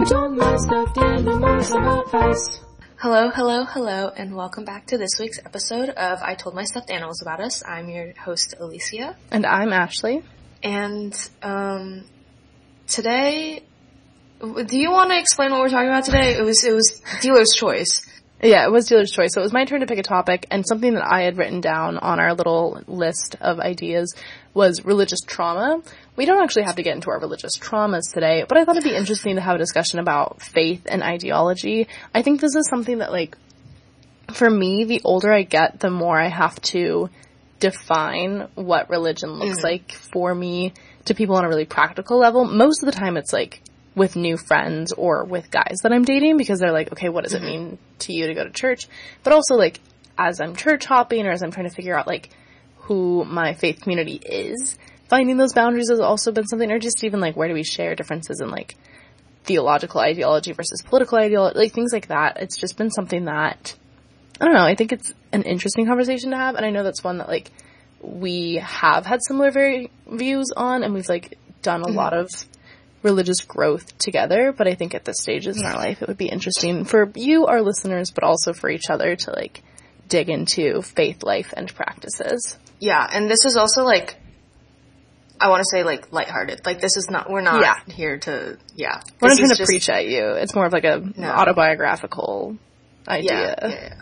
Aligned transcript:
I 0.00 0.04
told 0.04 0.34
my 0.34 0.56
stuffed 0.56 0.96
animals 0.96 1.70
about 1.72 2.14
us. 2.14 2.60
Hello, 2.96 3.28
hello, 3.28 3.64
hello, 3.64 4.08
and 4.08 4.34
welcome 4.34 4.64
back 4.64 4.86
to 4.86 4.96
this 4.96 5.10
week's 5.20 5.38
episode 5.38 5.90
of 5.90 6.22
I 6.22 6.34
Told 6.34 6.54
My 6.54 6.64
Stuffed 6.64 6.90
Animals 6.90 7.20
About 7.20 7.40
Us. 7.40 7.62
I'm 7.66 7.90
your 7.90 8.14
host, 8.14 8.54
Alicia, 8.58 9.14
And 9.30 9.44
I'm 9.44 9.74
Ashley. 9.74 10.22
and 10.62 11.14
um, 11.42 12.04
today, 12.86 13.62
do 14.40 14.78
you 14.78 14.90
want 14.90 15.10
to 15.10 15.18
explain 15.18 15.50
what 15.50 15.60
we're 15.60 15.68
talking 15.68 15.88
about 15.88 16.04
today? 16.04 16.32
It 16.34 16.44
was 16.44 16.64
it 16.64 16.72
was 16.72 17.02
dealer's 17.20 17.50
choice. 17.54 18.00
Yeah, 18.42 18.64
it 18.64 18.70
was 18.70 18.86
dealer's 18.86 19.10
choice. 19.10 19.34
So 19.34 19.40
it 19.40 19.44
was 19.44 19.52
my 19.52 19.66
turn 19.66 19.80
to 19.80 19.86
pick 19.86 19.98
a 19.98 20.02
topic, 20.02 20.46
and 20.50 20.66
something 20.66 20.94
that 20.94 21.06
I 21.06 21.22
had 21.22 21.36
written 21.36 21.60
down 21.60 21.98
on 21.98 22.18
our 22.18 22.34
little 22.34 22.82
list 22.86 23.36
of 23.40 23.60
ideas 23.60 24.14
was 24.54 24.84
religious 24.84 25.20
trauma. 25.26 25.82
We 26.16 26.24
don't 26.24 26.42
actually 26.42 26.64
have 26.64 26.76
to 26.76 26.82
get 26.82 26.94
into 26.94 27.10
our 27.10 27.20
religious 27.20 27.58
traumas 27.58 28.12
today, 28.12 28.44
but 28.48 28.56
I 28.56 28.64
thought 28.64 28.76
it'd 28.76 28.90
be 28.90 28.96
interesting 28.96 29.36
to 29.36 29.42
have 29.42 29.56
a 29.56 29.58
discussion 29.58 29.98
about 29.98 30.40
faith 30.40 30.86
and 30.86 31.02
ideology. 31.02 31.86
I 32.14 32.22
think 32.22 32.40
this 32.40 32.56
is 32.56 32.66
something 32.68 32.98
that, 32.98 33.12
like, 33.12 33.36
for 34.32 34.48
me, 34.48 34.84
the 34.84 35.02
older 35.04 35.32
I 35.32 35.42
get, 35.42 35.80
the 35.80 35.90
more 35.90 36.18
I 36.18 36.28
have 36.28 36.60
to 36.62 37.10
define 37.58 38.48
what 38.54 38.88
religion 38.88 39.32
looks 39.32 39.58
mm-hmm. 39.58 39.66
like 39.66 39.92
for 39.92 40.34
me 40.34 40.72
to 41.04 41.14
people 41.14 41.36
on 41.36 41.44
a 41.44 41.48
really 41.48 41.66
practical 41.66 42.18
level. 42.18 42.44
Most 42.44 42.82
of 42.82 42.86
the 42.86 42.98
time, 42.98 43.16
it's 43.16 43.32
like 43.32 43.62
with 43.94 44.16
new 44.16 44.36
friends 44.36 44.92
or 44.92 45.24
with 45.24 45.50
guys 45.50 45.78
that 45.82 45.92
I'm 45.92 46.04
dating 46.04 46.36
because 46.36 46.60
they're 46.60 46.72
like, 46.72 46.92
okay, 46.92 47.08
what 47.08 47.24
does 47.24 47.34
it 47.34 47.42
mm-hmm. 47.42 47.46
mean 47.46 47.78
to 48.00 48.12
you 48.12 48.26
to 48.28 48.34
go 48.34 48.44
to 48.44 48.50
church? 48.50 48.88
But 49.22 49.32
also, 49.32 49.56
like, 49.56 49.80
as 50.16 50.40
I'm 50.40 50.54
church 50.54 50.84
hopping 50.84 51.26
or 51.26 51.30
as 51.30 51.42
I'm 51.42 51.50
trying 51.50 51.68
to 51.68 51.74
figure 51.74 51.96
out, 51.96 52.06
like, 52.06 52.30
who 52.76 53.24
my 53.24 53.54
faith 53.54 53.80
community 53.80 54.14
is, 54.14 54.78
finding 55.08 55.36
those 55.36 55.54
boundaries 55.54 55.90
has 55.90 56.00
also 56.00 56.32
been 56.32 56.46
something, 56.46 56.70
or 56.70 56.78
just 56.78 57.04
even, 57.04 57.20
like, 57.20 57.36
where 57.36 57.48
do 57.48 57.54
we 57.54 57.64
share 57.64 57.94
differences 57.94 58.40
in, 58.40 58.50
like, 58.50 58.76
theological 59.44 60.00
ideology 60.00 60.52
versus 60.52 60.82
political 60.82 61.18
ideology, 61.18 61.58
like, 61.58 61.72
things 61.72 61.92
like 61.92 62.08
that. 62.08 62.36
It's 62.40 62.56
just 62.56 62.76
been 62.76 62.90
something 62.90 63.24
that 63.24 63.74
I 64.40 64.46
don't 64.46 64.54
know. 64.54 64.64
I 64.64 64.74
think 64.74 64.92
it's 64.92 65.12
an 65.32 65.42
interesting 65.42 65.86
conversation 65.86 66.30
to 66.30 66.36
have, 66.36 66.54
and 66.54 66.64
I 66.64 66.70
know 66.70 66.82
that's 66.82 67.04
one 67.04 67.18
that 67.18 67.28
like 67.28 67.50
we 68.00 68.54
have 68.54 69.04
had 69.04 69.20
similar 69.22 69.50
very 69.50 69.90
views 70.10 70.50
on, 70.56 70.82
and 70.82 70.94
we've 70.94 71.08
like 71.08 71.36
done 71.60 71.82
a 71.82 71.86
mm-hmm. 71.86 71.96
lot 71.96 72.14
of 72.14 72.30
religious 73.02 73.40
growth 73.42 73.96
together. 73.98 74.52
But 74.56 74.66
I 74.68 74.74
think 74.74 74.94
at 74.94 75.04
this 75.04 75.20
stages 75.20 75.58
in 75.58 75.64
our 75.66 75.76
life, 75.76 76.02
it 76.02 76.08
would 76.08 76.18
be 76.18 76.28
interesting 76.28 76.84
for 76.84 77.10
you, 77.14 77.46
our 77.46 77.62
listeners, 77.62 78.10
but 78.14 78.24
also 78.24 78.52
for 78.52 78.68
each 78.70 78.90
other 78.90 79.16
to 79.16 79.30
like 79.32 79.62
dig 80.08 80.28
into 80.28 80.82
faith 80.82 81.22
life 81.22 81.54
and 81.56 81.72
practices. 81.74 82.58
Yeah, 82.80 83.06
and 83.12 83.30
this 83.30 83.44
is 83.44 83.56
also 83.56 83.84
like, 83.84 84.16
I 85.40 85.48
want 85.48 85.60
to 85.60 85.66
say 85.70 85.84
like 85.84 86.12
lighthearted. 86.12 86.66
Like 86.66 86.80
this 86.80 86.96
is 86.96 87.08
not 87.10 87.30
we're 87.30 87.40
not 87.40 87.62
Yeah. 87.62 87.94
here 87.94 88.18
to 88.18 88.58
yeah. 88.74 89.00
We're 89.20 89.28
not 89.28 89.38
trying 89.38 89.50
to 89.50 89.54
just- 89.56 89.68
preach 89.68 89.88
at 89.88 90.06
you. 90.06 90.30
It's 90.32 90.54
more 90.54 90.66
of 90.66 90.72
like 90.72 90.84
a 90.84 91.02
No. 91.16 91.28
autobiographical 91.30 92.56
idea. 93.08 93.32
Yeah, 93.62 93.68
yeah, 93.68 93.74
yeah. 93.82 93.94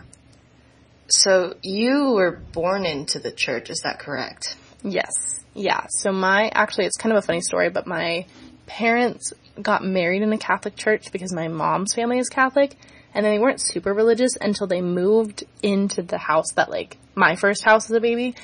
So 1.07 1.55
you 1.63 2.11
were 2.11 2.31
born 2.53 2.85
into 2.85 3.19
the 3.19 3.31
church, 3.31 3.69
is 3.69 3.79
that 3.83 3.99
correct? 3.99 4.55
Yes. 4.83 5.09
Yeah. 5.55 5.85
So 5.89 6.11
my 6.11 6.49
actually 6.53 6.85
it's 6.85 6.97
kind 6.97 7.15
of 7.15 7.23
a 7.23 7.25
funny 7.25 7.41
story, 7.41 7.69
but 7.69 7.87
my 7.87 8.25
parents 8.69 9.33
got 9.59 9.83
married 9.83 10.21
in 10.21 10.31
a 10.31 10.37
Catholic 10.37 10.75
church 10.75 11.11
because 11.11 11.33
my 11.33 11.47
mom's 11.47 11.93
family 11.93 12.19
is 12.19 12.29
Catholic 12.29 12.77
and 13.13 13.25
then 13.25 13.33
they 13.33 13.39
weren't 13.39 13.59
super 13.59 13.91
religious 13.91 14.37
until 14.39 14.67
they 14.67 14.79
moved 14.79 15.43
into 15.63 16.03
the 16.03 16.19
house 16.19 16.51
that 16.55 16.69
like 16.69 16.97
my 17.15 17.35
first 17.35 17.63
house 17.63 17.89
as 17.89 17.95
a 17.95 17.99
baby 17.99 18.35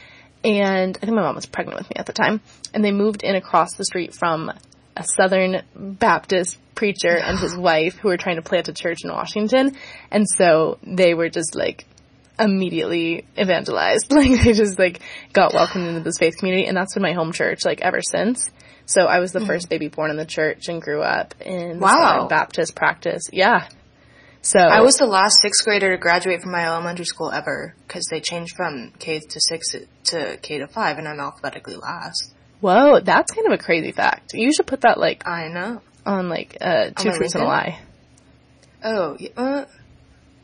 and 0.43 0.97
I 0.97 0.99
think 0.99 1.13
my 1.13 1.21
mom 1.21 1.35
was 1.35 1.45
pregnant 1.45 1.77
with 1.77 1.89
me 1.91 1.95
at 1.97 2.07
the 2.07 2.13
time 2.13 2.41
and 2.73 2.83
they 2.83 2.91
moved 2.91 3.23
in 3.23 3.35
across 3.35 3.75
the 3.75 3.85
street 3.85 4.15
from 4.15 4.51
a 4.97 5.03
Southern 5.03 5.61
Baptist 5.75 6.57
preacher 6.73 7.15
and 7.23 7.37
his 7.37 7.55
wife 7.55 7.95
who 7.97 8.07
were 8.07 8.17
trying 8.17 8.37
to 8.37 8.41
plant 8.41 8.67
a 8.67 8.73
church 8.73 9.03
in 9.03 9.11
Washington 9.11 9.77
and 10.09 10.25
so 10.27 10.79
they 10.83 11.13
were 11.13 11.29
just 11.29 11.55
like 11.55 11.85
immediately 12.39 13.25
evangelized. 13.37 14.11
Like 14.15 14.43
they 14.43 14.53
just 14.53 14.79
like 14.79 15.01
got 15.33 15.53
welcomed 15.53 15.87
into 15.87 16.01
this 16.01 16.17
faith 16.17 16.37
community 16.37 16.65
and 16.67 16.75
that's 16.75 16.95
been 16.95 17.03
my 17.03 17.13
home 17.13 17.31
church 17.31 17.63
like 17.63 17.81
ever 17.81 18.01
since. 18.01 18.49
So 18.85 19.05
I 19.05 19.19
was 19.19 19.31
the 19.31 19.45
first 19.45 19.69
baby 19.69 19.87
born 19.87 20.11
in 20.11 20.17
the 20.17 20.25
church 20.25 20.67
and 20.67 20.81
grew 20.81 21.01
up 21.01 21.33
in 21.41 21.79
Wow. 21.79 22.27
Baptist 22.29 22.75
practice. 22.75 23.23
Yeah. 23.33 23.67
So 24.41 24.59
I 24.59 24.81
was 24.81 24.95
the 24.97 25.07
last 25.07 25.41
sixth 25.41 25.65
grader 25.65 25.89
to 25.91 25.97
graduate 25.97 26.41
from 26.41 26.51
my 26.51 26.65
elementary 26.67 27.05
school 27.05 27.31
ever 27.31 27.73
because 27.87 28.05
they 28.11 28.19
changed 28.19 28.55
from 28.55 28.91
K 28.99 29.19
to 29.19 29.39
six 29.41 29.71
to 30.05 30.37
K 30.41 30.59
to 30.59 30.67
five, 30.67 30.99
and 30.99 31.07
I'm 31.07 31.19
alphabetically 31.19 31.77
last. 31.77 32.31
whoa, 32.61 32.99
that's 32.99 33.31
kind 33.31 33.47
of 33.47 33.53
a 33.53 33.57
crazy 33.57 33.91
fact. 33.91 34.33
You 34.35 34.53
should 34.53 34.67
put 34.67 34.81
that 34.81 34.99
like 34.99 35.27
I 35.27 35.47
know. 35.47 35.81
on 36.05 36.29
like 36.29 36.57
uh, 36.61 36.91
two 36.91 37.09
truths 37.11 37.33
and 37.33 37.43
a 37.43 37.47
lie. 37.47 37.79
Oh, 38.83 39.17
uh, 39.35 39.65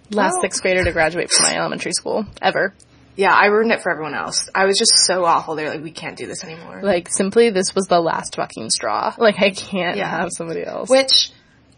Last 0.10 0.38
sixth 0.42 0.62
grader 0.64 0.84
to 0.84 0.92
graduate 0.92 1.30
from 1.30 1.44
my 1.46 1.56
elementary 1.58 1.92
school 1.94 2.26
ever. 2.42 2.74
Yeah, 3.16 3.34
I 3.34 3.48
ruined 3.48 3.72
it 3.72 3.82
for 3.82 3.92
everyone 3.92 4.14
else. 4.16 4.50
I 4.56 4.66
was 4.66 4.78
just 4.78 4.96
so 5.06 5.26
awful. 5.26 5.56
They're 5.56 5.70
like, 5.70 5.84
we 5.84 5.92
can't 5.92 6.18
do 6.18 6.28
this 6.28 6.44
anymore. 6.44 6.82
Like 6.82 7.10
simply, 7.10 7.50
this 7.50 7.76
was 7.76 7.86
the 7.86 8.00
last 8.00 8.36
fucking 8.36 8.70
straw. 8.70 9.14
Like 9.18 9.40
I 9.40 9.50
can't 9.52 9.98
Yeah. 9.98 10.10
have 10.10 10.30
somebody 10.36 10.64
else. 10.64 10.90
Which 10.90 11.32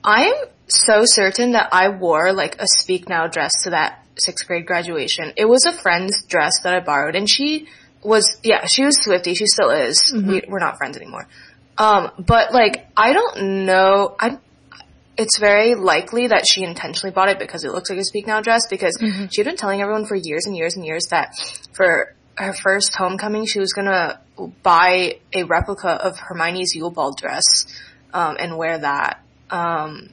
I 0.04 0.26
am 0.26 0.36
so 0.68 1.02
certain 1.06 1.54
that 1.54 1.70
I 1.72 1.90
wore 1.90 2.34
like 2.34 2.62
a 2.62 2.68
Speak 2.68 3.10
Now 3.10 3.28
dress 3.28 3.52
to 3.64 3.72
that 3.72 4.06
sixth 4.16 4.48
grade 4.48 4.66
graduation. 4.66 5.34
It 5.36 5.46
was 5.46 5.66
a 5.66 5.72
friend's 5.74 6.24
dress 6.26 6.62
that 6.64 6.74
I 6.76 6.80
borrowed, 6.82 7.16
and 7.16 7.30
she 7.30 7.68
was 8.04 8.38
yeah, 8.44 8.66
she 8.68 8.84
was 8.84 8.98
Swiftie. 9.00 9.36
She 9.36 9.48
still 9.48 9.72
is. 9.72 10.12
We, 10.14 10.44
we're 10.48 10.60
not 10.60 10.78
friends 10.78 10.98
anymore. 10.98 11.28
Um, 11.78 12.12
but 12.20 12.54
like 12.54 12.86
I 12.96 13.14
don't 13.14 13.66
know. 13.66 14.16
I 14.20 14.38
it's 15.18 15.38
very 15.40 15.76
likely 15.76 16.28
that 16.28 16.46
she 16.48 16.64
intentionally 16.64 17.14
bought 17.14 17.30
it 17.30 17.40
because 17.40 17.64
it 17.64 17.72
looks 17.72 17.90
like 17.90 18.00
a 18.00 18.04
Speak 18.04 18.28
Now 18.28 18.42
dress 18.42 18.62
because 18.70 18.98
she'd 19.32 19.44
been 19.44 19.58
telling 19.58 19.82
everyone 19.82 20.06
for 20.06 20.16
years 20.16 20.46
and 20.46 20.56
years 20.56 20.76
and 20.76 20.86
years 20.86 21.04
that 21.12 21.34
for 21.74 22.16
her 22.36 22.54
first 22.54 22.96
homecoming 22.96 23.46
she 23.46 23.60
was 23.60 23.74
gonna 23.74 24.20
buy 24.64 25.20
a 25.34 25.44
replica 25.44 25.90
of 25.90 26.18
Hermione's 26.18 26.74
Yule 26.76 26.90
Ball 26.90 27.14
dress 27.14 27.66
um, 28.14 28.38
and 28.40 28.58
wear 28.58 28.80
that. 28.80 29.24
Um, 29.52 30.10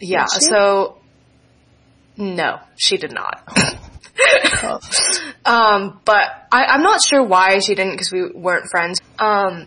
yeah, 0.00 0.24
so 0.26 0.98
no, 2.16 2.60
she 2.76 2.96
did 2.96 3.12
not. 3.12 3.42
Um, 5.42 6.00
but 6.04 6.46
I, 6.52 6.66
I'm 6.66 6.82
not 6.82 7.00
sure 7.02 7.22
why 7.22 7.58
she 7.60 7.74
didn't 7.74 7.92
because 7.92 8.12
we 8.12 8.30
weren't 8.30 8.66
friends. 8.70 9.00
Um, 9.18 9.66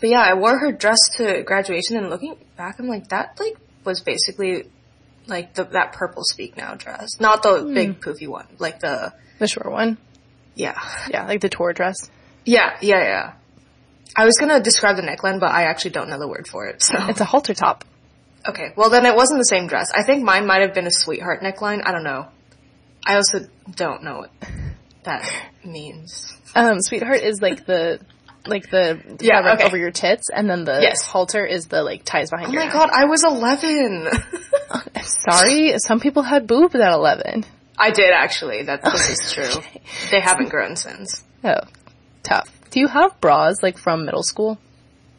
but 0.00 0.08
yeah, 0.10 0.20
I 0.20 0.34
wore 0.34 0.58
her 0.58 0.72
dress 0.72 0.98
to 1.16 1.42
graduation, 1.42 1.96
and 1.96 2.10
looking 2.10 2.36
back, 2.56 2.78
I'm 2.78 2.88
like, 2.88 3.08
that 3.08 3.38
like 3.40 3.56
was 3.84 4.00
basically 4.00 4.68
like 5.26 5.54
the 5.54 5.64
that 5.64 5.92
purple 5.92 6.22
Speak 6.24 6.56
Now 6.56 6.74
dress, 6.74 7.08
not 7.20 7.42
the 7.42 7.60
Hmm. 7.62 7.74
big 7.74 8.00
poofy 8.00 8.28
one, 8.28 8.46
like 8.58 8.80
the 8.80 9.12
the 9.38 9.46
short 9.48 9.70
one. 9.70 9.98
yeah, 10.54 10.78
Yeah, 11.10 11.26
like 11.26 11.40
the 11.40 11.48
tour 11.48 11.72
dress. 11.72 11.96
yeah, 12.44 12.76
yeah, 12.80 13.00
yeah. 13.02 13.32
I 14.16 14.24
was 14.24 14.36
gonna 14.38 14.60
describe 14.60 14.96
the 14.96 15.02
neckline, 15.02 15.40
but 15.40 15.50
I 15.50 15.64
actually 15.64 15.90
don't 15.90 16.08
know 16.08 16.18
the 16.18 16.28
word 16.28 16.46
for 16.48 16.66
it. 16.66 16.82
So 16.82 16.94
It's 17.08 17.20
a 17.20 17.24
halter 17.24 17.52
top. 17.54 17.84
okay, 18.48 18.72
well 18.76 18.88
then 18.90 19.04
it 19.04 19.14
wasn't 19.16 19.38
the 19.40 19.44
same 19.44 19.66
dress. 19.66 19.90
I 19.94 20.02
think 20.04 20.24
mine 20.24 20.46
might 20.46 20.62
have 20.62 20.72
been 20.74 20.86
a 20.86 20.90
sweetheart 20.92 21.42
neckline. 21.42 21.82
I 21.84 21.92
don't 21.92 22.04
know. 22.04 22.28
I 23.04 23.16
also 23.16 23.40
don't 23.74 24.02
know 24.04 24.18
what 24.18 24.30
that 25.04 25.28
means. 25.64 26.36
Um, 26.54 26.80
sweetheart 26.80 27.20
is 27.22 27.42
like 27.42 27.66
the 27.66 28.00
like 28.48 28.70
the 28.70 29.00
Yeah, 29.20 29.36
fabric 29.42 29.54
okay. 29.60 29.64
over 29.66 29.76
your 29.76 29.90
tits, 29.90 30.28
and 30.30 30.48
then 30.48 30.64
the 30.64 30.78
Yes. 30.80 31.02
halter 31.02 31.44
is 31.44 31.66
the 31.66 31.82
like 31.82 32.04
ties 32.04 32.30
behind 32.30 32.48
Oh 32.48 32.52
my 32.52 32.70
god, 32.72 32.90
I 32.92 33.04
was 33.06 33.24
11. 33.24 34.08
I'm 34.70 35.02
sorry, 35.30 35.78
some 35.78 36.00
people 36.00 36.22
had 36.22 36.46
boobs 36.46 36.74
at 36.74 36.92
eleven. 36.92 37.44
I 37.78 37.90
did 37.90 38.10
actually. 38.12 38.62
That 38.64 38.82
this 38.82 39.08
is 39.10 39.32
true. 39.34 39.62
They 40.10 40.20
haven't 40.20 40.48
grown 40.48 40.76
since. 40.76 41.22
Oh, 41.44 41.60
tough. 42.22 42.48
Do 42.70 42.80
you 42.80 42.88
have 42.88 43.20
bras 43.20 43.62
like 43.62 43.78
from 43.78 44.04
middle 44.04 44.22
school? 44.22 44.58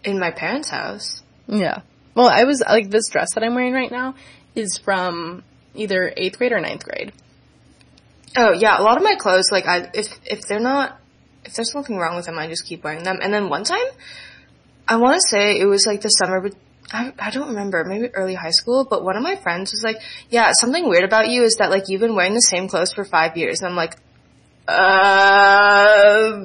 In 0.04 0.20
my 0.20 0.32
parents' 0.32 0.70
house. 0.70 1.22
Yeah. 1.48 1.82
Well, 2.16 2.30
I 2.30 2.44
was 2.46 2.62
like 2.68 2.90
this 2.90 3.10
dress 3.10 3.34
that 3.36 3.44
I'm 3.44 3.54
wearing 3.56 3.74
right 3.74 3.92
now 3.92 4.16
is 4.56 4.78
from 4.80 5.44
either 5.76 6.12
eighth 6.18 6.38
grade 6.40 6.52
or 6.52 6.60
ninth 6.60 6.84
grade. 6.84 7.14
Oh 8.36 8.52
yeah, 8.54 8.80
a 8.80 8.84
lot 8.84 8.98
of 8.98 9.04
my 9.04 9.16
clothes, 9.16 9.50
like 9.52 9.66
I, 9.68 9.90
if 9.94 10.08
if 10.26 10.42
they're 10.48 10.60
not, 10.60 11.00
if 11.48 11.54
there's 11.56 11.72
something 11.72 11.98
wrong 11.98 12.16
with 12.16 12.26
them, 12.26 12.38
I 12.38 12.48
just 12.48 12.66
keep 12.66 12.84
wearing 12.84 13.04
them. 13.04 13.20
And 13.22 13.34
then 13.34 13.50
one 13.50 13.64
time, 13.64 13.88
I 14.88 14.98
want 14.98 15.16
to 15.16 15.22
say 15.30 15.60
it 15.60 15.66
was 15.66 15.86
like 15.86 16.02
the 16.02 16.10
summer, 16.10 16.42
but 16.42 16.54
I 16.92 17.14
I 17.20 17.30
don't 17.32 17.50
remember, 17.50 17.84
maybe 17.84 18.10
early 18.14 18.36
high 18.36 18.52
school. 18.52 18.86
But 18.90 19.04
one 19.04 19.18
of 19.18 19.24
my 19.24 19.36
friends 19.36 19.72
was 19.72 19.84
like, 19.84 19.98
"Yeah, 20.30 20.52
something 20.60 20.88
weird 20.88 21.04
about 21.04 21.28
you 21.30 21.44
is 21.44 21.56
that 21.56 21.70
like 21.70 21.84
you've 21.88 22.02
been 22.02 22.16
wearing 22.16 22.34
the 22.34 22.42
same 22.42 22.68
clothes 22.68 22.94
for 22.94 23.04
five 23.04 23.36
years." 23.36 23.62
And 23.62 23.70
I'm 23.70 23.76
like, 23.76 23.96
um, 24.68 26.44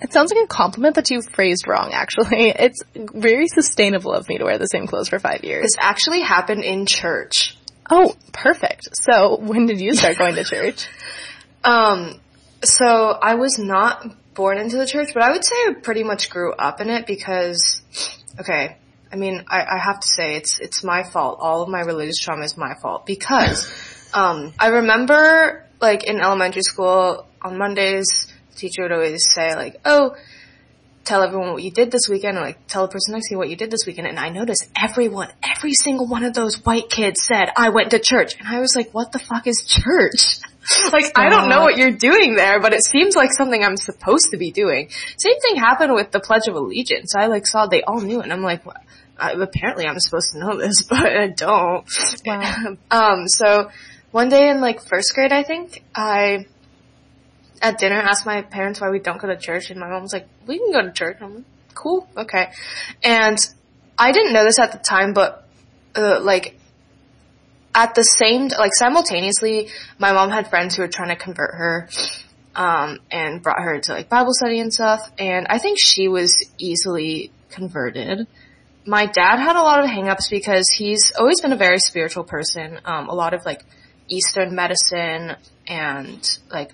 It 0.00 0.12
sounds 0.12 0.32
like 0.32 0.44
a 0.44 0.48
compliment 0.48 0.96
that 0.96 1.10
you 1.10 1.20
phrased 1.22 1.66
wrong. 1.68 1.92
Actually, 1.92 2.50
it's 2.50 2.82
very 2.94 3.48
sustainable 3.48 4.12
of 4.12 4.28
me 4.28 4.38
to 4.38 4.44
wear 4.44 4.58
the 4.58 4.66
same 4.66 4.86
clothes 4.86 5.08
for 5.08 5.18
five 5.18 5.44
years. 5.44 5.62
this 5.62 5.76
actually 5.78 6.22
happened 6.22 6.64
in 6.64 6.86
church. 6.86 7.56
Oh, 7.90 8.14
perfect. 8.32 8.88
So, 8.92 9.36
when 9.36 9.66
did 9.66 9.80
you 9.80 9.94
start 9.94 10.18
going 10.18 10.34
to 10.36 10.44
church? 10.44 10.88
Um, 11.66 12.20
so 12.64 13.10
I 13.10 13.34
was 13.34 13.58
not 13.58 14.06
born 14.34 14.58
into 14.58 14.76
the 14.76 14.86
church, 14.86 15.08
but 15.14 15.22
I 15.22 15.30
would 15.30 15.44
say 15.44 15.54
I 15.54 15.74
pretty 15.74 16.02
much 16.02 16.30
grew 16.30 16.52
up 16.52 16.80
in 16.80 16.90
it 16.90 17.06
because, 17.06 17.82
okay, 18.40 18.76
I 19.12 19.16
mean, 19.16 19.44
I, 19.48 19.60
I 19.62 19.78
have 19.78 20.00
to 20.00 20.08
say 20.08 20.36
it's 20.36 20.58
it's 20.58 20.82
my 20.82 21.04
fault. 21.04 21.38
All 21.40 21.62
of 21.62 21.68
my 21.68 21.80
religious 21.80 22.18
trauma 22.18 22.44
is 22.44 22.56
my 22.56 22.74
fault 22.82 23.06
because 23.06 24.10
um, 24.14 24.52
I 24.58 24.68
remember 24.68 25.64
like 25.80 26.04
in 26.04 26.20
elementary 26.20 26.62
school 26.62 27.26
on 27.40 27.58
Mondays, 27.58 28.32
the 28.50 28.56
teacher 28.56 28.82
would 28.82 28.92
always 28.92 29.24
say 29.32 29.54
like, 29.54 29.80
"Oh, 29.84 30.16
tell 31.04 31.22
everyone 31.22 31.52
what 31.52 31.62
you 31.62 31.70
did 31.70 31.92
this 31.92 32.08
weekend," 32.08 32.38
or 32.38 32.40
like 32.40 32.66
tell 32.66 32.86
the 32.86 32.92
person 32.92 33.14
next 33.14 33.28
to 33.28 33.34
you 33.34 33.38
what 33.38 33.48
you 33.48 33.56
did 33.56 33.70
this 33.70 33.86
weekend. 33.86 34.08
And 34.08 34.18
I 34.18 34.30
noticed 34.30 34.68
everyone, 34.76 35.28
every 35.42 35.74
single 35.74 36.08
one 36.08 36.24
of 36.24 36.34
those 36.34 36.64
white 36.64 36.90
kids 36.90 37.24
said, 37.24 37.50
"I 37.56 37.68
went 37.68 37.90
to 37.92 38.00
church," 38.00 38.36
and 38.40 38.48
I 38.48 38.58
was 38.58 38.74
like, 38.74 38.92
"What 38.92 39.12
the 39.12 39.20
fuck 39.20 39.46
is 39.46 39.64
church?" 39.64 40.40
like 40.92 41.12
I 41.16 41.28
don't 41.28 41.48
know 41.48 41.62
what 41.62 41.76
you're 41.76 41.96
doing 41.96 42.36
there, 42.36 42.60
but 42.60 42.72
it 42.72 42.84
seems 42.84 43.16
like 43.16 43.30
something 43.32 43.62
I'm 43.62 43.76
supposed 43.76 44.28
to 44.30 44.36
be 44.36 44.50
doing. 44.50 44.90
Same 45.16 45.38
thing 45.40 45.56
happened 45.56 45.94
with 45.94 46.10
the 46.10 46.20
Pledge 46.20 46.48
of 46.48 46.54
Allegiance. 46.54 47.14
I 47.14 47.26
like 47.26 47.46
saw 47.46 47.66
they 47.66 47.82
all 47.82 48.00
knew 48.00 48.20
it, 48.20 48.24
and 48.24 48.32
I'm 48.32 48.42
like, 48.42 48.64
what? 48.64 48.82
I, 49.18 49.32
apparently 49.32 49.86
I'm 49.86 49.98
supposed 50.00 50.32
to 50.32 50.38
know 50.38 50.56
this, 50.56 50.82
but 50.88 51.04
I 51.04 51.28
don't. 51.28 51.88
Wow. 52.26 52.76
um, 52.90 53.28
so 53.28 53.70
one 54.10 54.28
day 54.28 54.48
in 54.48 54.60
like 54.60 54.80
first 54.82 55.14
grade, 55.14 55.32
I 55.32 55.42
think, 55.42 55.82
I, 55.94 56.46
at 57.62 57.78
dinner 57.78 57.96
asked 57.96 58.26
my 58.26 58.42
parents 58.42 58.80
why 58.80 58.90
we 58.90 58.98
don't 58.98 59.20
go 59.20 59.28
to 59.28 59.36
church 59.36 59.70
and 59.70 59.80
my 59.80 59.88
mom 59.88 60.02
was 60.02 60.12
like, 60.12 60.28
we 60.46 60.58
can 60.58 60.72
go 60.72 60.82
to 60.82 60.92
church. 60.92 61.18
I'm 61.20 61.34
like, 61.36 61.44
cool, 61.74 62.08
okay. 62.16 62.52
And 63.02 63.38
I 63.98 64.12
didn't 64.12 64.32
know 64.32 64.44
this 64.44 64.58
at 64.58 64.72
the 64.72 64.78
time, 64.78 65.14
but, 65.14 65.46
uh, 65.94 66.20
like, 66.20 66.58
at 67.74 67.94
the 67.94 68.02
same, 68.02 68.48
like 68.48 68.72
simultaneously, 68.74 69.68
my 69.98 70.12
mom 70.12 70.30
had 70.30 70.48
friends 70.48 70.76
who 70.76 70.82
were 70.82 70.88
trying 70.88 71.08
to 71.08 71.16
convert 71.16 71.54
her, 71.54 71.88
um, 72.54 73.00
and 73.10 73.42
brought 73.42 73.60
her 73.60 73.80
to 73.80 73.92
like 73.92 74.08
Bible 74.08 74.32
study 74.32 74.60
and 74.60 74.72
stuff, 74.72 75.10
and 75.18 75.46
I 75.48 75.58
think 75.58 75.78
she 75.80 76.08
was 76.08 76.34
easily 76.58 77.32
converted 77.50 78.26
my 78.86 79.06
dad 79.06 79.38
had 79.38 79.56
a 79.56 79.62
lot 79.62 79.82
of 79.82 79.86
hangups 79.86 80.30
because 80.30 80.68
he's 80.68 81.12
always 81.18 81.40
been 81.40 81.52
a 81.52 81.56
very 81.56 81.78
spiritual 81.78 82.24
person. 82.24 82.80
Um, 82.84 83.08
a 83.08 83.14
lot 83.14 83.34
of 83.34 83.44
like 83.44 83.62
Eastern 84.08 84.54
medicine 84.54 85.36
and 85.66 86.38
like 86.50 86.72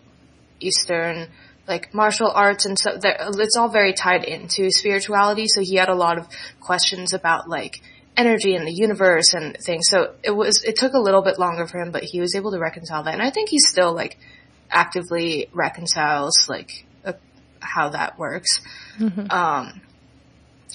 Eastern 0.58 1.28
like 1.68 1.94
martial 1.94 2.28
arts 2.28 2.66
and 2.66 2.76
so 2.76 2.98
it's 3.00 3.56
all 3.56 3.68
very 3.68 3.92
tied 3.92 4.24
into 4.24 4.70
spirituality. 4.70 5.46
So 5.46 5.60
he 5.60 5.76
had 5.76 5.88
a 5.88 5.94
lot 5.94 6.18
of 6.18 6.26
questions 6.60 7.12
about 7.12 7.48
like 7.48 7.80
energy 8.20 8.54
and 8.54 8.66
the 8.66 8.72
universe 8.72 9.34
and 9.34 9.56
things. 9.56 9.88
So 9.88 10.14
it 10.22 10.30
was 10.30 10.62
it 10.64 10.76
took 10.76 10.92
a 10.92 11.00
little 11.00 11.22
bit 11.22 11.38
longer 11.38 11.66
for 11.66 11.78
him, 11.78 11.90
but 11.90 12.04
he 12.04 12.20
was 12.20 12.34
able 12.34 12.52
to 12.52 12.58
reconcile 12.58 13.02
that. 13.04 13.14
And 13.14 13.22
I 13.22 13.30
think 13.30 13.48
he 13.48 13.58
still 13.58 13.94
like 13.94 14.18
actively 14.70 15.48
reconciles 15.52 16.46
like 16.48 16.86
uh, 17.04 17.14
how 17.60 17.90
that 17.90 18.18
works. 18.18 18.60
Mm-hmm. 18.98 19.30
Um, 19.30 19.80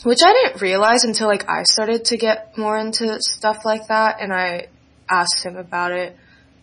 which 0.04 0.20
I 0.24 0.34
didn't 0.34 0.62
realize 0.62 1.04
until 1.04 1.28
like 1.28 1.50
I 1.50 1.64
started 1.64 2.06
to 2.06 2.18
get 2.18 2.58
more 2.58 2.78
into 2.78 3.18
stuff 3.22 3.60
like 3.64 3.88
that 3.88 4.18
and 4.20 4.34
I 4.34 4.68
asked 5.10 5.44
him 5.44 5.56
about 5.56 5.92
it. 5.92 6.18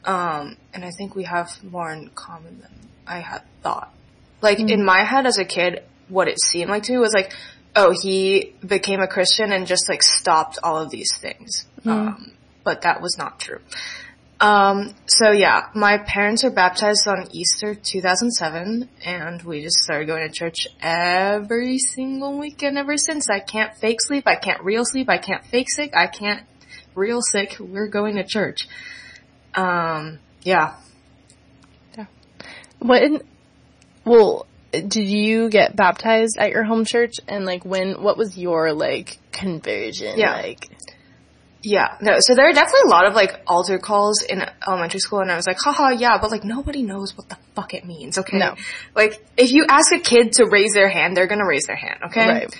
Um, 0.04 0.56
and 0.74 0.84
I 0.84 0.90
think 0.90 1.14
we 1.14 1.24
have 1.24 1.48
more 1.62 1.90
in 1.92 2.10
common 2.14 2.60
than 2.60 2.72
I 3.06 3.20
had 3.20 3.42
thought. 3.62 3.94
Like 4.40 4.58
mm-hmm. 4.58 4.68
in 4.68 4.84
my 4.84 5.04
head 5.04 5.26
as 5.26 5.38
a 5.38 5.44
kid, 5.44 5.82
what 6.08 6.28
it 6.28 6.40
seemed 6.40 6.68
like 6.70 6.82
to 6.84 6.92
me 6.92 6.98
was 6.98 7.14
like, 7.14 7.32
oh, 7.74 7.94
he 8.02 8.54
became 8.64 9.00
a 9.00 9.06
Christian 9.08 9.52
and 9.52 9.66
just 9.66 9.88
like 9.88 10.02
stopped 10.02 10.58
all 10.62 10.78
of 10.78 10.90
these 10.90 11.16
things. 11.16 11.66
Mm-hmm. 11.80 11.90
Um, 11.90 12.32
but 12.64 12.82
that 12.82 13.00
was 13.00 13.16
not 13.18 13.40
true. 13.40 13.60
Um, 14.40 14.94
so 15.06 15.30
yeah, 15.30 15.68
my 15.72 15.98
parents 15.98 16.42
were 16.42 16.50
baptized 16.50 17.06
on 17.06 17.28
Easter 17.30 17.76
2007 17.76 18.88
and 19.04 19.42
we 19.42 19.62
just 19.62 19.76
started 19.76 20.06
going 20.06 20.26
to 20.26 20.34
church 20.34 20.66
every 20.80 21.78
single 21.78 22.38
weekend 22.38 22.76
ever 22.76 22.96
since. 22.96 23.30
I 23.30 23.38
can't 23.38 23.72
fake 23.76 24.00
sleep. 24.00 24.24
I 24.26 24.34
can't 24.34 24.62
real 24.64 24.84
sleep. 24.84 25.08
I 25.08 25.18
can't 25.18 25.44
fake 25.44 25.68
sick. 25.70 25.94
I 25.94 26.08
can't 26.08 26.44
real 26.96 27.20
sick. 27.22 27.56
We're 27.60 27.86
going 27.86 28.16
to 28.16 28.24
church. 28.24 28.66
Um, 29.54 30.18
yeah. 30.42 30.74
Yeah. 31.96 32.06
What, 32.80 33.22
well, 34.04 34.46
did 34.72 35.06
you 35.06 35.50
get 35.50 35.76
baptized 35.76 36.38
at 36.38 36.50
your 36.50 36.64
home 36.64 36.84
church 36.84 37.14
and 37.28 37.44
like 37.44 37.64
when, 37.64 38.02
what 38.02 38.16
was 38.16 38.36
your 38.36 38.72
like 38.72 39.18
conversion 39.30 40.18
yeah. 40.18 40.32
like? 40.32 40.68
Yeah, 41.62 41.96
no, 42.00 42.16
so 42.18 42.34
there 42.34 42.48
are 42.48 42.52
definitely 42.52 42.86
a 42.86 42.90
lot 42.90 43.06
of 43.06 43.14
like 43.14 43.40
altar 43.46 43.78
calls 43.78 44.22
in 44.22 44.44
elementary 44.66 44.98
school 44.98 45.20
and 45.20 45.30
I 45.30 45.36
was 45.36 45.46
like, 45.46 45.58
haha, 45.62 45.90
yeah, 45.90 46.18
but 46.20 46.30
like 46.30 46.42
nobody 46.42 46.82
knows 46.82 47.16
what 47.16 47.28
the 47.28 47.36
fuck 47.54 47.74
it 47.74 47.84
means, 47.84 48.18
okay? 48.18 48.38
No. 48.38 48.56
Like, 48.96 49.24
if 49.36 49.52
you 49.52 49.66
ask 49.68 49.92
a 49.92 50.00
kid 50.00 50.32
to 50.34 50.46
raise 50.50 50.72
their 50.72 50.88
hand, 50.88 51.16
they're 51.16 51.28
gonna 51.28 51.46
raise 51.46 51.66
their 51.66 51.76
hand, 51.76 52.00
okay? 52.06 52.26
Right. 52.26 52.56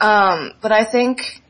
Um, 0.00 0.52
but 0.60 0.70
I 0.70 0.84
think, 0.84 1.42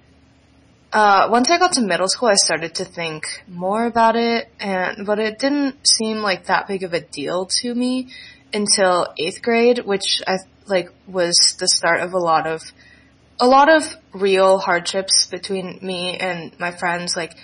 uh, 0.90 1.28
once 1.30 1.50
I 1.50 1.58
got 1.58 1.72
to 1.72 1.82
middle 1.82 2.08
school, 2.08 2.28
I 2.28 2.34
started 2.34 2.76
to 2.76 2.86
think 2.86 3.24
more 3.46 3.84
about 3.84 4.16
it 4.16 4.48
and, 4.58 5.04
but 5.04 5.18
it 5.18 5.38
didn't 5.38 5.86
seem 5.86 6.18
like 6.18 6.46
that 6.46 6.66
big 6.66 6.82
of 6.82 6.94
a 6.94 7.00
deal 7.00 7.46
to 7.60 7.74
me 7.74 8.08
until 8.56 9.06
eighth 9.18 9.42
grade, 9.42 9.78
which 9.78 10.22
I, 10.26 10.38
like, 10.66 10.90
was 11.06 11.56
the 11.60 11.68
start 11.68 12.00
of 12.00 12.12
a 12.14 12.18
lot 12.18 12.46
of 12.46 12.62
a 13.38 13.46
lot 13.46 13.68
of 13.68 13.96
real 14.12 14.58
hardships 14.58 15.26
between 15.26 15.78
me 15.82 16.16
and 16.16 16.58
my 16.58 16.70
friends, 16.70 17.16
like 17.16 17.34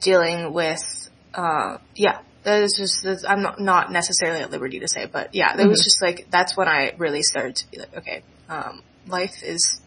dealing 0.00 0.52
with, 0.52 1.08
uh, 1.34 1.78
yeah, 1.94 2.20
that 2.42 2.62
is 2.62 2.74
just, 2.76 3.02
this, 3.02 3.24
I'm 3.24 3.42
not, 3.42 3.60
not 3.60 3.90
necessarily 3.90 4.40
at 4.40 4.50
liberty 4.50 4.80
to 4.80 4.88
say, 4.88 5.06
but 5.06 5.34
yeah, 5.34 5.52
it 5.52 5.58
mm-hmm. 5.58 5.68
was 5.68 5.82
just 5.82 6.02
like, 6.02 6.26
that's 6.30 6.56
when 6.56 6.68
I 6.68 6.92
really 6.98 7.22
started 7.22 7.56
to 7.56 7.70
be 7.70 7.78
like, 7.78 7.96
okay, 7.96 8.22
um, 8.48 8.82
life 9.06 9.42
is 9.42 9.80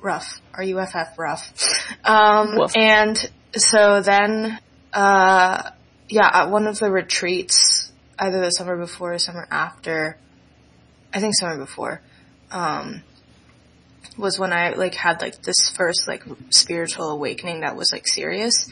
rough. 0.00 0.40
R-U-F-F, 0.54 1.18
rough. 1.18 1.52
Um, 2.04 2.58
and 2.74 3.30
so 3.54 4.00
then, 4.00 4.58
uh, 4.92 5.70
yeah, 6.08 6.30
at 6.32 6.50
one 6.50 6.66
of 6.66 6.78
the 6.78 6.90
retreats, 6.90 7.81
either 8.22 8.40
the 8.40 8.50
summer 8.50 8.76
before 8.76 9.14
or 9.14 9.18
summer 9.18 9.46
after, 9.50 10.16
I 11.12 11.20
think 11.20 11.34
summer 11.34 11.58
before, 11.58 12.00
um, 12.52 13.02
was 14.16 14.38
when 14.38 14.52
I 14.52 14.70
like 14.74 14.94
had 14.94 15.20
like 15.20 15.42
this 15.42 15.70
first 15.76 16.06
like 16.06 16.22
spiritual 16.50 17.10
awakening 17.10 17.60
that 17.60 17.76
was 17.76 17.90
like 17.92 18.06
serious. 18.06 18.70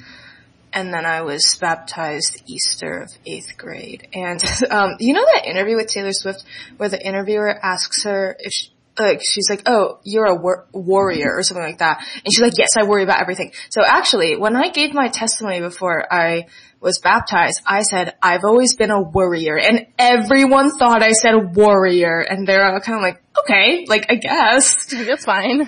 And 0.73 0.95
then 0.95 1.05
I 1.05 1.23
was 1.23 1.59
baptized 1.61 2.43
Easter 2.47 3.01
of 3.01 3.11
eighth 3.27 3.57
grade. 3.59 4.07
And, 4.13 4.41
um, 4.71 4.97
you 5.01 5.15
know 5.15 5.25
that 5.35 5.47
interview 5.47 5.75
with 5.77 5.89
Taylor 5.89 6.13
Swift 6.13 6.45
where 6.77 6.89
the 6.89 7.05
interviewer 7.05 7.51
asks 7.51 8.05
her 8.05 8.37
if 8.39 8.53
she, 8.53 8.71
like 8.99 9.21
she's 9.25 9.49
like, 9.49 9.63
"Oh, 9.67 9.99
you're 10.05 10.27
a 10.27 10.35
war- 10.35 10.67
warrior" 10.73 11.33
or 11.35 11.43
something 11.43 11.65
like 11.65 11.79
that, 11.79 12.05
and 12.23 12.27
she's 12.31 12.43
like, 12.43 12.59
"Yes, 12.59 12.71
I 12.79 12.85
worry 12.85 13.03
about 13.03 13.21
everything." 13.21 13.53
So 13.71 13.83
actually, 13.83 14.37
when 14.37 14.57
I 14.57 14.69
gave 14.69 14.93
my 14.93 15.09
testimony 15.09 15.61
before 15.61 16.13
I 16.13 16.49
was 16.81 16.99
baptized, 16.99 17.61
I 17.67 17.83
said, 17.83 18.15
"I've 18.23 18.45
always 18.45 18.75
been 18.75 18.91
a 18.91 19.03
worrier," 19.03 19.59
and 19.59 19.87
everyone 19.99 20.71
thought 20.77 21.03
I 21.03 21.13
said 21.13 21.55
warrior, 21.55 22.21
and 22.21 22.47
they're 22.47 22.65
all 22.65 22.81
kind 22.81 22.97
of 22.97 23.03
like, 23.03 23.23
"Okay, 23.41 23.85
like 23.89 24.07
I 24.11 24.15
guess 24.17 24.87
that's 24.91 25.25
fine." 25.25 25.67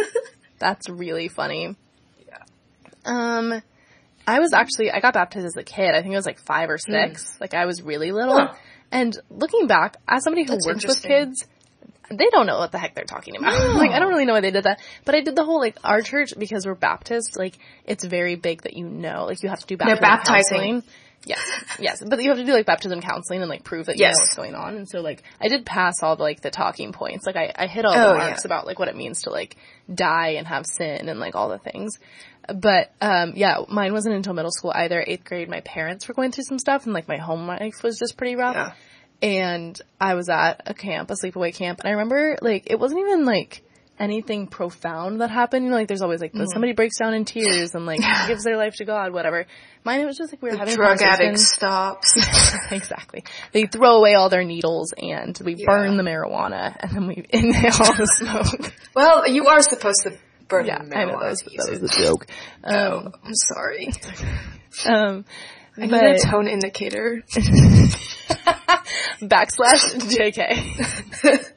that's 0.58 0.88
really 0.88 1.28
funny. 1.28 1.76
Yeah. 2.26 2.38
Um, 3.04 3.62
I 4.26 4.40
was 4.40 4.52
actually 4.52 4.90
I 4.90 5.00
got 5.00 5.14
baptized 5.14 5.46
as 5.46 5.56
a 5.56 5.62
kid. 5.62 5.94
I 5.94 6.02
think 6.02 6.14
I 6.14 6.16
was 6.16 6.26
like 6.26 6.40
five 6.40 6.70
or 6.70 6.78
six. 6.78 7.24
Mm. 7.24 7.40
Like 7.40 7.54
I 7.54 7.66
was 7.66 7.82
really 7.82 8.12
little. 8.12 8.38
Huh. 8.38 8.54
And 8.90 9.16
looking 9.30 9.66
back, 9.66 9.96
as 10.08 10.24
somebody 10.24 10.44
who 10.44 10.52
That's 10.52 10.66
works 10.66 10.86
with 10.86 11.02
kids, 11.02 11.44
they 12.10 12.28
don't 12.30 12.46
know 12.46 12.58
what 12.58 12.72
the 12.72 12.78
heck 12.78 12.94
they're 12.94 13.04
talking 13.04 13.36
about. 13.36 13.58
No. 13.58 13.72
like, 13.76 13.90
I 13.90 13.98
don't 13.98 14.08
really 14.08 14.24
know 14.24 14.34
why 14.34 14.40
they 14.40 14.50
did 14.50 14.64
that. 14.64 14.80
But 15.04 15.14
I 15.14 15.20
did 15.20 15.36
the 15.36 15.44
whole, 15.44 15.60
like, 15.60 15.76
our 15.84 16.02
church, 16.02 16.34
because 16.38 16.66
we're 16.66 16.74
Baptist, 16.74 17.38
like, 17.38 17.58
it's 17.84 18.04
very 18.04 18.36
big 18.36 18.62
that 18.62 18.74
you 18.74 18.84
know, 18.84 19.24
like, 19.26 19.42
you 19.42 19.48
have 19.48 19.60
to 19.60 19.66
do 19.66 19.76
baptism 19.76 20.00
They're 20.00 20.10
baptizing. 20.10 20.58
Counseling. 20.58 20.82
Yes, 21.24 21.40
yes, 21.80 22.02
but 22.06 22.22
you 22.22 22.28
have 22.28 22.38
to 22.38 22.44
do 22.44 22.52
like 22.52 22.66
baptism 22.66 23.00
counseling 23.00 23.40
and 23.40 23.50
like 23.50 23.64
prove 23.64 23.86
that 23.86 23.96
you 23.96 24.02
yes. 24.02 24.14
know 24.14 24.22
what's 24.22 24.34
going 24.36 24.54
on. 24.54 24.76
And 24.76 24.88
so 24.88 25.00
like 25.00 25.24
I 25.40 25.48
did 25.48 25.66
pass 25.66 25.94
all 26.00 26.14
the 26.14 26.22
like 26.22 26.40
the 26.40 26.52
talking 26.52 26.92
points. 26.92 27.26
Like 27.26 27.34
I, 27.34 27.52
I 27.56 27.66
hit 27.66 27.84
all 27.84 27.92
oh, 27.92 28.12
the 28.12 28.18
marks 28.18 28.44
yeah. 28.44 28.48
about 28.48 28.64
like 28.64 28.78
what 28.78 28.86
it 28.86 28.94
means 28.94 29.22
to 29.22 29.30
like 29.30 29.56
die 29.92 30.34
and 30.38 30.46
have 30.46 30.66
sin 30.66 31.08
and 31.08 31.18
like 31.18 31.34
all 31.34 31.48
the 31.48 31.58
things. 31.58 31.98
But 32.46 32.92
um 33.00 33.32
yeah, 33.34 33.62
mine 33.68 33.92
wasn't 33.92 34.14
until 34.14 34.34
middle 34.34 34.52
school 34.52 34.70
either. 34.72 35.02
Eighth 35.04 35.24
grade, 35.24 35.48
my 35.48 35.62
parents 35.62 36.06
were 36.06 36.14
going 36.14 36.30
through 36.30 36.44
some 36.44 36.60
stuff 36.60 36.84
and 36.84 36.94
like 36.94 37.08
my 37.08 37.16
home 37.16 37.48
life 37.48 37.82
was 37.82 37.98
just 37.98 38.16
pretty 38.16 38.36
rough. 38.36 38.54
Yeah 38.54 38.72
and 39.22 39.80
I 40.00 40.14
was 40.14 40.28
at 40.28 40.62
a 40.66 40.74
camp, 40.74 41.10
a 41.10 41.14
sleepaway 41.14 41.54
camp, 41.54 41.80
and 41.80 41.88
I 41.88 41.92
remember 41.92 42.36
like 42.42 42.64
it 42.70 42.78
wasn't 42.78 43.00
even 43.00 43.24
like 43.24 43.62
anything 43.98 44.46
profound 44.46 45.20
that 45.20 45.30
happened. 45.30 45.64
You 45.64 45.70
know, 45.70 45.76
like 45.76 45.88
there's 45.88 46.02
always 46.02 46.20
like 46.20 46.32
mm-hmm. 46.32 46.46
somebody 46.52 46.72
breaks 46.72 46.98
down 46.98 47.14
in 47.14 47.24
tears 47.24 47.74
and 47.74 47.86
like 47.86 48.00
gives 48.26 48.44
their 48.44 48.56
life 48.56 48.74
to 48.76 48.84
God, 48.84 49.12
whatever. 49.12 49.46
Mine 49.84 50.00
it 50.00 50.04
was 50.04 50.18
just 50.18 50.32
like 50.32 50.42
we 50.42 50.48
were 50.48 50.54
the 50.54 50.58
having 50.58 50.74
drug 50.74 51.02
addict 51.02 51.38
stops. 51.38 52.16
exactly. 52.70 53.24
They 53.52 53.66
throw 53.66 53.96
away 53.96 54.14
all 54.14 54.28
their 54.28 54.44
needles 54.44 54.92
and 54.96 55.38
we 55.44 55.54
yeah. 55.54 55.66
burn 55.66 55.96
the 55.96 56.02
marijuana 56.02 56.76
and 56.78 56.92
then 56.92 57.06
we 57.06 57.24
inhale 57.30 57.70
the 57.70 58.06
smoke. 58.18 58.72
Well, 58.94 59.28
you 59.28 59.46
are 59.46 59.62
supposed 59.62 60.02
to 60.04 60.16
burn 60.48 60.66
yeah, 60.66 60.82
the 60.82 60.90
marijuana. 60.90 60.96
I 60.96 61.04
know 61.04 61.20
that 61.20 61.30
was, 61.30 61.42
that 61.42 61.80
was 61.80 61.82
a 61.82 62.02
joke. 62.02 62.26
Oh, 62.64 62.98
um, 62.98 63.12
oh, 63.14 63.18
I'm 63.24 63.34
sorry. 63.34 63.92
um, 64.86 65.24
I 65.78 65.86
need 65.86 65.94
a 65.94 66.18
tone 66.18 66.48
indicator. 66.48 67.22
Backslash 69.20 69.94
JK. 70.00 71.52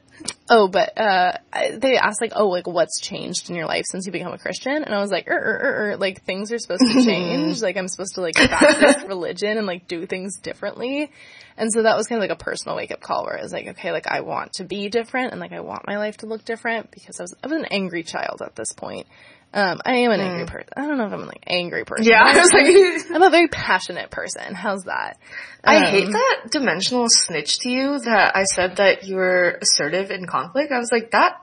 Oh, 0.52 0.66
but 0.66 0.98
uh, 0.98 1.34
they 1.74 1.96
asked 1.96 2.20
like, 2.20 2.32
oh, 2.34 2.48
like 2.48 2.66
what's 2.66 3.00
changed 3.00 3.50
in 3.50 3.56
your 3.56 3.66
life 3.66 3.84
since 3.86 4.04
you 4.04 4.10
become 4.10 4.32
a 4.32 4.38
Christian? 4.38 4.82
And 4.82 4.92
I 4.92 5.00
was 5.00 5.12
like, 5.12 5.28
er, 5.28 5.32
er, 5.32 5.36
er, 5.36 5.90
er, 5.90 5.96
like 5.96 6.24
things 6.24 6.50
are 6.50 6.58
supposed 6.58 6.82
to 6.82 7.04
change. 7.04 7.62
like 7.62 7.76
I'm 7.76 7.86
supposed 7.86 8.16
to 8.16 8.20
like 8.20 8.34
practice 8.34 9.04
religion 9.04 9.58
and 9.58 9.66
like 9.66 9.86
do 9.86 10.06
things 10.06 10.38
differently. 10.40 11.12
And 11.60 11.70
so 11.72 11.82
that 11.82 11.96
was 11.96 12.06
kind 12.06 12.18
of 12.22 12.28
like 12.28 12.36
a 12.36 12.42
personal 12.42 12.74
wake 12.76 12.90
up 12.90 13.00
call 13.00 13.24
where 13.24 13.38
I 13.38 13.42
was 13.42 13.52
like, 13.52 13.68
okay, 13.68 13.92
like 13.92 14.06
I 14.08 14.22
want 14.22 14.54
to 14.54 14.64
be 14.64 14.88
different 14.88 15.32
and 15.32 15.40
like 15.40 15.52
I 15.52 15.60
want 15.60 15.86
my 15.86 15.98
life 15.98 16.16
to 16.18 16.26
look 16.26 16.44
different 16.44 16.90
because 16.90 17.20
I 17.20 17.22
was 17.24 17.34
I 17.44 17.46
was 17.48 17.56
an 17.58 17.66
angry 17.66 18.02
child 18.02 18.40
at 18.42 18.56
this 18.56 18.72
point. 18.72 19.06
Um, 19.52 19.80
I 19.84 19.96
am 19.96 20.12
an 20.12 20.20
angry 20.20 20.46
person. 20.46 20.68
I 20.76 20.86
don't 20.86 20.96
know 20.96 21.06
if 21.06 21.12
I'm 21.12 21.22
an 21.22 21.26
like 21.26 21.42
angry 21.46 21.84
person. 21.84 22.06
Yeah, 22.06 22.22
I 22.22 22.38
was 22.38 22.52
like, 22.52 23.10
I'm 23.14 23.22
a 23.22 23.30
very 23.30 23.48
passionate 23.48 24.10
person. 24.10 24.54
How's 24.54 24.84
that? 24.84 25.18
I 25.62 25.76
Um, 25.76 25.84
hate 25.90 26.06
that 26.12 26.36
dimensional 26.50 27.06
snitch 27.08 27.58
to 27.60 27.68
you 27.68 27.98
that 27.98 28.36
I 28.36 28.44
said 28.44 28.76
that 28.76 29.04
you 29.04 29.16
were 29.16 29.58
assertive 29.60 30.10
in 30.10 30.26
conflict. 30.26 30.72
I 30.72 30.78
was 30.78 30.90
like, 30.92 31.10
that, 31.10 31.42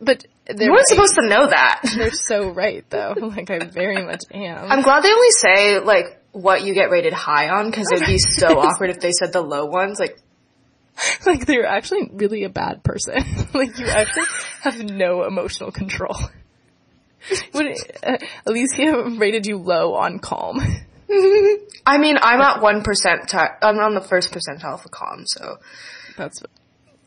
But 0.00 0.24
they're 0.46 0.56
you 0.66 0.70
weren't 0.72 0.80
right. 0.80 0.86
supposed 0.88 1.14
to 1.14 1.28
know 1.28 1.46
that. 1.48 1.80
They're 1.96 2.10
so 2.10 2.50
right 2.50 2.84
though. 2.90 3.14
Like 3.18 3.50
I 3.50 3.60
very 3.60 4.04
much 4.04 4.22
am. 4.32 4.70
I'm 4.70 4.82
glad 4.82 5.04
they 5.04 5.12
only 5.12 5.30
say, 5.30 5.78
like, 5.78 6.19
what 6.32 6.62
you 6.62 6.74
get 6.74 6.90
rated 6.90 7.12
high 7.12 7.48
on, 7.48 7.70
because 7.70 7.86
it'd 7.92 8.06
be 8.06 8.18
so 8.18 8.46
awkward 8.60 8.90
if 8.90 9.00
they 9.00 9.12
said 9.12 9.32
the 9.32 9.40
low 9.40 9.66
ones. 9.66 9.98
Like, 9.98 10.18
like 11.26 11.46
they're 11.46 11.66
actually 11.66 12.10
really 12.12 12.44
a 12.44 12.48
bad 12.48 12.82
person. 12.84 13.14
like 13.54 13.78
you 13.78 13.86
actually 13.86 14.26
have 14.62 14.82
no 14.84 15.24
emotional 15.24 15.70
control. 15.70 16.16
What, 17.52 17.66
uh, 18.02 18.16
Alicia 18.46 19.16
rated 19.18 19.46
you 19.46 19.58
low 19.58 19.94
on 19.94 20.20
calm. 20.20 20.60
I 21.86 21.98
mean, 21.98 22.16
I'm 22.20 22.40
at 22.40 22.62
one 22.62 22.82
percent. 22.82 23.34
I'm 23.34 23.78
on 23.78 23.94
the 23.94 24.00
first 24.00 24.32
percentile 24.32 24.80
for 24.80 24.88
calm, 24.88 25.24
so 25.26 25.58
That's 26.16 26.42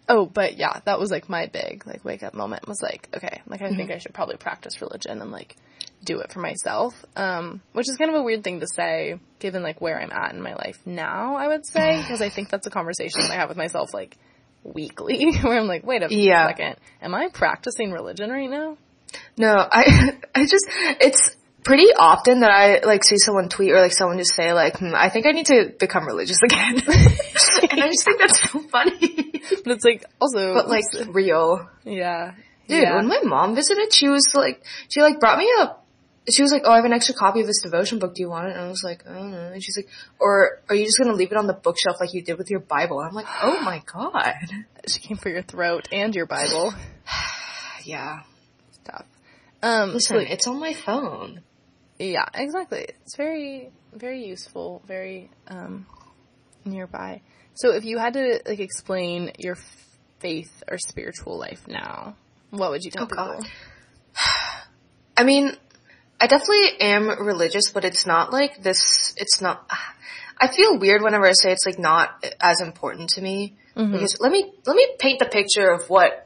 oh, 0.10 0.25
but 0.25 0.58
yeah, 0.58 0.82
that 0.86 1.00
was 1.00 1.10
like 1.10 1.30
my 1.30 1.48
big 1.48 1.88
like 1.88 2.03
wake 2.03 2.22
up 2.22 2.34
moment. 2.34 2.68
Was 2.68 2.82
like 2.82 3.10
okay, 3.15 3.42
like 3.48 3.62
I 3.62 3.70
think 3.70 3.92
I 3.92 3.98
should 3.98 4.13
probably 4.13 4.38
practice 4.38 4.82
religion 4.82 5.22
and 5.22 5.32
like 5.32 5.56
do 6.04 6.20
it 6.20 6.32
for 6.32 6.40
myself. 6.40 6.94
Um, 7.16 7.62
which 7.74 7.88
is 7.90 7.96
kind 7.98 8.10
of 8.10 8.16
a 8.20 8.24
weird 8.24 8.44
thing 8.44 8.60
to 8.60 8.68
say 8.68 9.20
given 9.40 9.64
like 9.64 9.82
where 9.82 10.00
I'm 10.00 10.12
at 10.12 10.34
in 10.34 10.42
my 10.42 10.54
life 10.56 10.78
now. 10.86 11.36
I 11.36 11.48
would 11.48 11.66
say 11.66 11.98
because 12.02 12.22
I 12.22 12.30
think 12.30 12.50
that's 12.50 12.68
a 12.68 12.72
conversation 12.72 13.22
I 13.30 13.36
have 13.36 13.50
with 13.50 13.58
myself 13.58 13.94
like 13.94 14.18
weekly 14.64 15.32
where 15.44 15.60
I'm 15.60 15.68
like, 15.68 15.86
wait 15.86 16.04
a 16.04 16.08
Yeah. 16.10 16.48
second, 16.48 16.76
am 17.02 17.14
I 17.14 17.30
practicing 17.34 17.92
religion 17.92 18.30
right 18.30 18.50
now? 18.50 18.78
No, 19.38 19.54
I 19.56 20.18
I 20.36 20.42
just 20.46 20.66
it's 21.00 21.36
pretty 21.64 21.88
often 21.98 22.42
that 22.42 22.50
I 22.52 22.86
like 22.86 23.04
see 23.04 23.18
someone 23.18 23.48
tweet 23.50 23.72
or 23.72 23.82
like 23.82 23.92
someone 23.94 24.18
just 24.18 24.36
say 24.36 24.54
like, 24.54 24.78
hmm, 24.80 24.94
I 24.96 25.10
think 25.10 25.26
I 25.26 25.32
need 25.32 25.46
to 25.48 25.74
become 25.80 26.06
religious 26.08 26.38
again, 26.44 26.76
and 26.88 27.82
I 27.84 27.88
just 27.88 28.04
think 28.06 28.20
that's 28.20 28.52
so 28.52 28.60
funny, 28.72 29.32
But 29.64 29.74
it's 29.74 29.86
like 29.86 30.04
also, 30.20 30.54
but 30.56 30.68
like 30.70 30.84
real. 31.10 31.70
yeah, 31.84 32.34
Dude, 32.68 32.82
yeah. 32.84 32.96
when 32.96 33.08
my 33.08 33.20
mom 33.24 33.56
visited, 33.56 33.94
she 33.94 34.08
was 34.10 34.24
like, 34.34 34.64
she 34.90 35.02
like 35.02 35.20
brought 35.20 35.38
me 35.38 35.50
a. 35.62 35.76
She 36.30 36.42
was 36.42 36.51
like, 36.53 36.62
"Oh, 36.65 36.72
I 36.72 36.77
have 36.77 36.86
an 36.86 36.94
extra 36.94 37.13
copy 37.15 37.42
of 37.42 37.48
this 37.48 37.62
devotion 37.62 38.00
book. 38.00 38.15
Do 38.15 38.22
you 38.22 38.30
want 38.30 38.48
it?" 38.48 38.51
And 38.56 38.62
I 38.62 38.68
was 38.70 38.82
like, 38.84 39.03
"I 39.08 39.13
don't 39.13 39.32
know." 39.32 39.51
And 39.53 39.62
she's 39.63 39.75
like, 39.77 39.89
"Or 40.20 40.62
are 40.70 40.75
you 40.75 40.86
just 40.86 40.98
gonna 40.98 41.13
leave 41.15 41.32
it 41.32 41.38
on 41.38 41.48
the 41.48 41.53
bookshelf 41.53 41.98
like 42.00 42.13
you 42.13 42.22
did 42.24 42.38
with 42.38 42.50
your 42.50 42.62
Bible?" 42.62 43.00
And 43.00 43.10
I'm 43.10 43.13
like, 43.15 43.27
"Oh 43.42 43.60
my 43.62 43.84
god, 43.94 44.36
she 44.88 45.00
came 45.00 45.18
for 45.18 45.30
your 45.30 45.42
throat 45.42 45.88
and 45.92 46.15
your 46.15 46.25
Bible. 46.25 46.74
yeah." 47.84 48.20
Tough. 48.86 49.06
Um, 49.62 49.94
Listen, 49.94 50.18
it's 50.22 50.48
on 50.48 50.60
my 50.60 50.74
phone. 50.74 51.42
yeah, 52.00 52.25
exactly. 52.34 52.86
It's 53.06 53.15
very, 53.15 53.72
very 53.94 54.25
useful, 54.25 54.82
very 54.88 55.30
um, 55.48 55.86
nearby. 56.65 57.22
So, 57.56 57.72
if 57.74 57.86
you 57.86 57.98
had 57.98 58.13
to 58.13 58.42
like 58.46 58.60
explain 58.60 59.32
your 59.38 59.58
faith 60.20 60.63
or 60.70 60.77
spiritual 60.77 61.38
life 61.38 61.62
now, 61.68 62.15
what 62.50 62.72
would 62.72 62.84
you 62.84 62.92
tell 62.92 63.03
Oh, 63.03 63.08
people? 63.08 63.25
God. 63.25 63.46
I 65.18 65.24
mean, 65.24 65.56
I 66.24 66.27
definitely 66.27 66.80
am 66.80 67.10
religious, 67.25 67.70
but 67.72 67.84
it's 67.84 68.06
not 68.06 68.32
like 68.32 68.63
this. 68.63 69.13
It's 69.18 69.42
not. 69.42 69.70
I 70.39 70.48
feel 70.48 70.80
weird 70.80 71.01
whenever 71.01 71.27
I 71.27 71.34
say 71.34 71.51
it's 71.51 71.65
like 71.65 71.77
not 71.77 72.25
as 72.39 72.62
important 72.62 73.10
to 73.12 73.22
me 73.22 73.58
mm-hmm. 73.75 73.92
because 73.92 74.22
let 74.22 74.32
me 74.32 74.53
let 74.65 74.74
me 74.74 74.88
paint 75.00 75.20
the 75.20 75.25
picture 75.25 75.70
of 75.70 75.89
what 75.89 76.25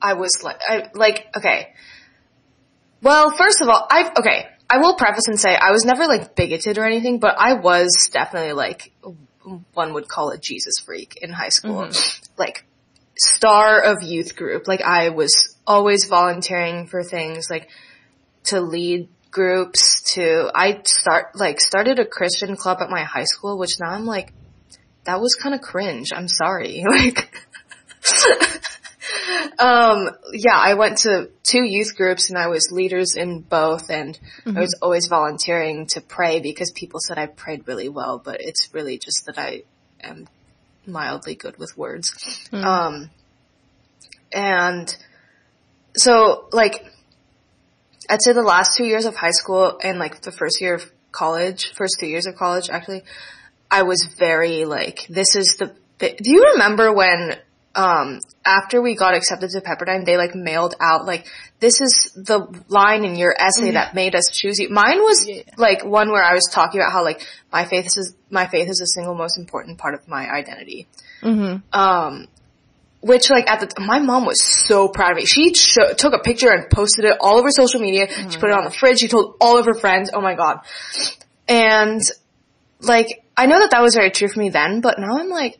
I 0.00 0.14
was 0.14 0.40
like. 0.42 0.60
I 0.66 0.88
like 0.94 1.26
okay. 1.36 1.74
Well, 3.02 3.30
first 3.32 3.60
of 3.60 3.68
all, 3.68 3.86
I 3.90 4.12
okay. 4.18 4.48
I 4.70 4.78
will 4.78 4.94
preface 4.94 5.28
and 5.28 5.38
say 5.38 5.54
I 5.54 5.72
was 5.72 5.84
never 5.84 6.06
like 6.06 6.34
bigoted 6.34 6.78
or 6.78 6.86
anything, 6.86 7.18
but 7.18 7.34
I 7.38 7.52
was 7.52 8.08
definitely 8.10 8.54
like 8.54 8.94
one 9.74 9.92
would 9.92 10.08
call 10.08 10.30
a 10.30 10.38
Jesus 10.38 10.78
freak 10.78 11.18
in 11.20 11.28
high 11.28 11.50
school. 11.50 11.82
Mm-hmm. 11.82 12.32
Like 12.38 12.64
star 13.18 13.82
of 13.82 14.02
youth 14.02 14.36
group. 14.36 14.66
Like 14.66 14.80
I 14.80 15.10
was 15.10 15.54
always 15.66 16.06
volunteering 16.06 16.86
for 16.86 17.04
things 17.04 17.50
like 17.50 17.68
to 18.44 18.60
lead 18.60 19.08
groups 19.32 20.02
to 20.14 20.50
I 20.54 20.82
start 20.84 21.34
like 21.34 21.60
started 21.60 21.98
a 21.98 22.04
Christian 22.04 22.54
club 22.54 22.78
at 22.80 22.90
my 22.90 23.02
high 23.02 23.24
school, 23.24 23.58
which 23.58 23.80
now 23.80 23.90
I'm 23.90 24.06
like 24.06 24.32
that 25.04 25.20
was 25.20 25.34
kind 25.34 25.54
of 25.54 25.60
cringe. 25.60 26.12
I'm 26.14 26.28
sorry. 26.28 26.84
Like 26.92 27.34
um 29.58 30.10
yeah, 30.32 30.56
I 30.56 30.74
went 30.74 30.98
to 30.98 31.30
two 31.42 31.62
youth 31.62 31.96
groups 31.96 32.30
and 32.30 32.38
I 32.38 32.48
was 32.48 32.70
leaders 32.72 33.14
in 33.16 33.40
both 33.40 33.90
and 33.90 34.18
I 34.44 34.60
was 34.60 34.76
always 34.82 35.06
volunteering 35.06 35.86
to 35.88 36.00
pray 36.00 36.40
because 36.40 36.70
people 36.72 37.00
said 37.00 37.18
I 37.18 37.26
prayed 37.26 37.68
really 37.68 37.88
well, 37.88 38.20
but 38.22 38.40
it's 38.40 38.74
really 38.74 38.98
just 38.98 39.26
that 39.26 39.38
I 39.38 39.62
am 40.02 40.28
mildly 40.86 41.36
good 41.36 41.58
with 41.58 41.76
words. 41.76 42.48
Um 42.52 43.10
and 44.32 44.94
so 45.96 46.48
like 46.52 46.84
I'd 48.10 48.22
say 48.22 48.32
the 48.32 48.42
last 48.42 48.76
two 48.76 48.84
years 48.84 49.04
of 49.04 49.16
high 49.16 49.30
school 49.30 49.78
and 49.82 49.98
like 49.98 50.20
the 50.22 50.32
first 50.32 50.60
year 50.60 50.74
of 50.74 50.90
college, 51.12 51.72
first 51.74 51.96
two 52.00 52.06
years 52.06 52.26
of 52.26 52.36
college 52.36 52.68
actually, 52.70 53.02
I 53.70 53.82
was 53.82 54.02
very 54.18 54.64
like, 54.64 55.06
this 55.08 55.34
is 55.36 55.56
the, 55.58 55.74
do 55.98 56.30
you 56.30 56.52
remember 56.52 56.92
when, 56.92 57.36
um, 57.74 58.18
after 58.44 58.82
we 58.82 58.94
got 58.94 59.14
accepted 59.14 59.48
to 59.50 59.60
Pepperdine, 59.62 60.04
they 60.04 60.16
like 60.18 60.34
mailed 60.34 60.74
out 60.80 61.06
like, 61.06 61.26
this 61.60 61.80
is 61.80 62.12
the 62.14 62.46
line 62.68 63.04
in 63.04 63.14
your 63.16 63.34
essay 63.38 63.70
that 63.70 63.94
made 63.94 64.14
us 64.14 64.30
choose 64.30 64.58
you. 64.58 64.68
Mine 64.68 64.98
was 65.00 65.26
Yeah. 65.26 65.42
like 65.56 65.84
one 65.84 66.10
where 66.10 66.22
I 66.22 66.34
was 66.34 66.50
talking 66.52 66.80
about 66.80 66.92
how 66.92 67.02
like, 67.04 67.26
my 67.52 67.64
faith 67.64 67.86
is, 67.86 68.14
my 68.30 68.46
faith 68.46 68.68
is 68.68 68.76
the 68.78 68.86
single 68.86 69.14
most 69.14 69.38
important 69.38 69.78
part 69.78 69.94
of 69.94 70.06
my 70.08 70.28
identity 70.30 70.86
Mm-hmm. 71.22 71.78
um, 71.78 72.26
which 73.02 73.28
like 73.30 73.50
at 73.50 73.60
the 73.60 73.66
t- 73.66 73.84
my 73.84 73.98
mom 73.98 74.24
was 74.24 74.42
so 74.42 74.88
proud 74.88 75.10
of 75.10 75.16
me. 75.18 75.26
She 75.26 75.52
took 75.52 76.14
a 76.14 76.20
picture 76.20 76.50
and 76.50 76.70
posted 76.70 77.04
it 77.04 77.16
all 77.20 77.38
over 77.38 77.50
social 77.50 77.80
media. 77.80 78.06
she 78.30 78.38
put 78.38 78.48
it 78.50 78.52
on 78.56 78.64
the 78.64 78.70
fridge. 78.70 79.00
She 79.00 79.08
told 79.08 79.36
all 79.40 79.58
of 79.58 79.66
her 79.66 79.74
friends. 79.74 80.10
Oh 80.14 80.20
my 80.20 80.34
god! 80.34 80.60
And 81.48 82.00
like 82.80 83.08
I 83.36 83.46
know 83.46 83.58
that 83.58 83.72
that 83.72 83.82
was 83.82 83.94
very 83.94 84.10
true 84.10 84.28
for 84.28 84.40
me 84.40 84.50
then, 84.50 84.80
but 84.80 84.98
now 84.98 85.18
I'm 85.18 85.28
like, 85.28 85.58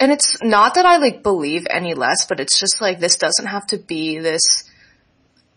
and 0.00 0.12
it's 0.12 0.42
not 0.42 0.74
that 0.74 0.84
I 0.84 0.98
like 0.98 1.22
believe 1.22 1.66
any 1.70 1.94
less, 1.94 2.26
but 2.26 2.40
it's 2.40 2.58
just 2.58 2.80
like 2.80 2.98
this 3.00 3.16
doesn't 3.16 3.46
have 3.46 3.66
to 3.68 3.78
be 3.78 4.18
this 4.18 4.64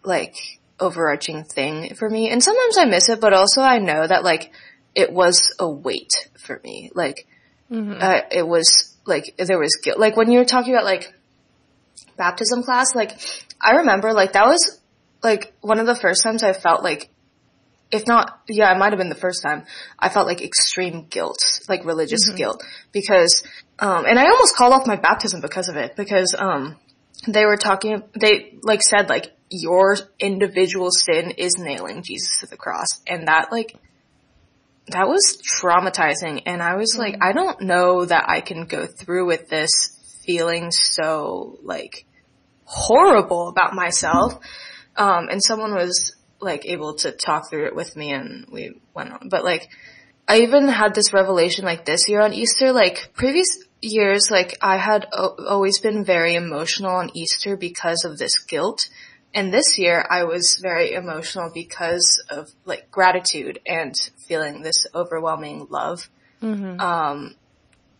like 0.03 0.35
overarching 0.79 1.43
thing 1.43 1.95
for 1.95 2.09
me. 2.09 2.29
And 2.29 2.43
sometimes 2.43 2.77
I 2.77 2.85
miss 2.85 3.09
it, 3.09 3.19
but 3.19 3.33
also 3.33 3.61
I 3.61 3.79
know 3.79 4.05
that 4.05 4.23
like 4.23 4.51
it 4.95 5.11
was 5.11 5.53
a 5.59 5.69
weight 5.69 6.29
for 6.37 6.61
me. 6.63 6.91
Like 6.93 7.27
uh, 8.01 8.21
it 8.31 8.47
was 8.47 8.88
like 9.09 9.35
there 9.37 9.59
was 9.59 9.75
guilt. 9.83 9.99
Like 9.99 10.15
when 10.15 10.31
you 10.31 10.39
were 10.39 10.45
talking 10.45 10.73
about 10.73 10.85
like 10.85 11.13
baptism 12.17 12.63
class, 12.63 12.95
like 12.95 13.19
I 13.61 13.77
remember 13.77 14.13
like 14.13 14.33
that 14.33 14.45
was 14.45 14.79
like 15.23 15.53
one 15.61 15.79
of 15.79 15.85
the 15.85 15.95
first 15.95 16.23
times 16.23 16.43
I 16.43 16.53
felt 16.53 16.83
like, 16.83 17.09
if 17.91 18.07
not, 18.07 18.41
yeah, 18.47 18.73
it 18.73 18.77
might 18.77 18.91
have 18.91 18.99
been 18.99 19.09
the 19.09 19.15
first 19.15 19.41
time 19.43 19.65
I 19.97 20.09
felt 20.09 20.27
like 20.27 20.41
extreme 20.41 21.07
guilt, 21.09 21.39
like 21.67 21.83
religious 21.85 22.29
guilt, 22.35 22.63
because, 22.91 23.43
um, 23.79 24.05
and 24.05 24.19
I 24.19 24.25
almost 24.25 24.55
called 24.55 24.73
off 24.73 24.87
my 24.87 24.95
baptism 24.95 25.41
because 25.41 25.69
of 25.69 25.75
it, 25.75 25.95
because, 25.95 26.35
um, 26.37 26.77
they 27.27 27.45
were 27.45 27.57
talking, 27.57 28.03
they 28.17 28.53
like 28.61 28.81
said 28.81 29.09
like 29.09 29.33
your 29.49 29.97
individual 30.19 30.91
sin 30.91 31.31
is 31.31 31.57
nailing 31.57 32.03
Jesus 32.03 32.39
to 32.41 32.45
the 32.45 32.55
cross, 32.55 32.87
and 33.07 33.27
that 33.27 33.51
like 33.51 33.75
that 34.91 35.07
was 35.07 35.41
traumatizing 35.61 36.43
and 36.45 36.61
I 36.61 36.75
was 36.75 36.95
like, 36.97 37.17
I 37.21 37.31
don't 37.33 37.61
know 37.61 38.05
that 38.05 38.25
I 38.27 38.41
can 38.41 38.65
go 38.65 38.85
through 38.85 39.27
with 39.27 39.49
this 39.49 39.95
feeling 40.25 40.71
so 40.71 41.59
like 41.63 42.05
horrible 42.65 43.49
about 43.49 43.73
myself. 43.73 44.39
Um, 44.95 45.29
and 45.29 45.43
someone 45.43 45.73
was 45.73 46.15
like 46.39 46.65
able 46.65 46.95
to 46.95 47.11
talk 47.11 47.49
through 47.49 47.67
it 47.67 47.75
with 47.75 47.95
me 47.95 48.11
and 48.11 48.45
we 48.51 48.79
went 48.93 49.11
on. 49.11 49.29
But 49.29 49.43
like, 49.43 49.69
I 50.27 50.41
even 50.41 50.67
had 50.67 50.93
this 50.93 51.13
revelation 51.13 51.65
like 51.65 51.85
this 51.85 52.07
year 52.07 52.21
on 52.21 52.33
Easter, 52.33 52.71
like 52.71 53.11
previous 53.15 53.47
years, 53.81 54.29
like 54.29 54.57
I 54.61 54.77
had 54.77 55.07
o- 55.11 55.35
always 55.47 55.79
been 55.79 56.03
very 56.03 56.35
emotional 56.35 56.91
on 56.91 57.09
Easter 57.15 57.57
because 57.57 58.05
of 58.05 58.17
this 58.17 58.37
guilt. 58.37 58.89
And 59.33 59.53
this 59.53 59.77
year 59.77 60.05
I 60.09 60.23
was 60.23 60.59
very 60.61 60.93
emotional 60.93 61.51
because 61.53 62.23
of 62.29 62.49
like 62.65 62.89
gratitude 62.89 63.59
and 63.65 63.93
feeling 64.27 64.61
this 64.61 64.85
overwhelming 64.95 65.67
love. 65.69 66.09
Um, 66.79 67.35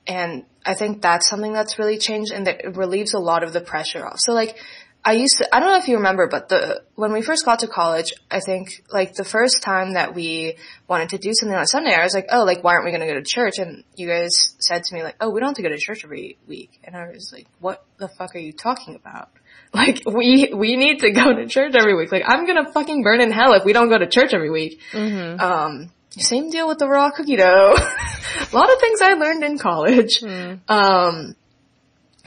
and 0.08 0.46
I 0.66 0.74
think 0.74 1.02
that's 1.02 1.30
something 1.30 1.54
that's 1.54 1.78
really 1.78 1.98
changed 2.00 2.32
and 2.32 2.48
that 2.48 2.66
it 2.66 2.76
relieves 2.76 3.14
a 3.14 3.20
lot 3.20 3.44
of 3.44 3.54
the 3.54 3.62
pressure 3.62 4.06
off. 4.06 4.20
So 4.20 4.34
like, 4.34 4.58
I 5.06 5.14
used 5.14 5.38
to, 5.38 5.56
I 5.56 5.60
don't 5.60 5.70
know 5.70 5.78
if 5.78 5.88
you 5.88 5.96
remember, 5.96 6.28
but 6.28 6.50
the, 6.50 6.82
when 6.96 7.14
we 7.14 7.22
first 7.22 7.46
got 7.46 7.60
to 7.60 7.68
college, 7.68 8.14
I 8.30 8.42
think 8.42 8.84
like 8.92 9.14
the 9.14 9.24
first 9.24 9.62
time 9.64 9.94
that 9.94 10.14
we 10.14 10.58
wanted 10.90 11.10
to 11.10 11.18
do 11.18 11.32
something 11.34 11.58
on 11.58 11.66
Sunday, 11.68 11.94
I 11.94 12.04
was 12.04 12.14
like, 12.14 12.28
oh, 12.32 12.44
like 12.44 12.64
why 12.64 12.74
aren't 12.74 12.86
we 12.86 12.92
going 12.92 13.08
to 13.08 13.08
go 13.08 13.14
to 13.14 13.24
church? 13.24 13.60
And 13.60 13.86
you 13.96 14.08
guys 14.08 14.56
said 14.60 14.84
to 14.84 14.96
me 14.96 15.04
like, 15.04 15.16
oh, 15.22 15.30
we 15.30 15.40
don't 15.40 15.50
have 15.50 15.56
to 15.56 15.62
go 15.62 15.70
to 15.70 15.78
church 15.78 16.04
every 16.04 16.38
week. 16.48 16.82
And 16.84 16.98
I 16.98 17.08
was 17.10 17.32
like, 17.32 17.48
what 17.60 17.86
the 17.98 18.10
fuck 18.10 18.36
are 18.36 18.40
you 18.40 18.52
talking 18.52 18.96
about? 18.96 19.30
Like 19.74 20.02
we, 20.04 20.52
we 20.52 20.78
need 20.78 21.02
to 21.02 21.12
go 21.12 21.32
to 21.32 21.46
church 21.46 21.76
every 21.76 21.96
week. 21.96 22.12
Like 22.12 22.24
I'm 22.26 22.48
gonna 22.48 22.72
fucking 22.72 23.04
burn 23.04 23.22
in 23.22 23.32
hell 23.32 23.54
if 23.54 23.64
we 23.64 23.72
don't 23.72 23.88
go 23.88 24.00
to 24.00 24.08
church 24.08 24.34
every 24.34 24.50
week. 24.50 24.82
Mm-hmm. 24.92 25.40
Um, 25.40 25.92
same 26.10 26.50
deal 26.50 26.68
with 26.68 26.80
the 26.80 26.88
raw 26.88 27.12
cookie 27.12 27.36
dough. 27.36 27.76
a 28.52 28.56
lot 28.56 28.74
of 28.74 28.80
things 28.80 29.00
I 29.02 29.14
learned 29.14 29.44
in 29.44 29.60
college. 29.60 30.22
Mm. 30.22 30.60
Um, 30.68 31.36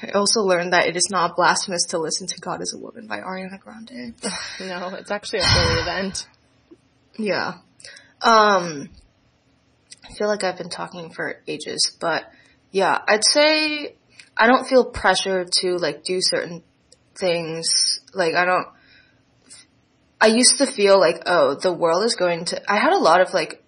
I 0.03 0.11
also 0.15 0.41
learned 0.41 0.73
that 0.73 0.87
it 0.87 0.97
is 0.97 1.09
not 1.11 1.37
blasphemous 1.37 1.87
to 1.91 1.99
listen 1.99 2.27
to 2.29 2.41
God 2.41 2.61
as 2.61 2.73
a 2.75 2.79
Woman 2.79 3.07
by 3.07 3.19
Ariana 3.19 3.59
Grande. 3.61 4.15
No, 4.61 4.95
it's 4.95 5.11
actually 5.11 5.41
a 5.41 5.45
holy 5.45 5.81
event. 5.81 6.27
yeah. 7.19 7.55
Um, 8.21 8.89
I 10.05 10.15
feel 10.17 10.29
like 10.29 10.45
I've 10.45 10.59
been 10.59 10.71
talking 10.71 11.11
for 11.11 11.41
ages, 11.47 11.97
but 12.01 12.25
yeah, 12.71 12.99
I'd 13.07 13.25
say 13.25 13.97
I 14.37 14.47
don't 14.47 14.67
feel 14.67 14.85
pressure 14.85 15.45
to 15.61 15.77
like 15.77 16.05
do 16.05 16.19
certain 16.21 16.63
things. 17.15 18.01
Like 18.13 18.35
I 18.35 18.45
don't, 18.45 18.69
I 20.21 20.27
used 20.27 20.59
to 20.59 20.67
feel 20.67 21.01
like, 21.01 21.23
oh, 21.27 21.57
the 21.61 21.73
world 21.73 22.05
is 22.05 22.15
going 22.15 22.45
to, 22.47 22.73
I 22.73 22.79
had 22.79 22.93
a 22.93 22.99
lot 22.99 23.21
of 23.21 23.35
like, 23.35 23.65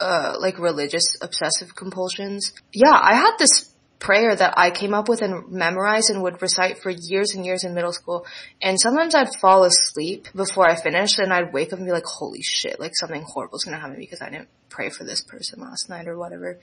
uh, 0.00 0.36
like 0.38 0.58
religious 0.58 1.16
obsessive 1.20 1.74
compulsions. 1.74 2.52
Yeah, 2.72 2.96
I 2.96 3.14
had 3.14 3.32
this 3.38 3.74
prayer 3.98 4.34
that 4.34 4.54
I 4.56 4.70
came 4.70 4.94
up 4.94 5.08
with 5.08 5.22
and 5.22 5.50
memorized 5.50 6.10
and 6.10 6.22
would 6.22 6.40
recite 6.40 6.78
for 6.78 6.90
years 6.90 7.34
and 7.34 7.44
years 7.44 7.64
in 7.64 7.74
middle 7.74 7.92
school. 7.92 8.26
And 8.62 8.80
sometimes 8.80 9.14
I'd 9.14 9.34
fall 9.40 9.64
asleep 9.64 10.28
before 10.34 10.68
I 10.68 10.76
finished 10.76 11.18
and 11.18 11.32
I'd 11.32 11.52
wake 11.52 11.72
up 11.72 11.78
and 11.78 11.86
be 11.86 11.92
like, 11.92 12.04
holy 12.04 12.42
shit, 12.42 12.78
like 12.78 12.92
something 12.94 13.24
horrible 13.26 13.56
is 13.56 13.64
gonna 13.64 13.80
happen 13.80 13.96
because 13.98 14.22
I 14.22 14.30
didn't 14.30 14.48
pray 14.68 14.90
for 14.90 15.02
this 15.02 15.22
person 15.24 15.60
last 15.60 15.88
night 15.88 16.06
or 16.06 16.16
whatever. 16.16 16.60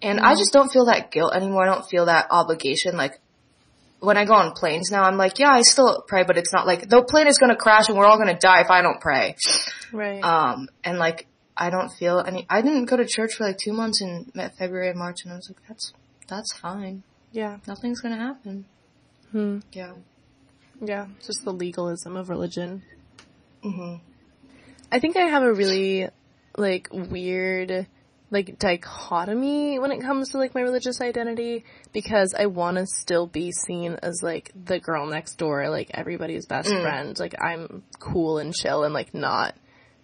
And 0.00 0.18
I 0.20 0.34
just 0.34 0.52
don't 0.52 0.72
feel 0.72 0.86
that 0.86 1.10
guilt 1.10 1.34
anymore. 1.34 1.64
I 1.64 1.74
don't 1.74 1.86
feel 1.86 2.06
that 2.06 2.28
obligation. 2.30 2.96
Like 2.96 3.20
when 4.00 4.16
I 4.16 4.24
go 4.24 4.34
on 4.34 4.52
planes 4.52 4.90
now, 4.90 5.02
I'm 5.02 5.16
like, 5.16 5.38
yeah, 5.38 5.50
I 5.50 5.62
still 5.62 6.04
pray, 6.06 6.22
but 6.24 6.36
it's 6.38 6.52
not 6.52 6.66
like 6.66 6.88
the 6.88 7.02
plane 7.02 7.26
is 7.26 7.38
gonna 7.38 7.56
crash 7.56 7.88
and 7.88 7.96
we're 7.98 8.06
all 8.06 8.18
gonna 8.18 8.38
die 8.38 8.60
if 8.60 8.70
I 8.70 8.82
don't 8.82 9.00
pray. 9.00 9.36
Right. 9.92 10.22
Um, 10.22 10.68
and 10.84 10.98
like, 10.98 11.26
I 11.56 11.70
don't 11.70 11.90
feel 11.90 12.20
any, 12.20 12.46
I 12.48 12.62
didn't 12.62 12.84
go 12.84 12.96
to 12.96 13.04
church 13.06 13.34
for 13.36 13.44
like 13.46 13.58
two 13.58 13.72
months 13.72 14.00
in 14.00 14.30
February 14.58 14.90
and 14.90 14.98
March 14.98 15.24
and 15.24 15.32
I 15.32 15.36
was 15.36 15.48
like, 15.50 15.58
that's, 15.68 15.92
that's 16.28 16.52
fine. 16.56 17.02
yeah. 17.32 17.58
Nothing's 17.66 18.00
gonna 18.00 18.16
happen. 18.16 18.66
Hmm. 19.32 19.58
Yeah. 19.72 19.94
Yeah. 20.80 21.06
Just 21.26 21.44
the 21.44 21.52
legalism 21.52 22.16
of 22.16 22.28
religion. 22.28 22.82
hmm 23.62 23.96
I 24.92 25.00
think 25.00 25.16
I 25.16 25.22
have 25.26 25.42
a 25.42 25.52
really 25.52 26.08
like 26.56 26.88
weird 26.92 27.86
like 28.30 28.58
dichotomy 28.58 29.78
when 29.78 29.90
it 29.90 30.00
comes 30.00 30.30
to 30.30 30.38
like 30.38 30.54
my 30.54 30.60
religious 30.60 31.00
identity 31.00 31.64
because 31.92 32.34
I 32.38 32.46
want 32.46 32.76
to 32.76 32.86
still 32.86 33.26
be 33.26 33.52
seen 33.52 33.96
as 34.02 34.20
like 34.22 34.52
the 34.54 34.80
girl 34.80 35.06
next 35.06 35.36
door, 35.36 35.68
like 35.70 35.90
everybody's 35.94 36.46
best 36.46 36.68
mm. 36.68 36.82
friend. 36.82 37.18
Like 37.18 37.34
I'm 37.42 37.82
cool 37.98 38.38
and 38.38 38.54
chill 38.54 38.84
and 38.84 38.92
like 38.92 39.14
not 39.14 39.54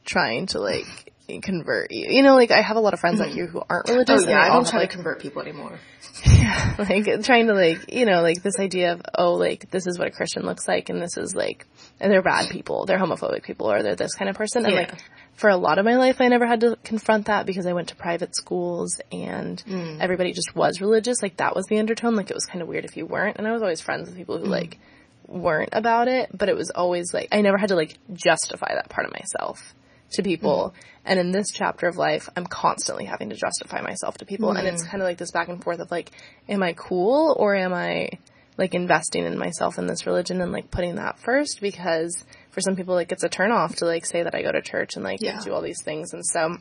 trying 0.04 0.46
to 0.48 0.60
like 0.60 1.12
convert 1.42 1.90
you. 1.90 2.06
You 2.08 2.22
know, 2.22 2.34
like 2.34 2.50
I 2.50 2.62
have 2.62 2.76
a 2.76 2.80
lot 2.80 2.94
of 2.94 3.00
friends 3.00 3.20
mm. 3.20 3.24
out 3.24 3.30
here 3.30 3.46
who 3.46 3.62
aren't 3.68 3.90
Oh 3.90 3.92
religious. 3.92 4.22
and 4.22 4.30
yeah, 4.30 4.40
I 4.40 4.48
don't 4.48 4.66
try 4.66 4.80
like, 4.80 4.90
to 4.90 4.96
convert 4.96 5.20
people 5.20 5.42
anymore. 5.42 5.78
yeah, 6.26 6.76
like 6.78 7.04
trying 7.24 7.46
to 7.48 7.54
like 7.54 7.92
you 7.92 8.06
know 8.06 8.22
like 8.22 8.42
this 8.42 8.58
idea 8.58 8.92
of 8.92 9.02
oh 9.18 9.34
like 9.34 9.70
this 9.70 9.86
is 9.86 9.98
what 9.98 10.06
a 10.06 10.10
christian 10.10 10.44
looks 10.44 10.68
like 10.68 10.88
and 10.88 11.02
this 11.02 11.16
is 11.16 11.34
like 11.34 11.66
and 12.00 12.12
they're 12.12 12.22
bad 12.22 12.48
people 12.50 12.86
they're 12.86 12.98
homophobic 12.98 13.42
people 13.42 13.70
or 13.70 13.82
they're 13.82 13.96
this 13.96 14.14
kind 14.14 14.28
of 14.28 14.36
person 14.36 14.64
and 14.64 14.74
Yeah. 14.74 14.80
like 14.80 14.92
for 15.34 15.50
a 15.50 15.56
lot 15.56 15.78
of 15.78 15.84
my 15.84 15.96
life 15.96 16.20
i 16.20 16.28
never 16.28 16.46
had 16.46 16.60
to 16.60 16.76
confront 16.84 17.26
that 17.26 17.46
because 17.46 17.66
i 17.66 17.72
went 17.72 17.88
to 17.88 17.96
private 17.96 18.34
schools 18.36 19.00
and 19.12 19.60
hmm. 19.60 19.98
everybody 20.00 20.32
just 20.32 20.54
was 20.54 20.80
religious. 20.80 21.22
Like 21.22 21.36
that 21.38 21.54
was 21.54 21.66
the 21.66 21.78
undertone. 21.78 22.16
Like 22.16 22.30
it 22.30 22.34
was 22.34 22.46
kind 22.46 22.62
of 22.62 22.68
weird 22.68 22.84
if 22.84 22.96
you 22.96 23.06
weren't. 23.06 23.36
And 23.38 23.46
i 23.46 23.52
was 23.52 23.62
always 23.62 23.80
friends 23.80 24.08
with 24.08 24.16
people 24.16 24.38
who 24.38 24.44
hmm. 24.44 24.50
like 24.50 24.78
weren't 25.26 25.70
about 25.72 26.08
it. 26.08 26.30
But 26.36 26.48
it 26.48 26.56
was 26.56 26.70
always 26.70 27.12
like 27.14 27.28
i 27.32 27.40
never 27.40 27.58
had 27.58 27.68
to 27.68 27.76
like 27.76 27.96
justify 28.12 28.74
that 28.74 28.88
part 28.88 29.06
of 29.06 29.12
myself 29.12 29.74
to 30.12 30.22
people. 30.22 30.68
Hmm. 30.68 30.80
And 31.06 31.20
in 31.20 31.32
this 31.32 31.48
chapter 31.52 31.86
of 31.86 31.96
life, 31.96 32.28
I'm 32.34 32.46
constantly 32.46 33.04
having 33.04 33.30
to 33.30 33.36
justify 33.36 33.82
myself 33.82 34.18
to 34.18 34.24
people. 34.24 34.52
And 34.52 34.66
it's 34.66 34.82
kind 34.82 35.02
of 35.02 35.06
like 35.06 35.18
this 35.18 35.32
back 35.32 35.48
and 35.48 35.62
forth 35.62 35.80
of 35.80 35.90
like, 35.90 36.10
am 36.48 36.62
I 36.62 36.72
cool 36.72 37.36
or 37.38 37.54
am 37.54 37.74
I 37.74 38.08
like 38.56 38.74
investing 38.74 39.26
in 39.26 39.36
myself 39.36 39.78
in 39.78 39.86
this 39.86 40.06
religion 40.06 40.40
and 40.40 40.50
like 40.50 40.70
putting 40.70 40.94
that 40.94 41.18
first? 41.18 41.60
Because 41.60 42.24
for 42.54 42.60
some 42.60 42.76
people, 42.76 42.94
like 42.94 43.12
it's 43.12 43.24
a 43.24 43.28
turn 43.28 43.50
off 43.52 43.76
to 43.76 43.84
like 43.84 44.06
say 44.06 44.22
that 44.22 44.34
I 44.34 44.42
go 44.42 44.52
to 44.52 44.62
church 44.62 44.94
and 44.94 45.04
like 45.04 45.20
Yeah. 45.20 45.40
do 45.44 45.52
all 45.52 45.60
these 45.60 45.82
things. 45.84 46.12
And 46.14 46.24
so, 46.24 46.56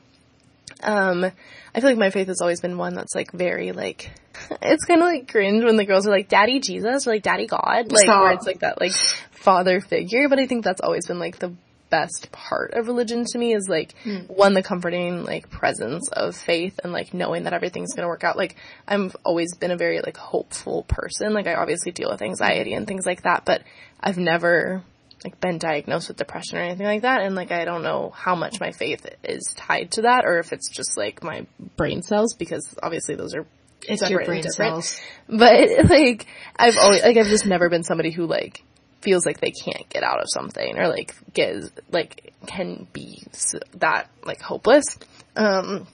um, 0.84 1.24
I 1.24 1.80
feel 1.80 1.90
like 1.90 1.98
my 1.98 2.10
faith 2.10 2.28
has 2.28 2.42
always 2.42 2.62
been 2.62 2.78
one 2.78 2.94
that's 2.96 3.16
like 3.16 3.32
very 3.32 3.72
like, 3.72 4.12
it's 4.62 4.86
kind 4.86 5.02
of 5.02 5.08
like 5.08 5.32
cringe 5.32 5.64
when 5.64 5.78
the 5.78 5.86
girls 5.86 6.08
are 6.08 6.12
like 6.12 6.28
Daddy 6.30 6.60
Jesus 6.60 7.08
or 7.08 7.12
like 7.12 7.24
Daddy 7.24 7.48
God, 7.48 7.92
like 7.92 8.04
Stop. 8.04 8.22
where 8.24 8.34
it's 8.34 8.46
like 8.48 8.60
that 8.60 8.82
like 8.82 8.92
father 9.32 9.80
figure. 9.80 10.28
But 10.30 10.40
I 10.40 10.48
think 10.48 10.64
that's 10.64 10.82
always 10.82 11.08
been 11.08 11.20
like 11.20 11.40
the 11.40 11.54
best 11.90 12.32
part 12.32 12.74
of 12.74 12.88
religion 12.88 13.24
to 13.24 13.38
me 13.38 13.54
is 13.54 13.68
like 13.70 13.94
one 14.26 14.56
the 14.56 14.64
comforting 14.64 15.24
like 15.26 15.48
presence 15.52 16.10
of 16.12 16.36
faith 16.36 16.80
and 16.84 16.92
like 16.92 17.14
knowing 17.14 17.44
that 17.44 17.54
everything's 17.54 17.94
going 17.94 18.02
to 18.02 18.08
work 18.08 18.24
out 18.24 18.36
like 18.36 18.56
i've 18.88 19.16
always 19.24 19.54
been 19.58 19.70
a 19.70 19.78
very 19.78 20.02
like 20.02 20.18
hopeful 20.18 20.82
person 20.88 21.36
like 21.36 21.46
i 21.46 21.54
obviously 21.54 21.92
deal 21.92 22.10
with 22.10 22.24
anxiety 22.24 22.74
and 22.74 22.88
things 22.88 23.06
like 23.06 23.22
that 23.22 23.46
but 23.46 23.62
i've 24.00 24.18
never 24.18 24.82
like 25.24 25.40
been 25.40 25.58
diagnosed 25.58 26.08
with 26.08 26.18
depression 26.18 26.58
or 26.58 26.62
anything 26.62 26.86
like 26.86 27.02
that 27.04 27.22
and 27.22 27.36
like 27.36 27.52
i 27.52 27.66
don't 27.66 27.84
know 27.84 28.12
how 28.16 28.36
much 28.36 28.60
my 28.60 28.72
faith 28.72 29.06
is 29.24 29.54
tied 29.56 29.92
to 29.92 30.02
that 30.04 30.26
or 30.26 30.40
if 30.40 30.52
it's 30.54 30.70
just 30.70 30.98
like 30.98 31.24
my 31.24 31.46
brain 31.78 32.02
cells 32.02 32.34
because 32.34 32.76
obviously 32.84 33.16
those 33.16 33.34
are 33.34 33.46
It's 33.88 34.08
your 34.10 34.24
brain 34.26 34.44
cells. 34.44 35.00
but 35.28 35.70
like 35.90 36.28
I've 36.56 36.78
always 36.78 37.04
like 37.04 37.18
I've 37.18 37.28
just 37.28 37.46
never 37.46 37.70
been 37.70 37.84
somebody 37.84 38.12
who 38.12 38.26
like 38.26 38.64
feels 39.02 39.26
like 39.26 39.42
they 39.42 39.52
can't 39.52 39.88
get 39.90 40.04
out 40.04 40.20
of 40.22 40.28
something 40.30 40.78
or 40.78 40.88
like 40.88 41.14
get 41.34 41.56
like 41.92 42.34
can 42.48 42.88
be 42.94 43.22
that 43.76 44.10
like 44.26 44.42
hopeless. 44.42 44.86
Um 45.36 45.88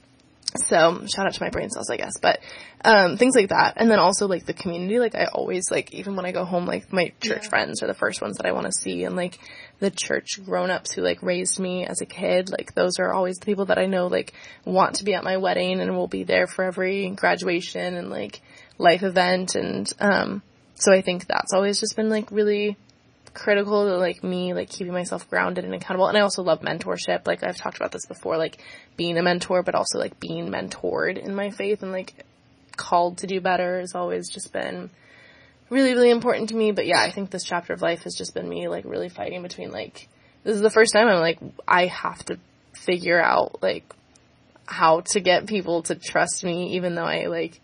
so 0.55 1.05
shout 1.05 1.27
out 1.27 1.33
to 1.33 1.43
my 1.43 1.49
brain 1.49 1.69
cells, 1.69 1.89
I 1.89 1.97
guess, 1.97 2.13
but 2.21 2.39
um 2.83 3.17
things 3.17 3.35
like 3.35 3.49
that. 3.49 3.73
And 3.77 3.89
then 3.89 3.99
also 3.99 4.27
like 4.27 4.45
the 4.45 4.53
community, 4.53 4.99
like 4.99 5.15
I 5.15 5.25
always 5.25 5.69
like 5.69 5.93
even 5.93 6.15
when 6.15 6.25
I 6.25 6.31
go 6.31 6.43
home, 6.43 6.65
like 6.65 6.91
my 6.91 7.13
church 7.21 7.47
friends 7.47 7.83
are 7.83 7.87
the 7.87 7.93
first 7.93 8.21
ones 8.21 8.37
that 8.37 8.47
I 8.47 8.51
want 8.51 8.65
to 8.65 8.71
see 8.71 9.03
and 9.03 9.15
like 9.15 9.39
the 9.79 9.91
church 9.91 10.43
grown-ups 10.43 10.93
who 10.93 11.01
like 11.01 11.21
raised 11.21 11.59
me 11.59 11.85
as 11.85 12.01
a 12.01 12.05
kid, 12.05 12.49
like 12.49 12.73
those 12.73 12.99
are 12.99 13.13
always 13.13 13.37
the 13.37 13.45
people 13.45 13.65
that 13.65 13.77
I 13.77 13.85
know 13.85 14.07
like 14.07 14.33
want 14.65 14.95
to 14.95 15.03
be 15.03 15.13
at 15.13 15.23
my 15.23 15.37
wedding 15.37 15.81
and 15.81 15.95
will 15.95 16.07
be 16.07 16.23
there 16.23 16.47
for 16.47 16.65
every 16.65 17.09
graduation 17.11 17.95
and 17.95 18.09
like 18.09 18.41
life 18.77 19.03
event 19.03 19.55
and 19.55 19.91
um 19.99 20.41
so 20.75 20.93
I 20.93 21.01
think 21.01 21.27
that's 21.27 21.53
always 21.53 21.79
just 21.79 21.95
been 21.95 22.09
like 22.09 22.31
really 22.31 22.77
critical 23.33 23.85
to 23.85 23.97
like 23.97 24.23
me 24.23 24.53
like 24.53 24.69
keeping 24.69 24.93
myself 24.93 25.29
grounded 25.29 25.65
and 25.65 25.73
accountable. 25.73 26.07
And 26.07 26.17
I 26.17 26.21
also 26.21 26.43
love 26.43 26.61
mentorship. 26.61 27.27
Like 27.27 27.43
I've 27.43 27.57
talked 27.57 27.77
about 27.77 27.91
this 27.91 28.05
before 28.05 28.37
like 28.37 28.61
being 28.97 29.17
a 29.17 29.23
mentor 29.23 29.63
but 29.63 29.75
also 29.75 29.99
like 29.99 30.19
being 30.19 30.49
mentored 30.49 31.17
in 31.17 31.35
my 31.35 31.49
faith 31.49 31.83
and 31.83 31.91
like 31.91 32.13
called 32.75 33.19
to 33.19 33.27
do 33.27 33.41
better 33.41 33.79
has 33.79 33.93
always 33.95 34.29
just 34.29 34.53
been 34.53 34.89
really 35.69 35.93
really 35.93 36.11
important 36.11 36.49
to 36.49 36.55
me. 36.55 36.71
But 36.71 36.85
yeah 36.85 37.01
I 37.01 37.11
think 37.11 37.29
this 37.29 37.43
chapter 37.43 37.73
of 37.73 37.81
life 37.81 38.03
has 38.03 38.15
just 38.15 38.33
been 38.33 38.47
me 38.47 38.67
like 38.67 38.85
really 38.85 39.09
fighting 39.09 39.41
between 39.41 39.71
like 39.71 40.07
this 40.43 40.55
is 40.55 40.61
the 40.61 40.69
first 40.69 40.93
time 40.93 41.07
I'm 41.07 41.19
like 41.19 41.39
I 41.67 41.87
have 41.87 42.23
to 42.25 42.39
figure 42.73 43.21
out 43.21 43.61
like 43.61 43.93
how 44.65 45.01
to 45.01 45.19
get 45.19 45.47
people 45.47 45.81
to 45.83 45.95
trust 45.95 46.43
me 46.43 46.75
even 46.75 46.95
though 46.95 47.05
I 47.05 47.25
like 47.25 47.59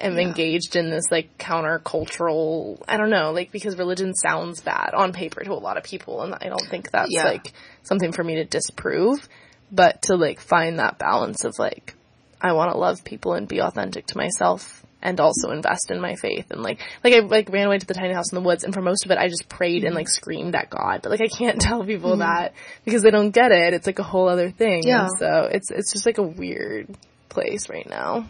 am 0.00 0.18
engaged 0.18 0.76
in 0.76 0.90
this 0.90 1.04
like 1.10 1.38
countercultural 1.38 2.82
I 2.88 2.96
don't 2.96 3.10
know, 3.10 3.32
like 3.32 3.52
because 3.52 3.76
religion 3.76 4.14
sounds 4.14 4.60
bad 4.60 4.94
on 4.94 5.12
paper 5.12 5.42
to 5.42 5.52
a 5.52 5.54
lot 5.54 5.76
of 5.76 5.84
people 5.84 6.22
and 6.22 6.34
I 6.34 6.48
don't 6.48 6.66
think 6.68 6.90
that's 6.90 7.10
Yeah. 7.10 7.24
like 7.24 7.52
something 7.82 8.12
for 8.12 8.24
me 8.24 8.36
to 8.36 8.44
disprove, 8.44 9.28
but 9.70 10.02
to 10.02 10.16
like 10.16 10.40
find 10.40 10.78
that 10.78 10.98
balance 10.98 11.44
of 11.44 11.58
like 11.58 11.94
I 12.40 12.52
want 12.52 12.72
to 12.72 12.78
love 12.78 13.04
people 13.04 13.34
and 13.34 13.46
be 13.46 13.60
authentic 13.60 14.06
to 14.06 14.16
myself 14.16 14.84
and 15.02 15.18
also 15.18 15.50
invest 15.50 15.90
in 15.90 16.00
my 16.00 16.14
faith 16.14 16.46
and 16.50 16.62
like 16.62 16.78
like 17.02 17.12
I 17.12 17.18
like 17.18 17.50
ran 17.50 17.66
away 17.66 17.78
to 17.78 17.86
the 17.86 17.94
tiny 17.94 18.14
house 18.14 18.32
in 18.32 18.36
the 18.36 18.46
woods 18.46 18.64
and 18.64 18.72
for 18.72 18.80
most 18.80 19.04
of 19.04 19.10
it 19.10 19.18
I 19.18 19.28
just 19.28 19.48
prayed 19.48 19.82
and 19.82 19.90
mm-hmm. 19.90 19.96
like 19.96 20.08
screamed 20.08 20.54
at 20.54 20.70
God. 20.70 21.00
But 21.02 21.10
like 21.10 21.20
I 21.20 21.28
can't 21.28 21.60
tell 21.60 21.84
people 21.84 22.12
mm-hmm. 22.12 22.20
that 22.20 22.54
because 22.84 23.02
they 23.02 23.10
don't 23.10 23.30
get 23.30 23.50
it. 23.50 23.74
It's 23.74 23.86
like 23.86 23.98
a 23.98 24.04
whole 24.04 24.28
other 24.28 24.50
thing. 24.50 24.82
Yeah. 24.84 25.06
And 25.06 25.10
so 25.18 25.48
it's 25.50 25.70
it's 25.70 25.92
just 25.92 26.06
like 26.06 26.18
a 26.18 26.22
weird 26.22 26.88
place 27.28 27.68
right 27.68 27.88
now. 27.88 28.26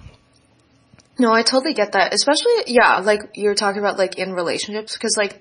No, 1.22 1.32
I 1.32 1.42
totally 1.42 1.72
get 1.72 1.92
that. 1.92 2.12
Especially, 2.12 2.52
yeah, 2.66 2.98
like 2.98 3.20
you're 3.35 3.54
talking 3.54 3.78
about 3.78 3.96
like 3.96 4.18
in 4.18 4.32
relationships, 4.32 4.94
because 4.94 5.14
like, 5.16 5.40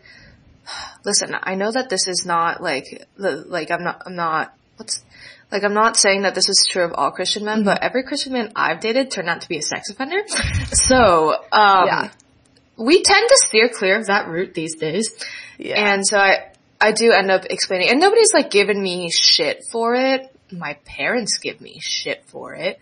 listen, 1.05 1.35
I 1.41 1.55
know 1.55 1.71
that 1.71 1.89
this 1.89 2.07
is 2.07 2.23
not 2.25 2.61
like 2.61 3.07
the 3.17 3.43
like 3.47 3.71
I'm 3.71 3.83
not 3.83 4.03
I'm 4.05 4.15
not 4.15 4.53
what's 4.77 5.03
like 5.51 5.63
I'm 5.63 5.73
not 5.73 5.97
saying 5.97 6.21
that 6.21 6.35
this 6.35 6.49
is 6.49 6.67
true 6.71 6.83
of 6.83 6.93
all 6.93 7.09
Christian 7.09 7.45
men, 7.45 7.63
but 7.63 7.81
every 7.81 8.03
Christian 8.03 8.33
man 8.33 8.51
I've 8.55 8.79
dated 8.79 9.09
turned 9.09 9.27
out 9.27 9.41
to 9.41 9.49
be 9.49 9.57
a 9.57 9.61
sex 9.63 9.89
offender. 9.89 10.21
so 10.71 11.33
um, 11.51 11.87
Yeah. 11.87 12.11
we 12.77 13.01
tend 13.01 13.27
to 13.27 13.37
steer 13.47 13.67
clear 13.69 13.97
of 13.99 14.05
that 14.05 14.27
route 14.27 14.53
these 14.53 14.75
days. 14.75 15.09
Yeah. 15.57 15.93
And 15.93 16.07
so 16.07 16.17
I, 16.19 16.51
I 16.79 16.91
do 16.91 17.11
end 17.11 17.31
up 17.31 17.45
explaining, 17.49 17.89
and 17.89 17.99
nobody's 17.99 18.33
like 18.33 18.49
giving 18.51 18.81
me 18.81 19.09
shit 19.11 19.63
for 19.71 19.95
it. 19.95 20.33
My 20.51 20.73
parents 20.85 21.37
give 21.39 21.59
me 21.59 21.79
shit 21.81 22.23
for 22.27 22.53
it. 22.55 22.79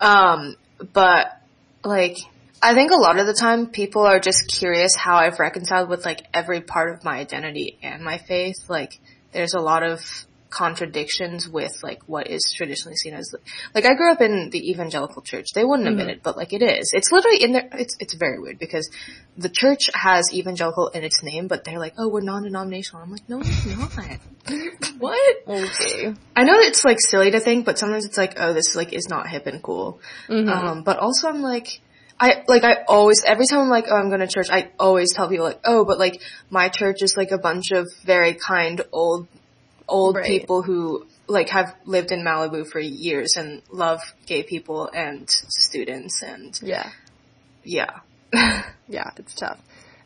Um, 0.00 0.56
but 0.92 1.40
like, 1.84 2.18
I 2.62 2.74
think 2.74 2.92
a 2.92 2.96
lot 2.96 3.18
of 3.18 3.26
the 3.26 3.34
time 3.34 3.66
people 3.66 4.02
are 4.02 4.20
just 4.20 4.46
curious 4.46 4.94
how 4.96 5.16
I've 5.16 5.40
reconciled 5.40 5.88
with 5.88 6.04
like 6.04 6.26
every 6.32 6.60
part 6.60 6.94
of 6.94 7.04
my 7.04 7.18
identity 7.18 7.78
and 7.82 8.04
my 8.04 8.18
faith. 8.18 8.54
Like, 8.68 9.00
there's 9.32 9.54
a 9.54 9.60
lot 9.60 9.82
of 9.82 10.00
contradictions 10.52 11.48
with 11.48 11.82
like 11.82 12.02
what 12.06 12.28
is 12.28 12.52
traditionally 12.54 12.94
seen 12.94 13.14
as 13.14 13.34
like 13.74 13.86
I 13.86 13.94
grew 13.94 14.12
up 14.12 14.20
in 14.20 14.50
the 14.50 14.70
evangelical 14.70 15.22
church. 15.22 15.46
They 15.54 15.64
wouldn't 15.64 15.88
admit 15.88 16.08
it, 16.08 16.22
but 16.22 16.36
like 16.36 16.52
it 16.52 16.62
is. 16.62 16.92
It's 16.94 17.10
literally 17.10 17.42
in 17.42 17.52
there. 17.52 17.68
It's 17.72 17.96
it's 17.98 18.14
very 18.14 18.38
weird 18.38 18.58
because 18.58 18.90
the 19.36 19.48
church 19.48 19.90
has 19.94 20.32
evangelical 20.32 20.88
in 20.88 21.02
its 21.02 21.22
name, 21.22 21.48
but 21.48 21.64
they're 21.64 21.78
like, 21.78 21.94
oh, 21.98 22.08
we're 22.08 22.20
non-denominational. 22.20 23.02
I'm 23.02 23.10
like, 23.10 23.28
no, 23.28 23.40
it's 23.40 23.66
not. 23.66 24.20
what? 24.98 25.36
okay. 25.48 26.14
I 26.36 26.44
know 26.44 26.58
it's 26.58 26.84
like 26.84 26.98
silly 27.00 27.30
to 27.30 27.40
think, 27.40 27.64
but 27.64 27.78
sometimes 27.78 28.04
it's 28.04 28.18
like, 28.18 28.34
oh, 28.36 28.52
this 28.52 28.76
like 28.76 28.92
is 28.92 29.08
not 29.08 29.28
hip 29.28 29.46
and 29.46 29.62
cool. 29.62 30.00
Um, 30.50 30.82
but 30.82 30.98
also 30.98 31.28
I'm 31.28 31.42
like, 31.42 31.80
I 32.22 32.44
like 32.46 32.62
I 32.62 32.84
always 32.86 33.24
every 33.26 33.46
time 33.50 33.58
I'm 33.62 33.68
like, 33.68 33.86
oh, 33.90 33.96
I'm 33.96 34.08
going 34.08 34.20
to 34.20 34.28
church, 34.28 34.46
I 34.48 34.70
always 34.78 35.12
tell 35.12 35.28
people 35.28 35.44
like, 35.44 35.58
oh, 35.64 35.84
but 35.84 35.98
like 35.98 36.22
my 36.50 36.68
church 36.68 36.98
is 37.02 37.16
like 37.16 37.32
a 37.32 37.38
bunch 37.38 37.72
of 37.72 37.88
very 38.04 38.34
kind 38.34 38.80
old 38.92 39.26
old 39.88 40.14
Right. 40.14 40.24
people 40.24 40.62
who 40.62 41.04
like 41.26 41.48
have 41.48 41.74
lived 41.84 42.12
in 42.12 42.22
Malibu 42.22 42.64
for 42.64 42.78
years 42.78 43.34
and 43.36 43.60
love 43.72 43.98
gay 44.26 44.44
people 44.44 44.88
and 44.94 45.28
students 45.28 46.22
and 46.22 46.56
Yeah. 46.62 46.90
yeah. 47.64 47.90
Yeah, 48.86 49.10
it's 49.16 49.34
tough. 49.34 49.58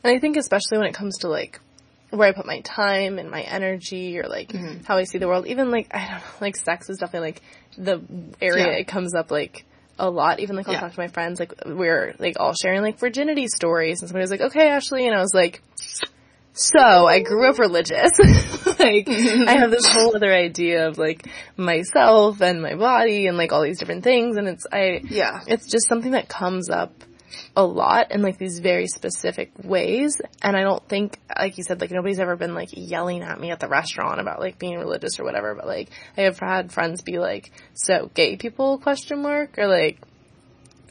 And 0.02 0.16
I 0.16 0.18
think 0.18 0.38
especially 0.38 0.78
when 0.78 0.86
it 0.86 0.94
comes 0.94 1.18
to 1.18 1.28
like 1.28 1.60
where 2.08 2.28
I 2.28 2.32
put 2.32 2.46
my 2.46 2.60
time 2.60 3.18
and 3.18 3.30
my 3.30 3.42
energy 3.42 4.18
or 4.18 4.26
like 4.26 4.48
mm-hmm. 4.48 4.84
how 4.84 4.96
I 4.96 5.04
see 5.04 5.18
the 5.18 5.28
world, 5.28 5.46
even 5.48 5.70
like, 5.70 5.88
I 5.90 5.98
don't 5.98 6.10
know, 6.12 6.22
like 6.40 6.56
sex 6.56 6.88
is 6.88 6.96
definitely 6.96 7.28
like 7.32 7.42
the 7.76 8.00
area 8.40 8.68
Yeah. 8.68 8.78
it 8.78 8.88
comes 8.88 9.14
up 9.14 9.30
like 9.30 9.65
a 9.98 10.10
lot. 10.10 10.40
Even 10.40 10.56
like 10.56 10.66
I'll 10.68 10.74
Yeah. 10.74 10.80
talk 10.80 10.92
to 10.92 11.00
my 11.00 11.08
friends, 11.08 11.40
like 11.40 11.52
we're 11.66 12.14
like 12.18 12.38
all 12.38 12.54
sharing 12.54 12.82
like 12.82 12.98
virginity 12.98 13.48
stories 13.48 14.00
and 14.02 14.08
somebody 14.08 14.22
was 14.22 14.30
like, 14.30 14.40
okay, 14.42 14.68
Ashley. 14.68 15.06
And 15.06 15.14
I 15.16 15.20
was 15.20 15.32
like, 15.34 15.62
so 16.52 17.06
I 17.06 17.20
grew 17.20 17.48
up 17.50 17.58
religious. 17.58 18.10
like 18.78 19.08
I 19.08 19.56
have 19.58 19.70
this 19.70 19.86
whole 19.86 20.16
other 20.16 20.32
idea 20.32 20.88
of 20.88 20.96
like 20.98 21.26
myself 21.56 22.40
and 22.40 22.62
my 22.62 22.74
body 22.74 23.26
and 23.26 23.36
like 23.36 23.52
all 23.52 23.62
these 23.62 23.78
different 23.78 24.04
things. 24.04 24.36
And 24.36 24.48
it's, 24.48 24.66
I, 24.72 25.00
Yeah. 25.08 25.40
it's 25.46 25.66
just 25.70 25.86
something 25.88 26.12
that 26.12 26.28
comes 26.28 26.70
up 26.70 26.92
a 27.56 27.64
lot 27.64 28.10
in 28.12 28.22
like 28.22 28.38
these 28.38 28.58
very 28.58 28.86
specific 28.86 29.50
ways. 29.62 30.20
And 30.42 30.56
I 30.56 30.62
don't 30.62 30.86
think, 30.88 31.18
like 31.36 31.58
you 31.58 31.64
said, 31.64 31.80
like 31.80 31.90
nobody's 31.90 32.20
ever 32.20 32.36
been 32.36 32.54
like 32.54 32.70
yelling 32.72 33.22
at 33.22 33.40
me 33.40 33.50
at 33.50 33.60
the 33.60 33.68
restaurant 33.68 34.20
about 34.20 34.40
like 34.40 34.58
being 34.58 34.78
religious 34.78 35.18
or 35.18 35.24
whatever. 35.24 35.54
But 35.54 35.66
like 35.66 35.90
I 36.16 36.22
have 36.22 36.38
had 36.38 36.72
friends 36.72 37.02
be 37.02 37.18
like, 37.18 37.52
so 37.74 38.10
gay 38.14 38.36
people 38.36 38.78
question 38.78 39.22
mark 39.22 39.58
or 39.58 39.66
like, 39.66 40.00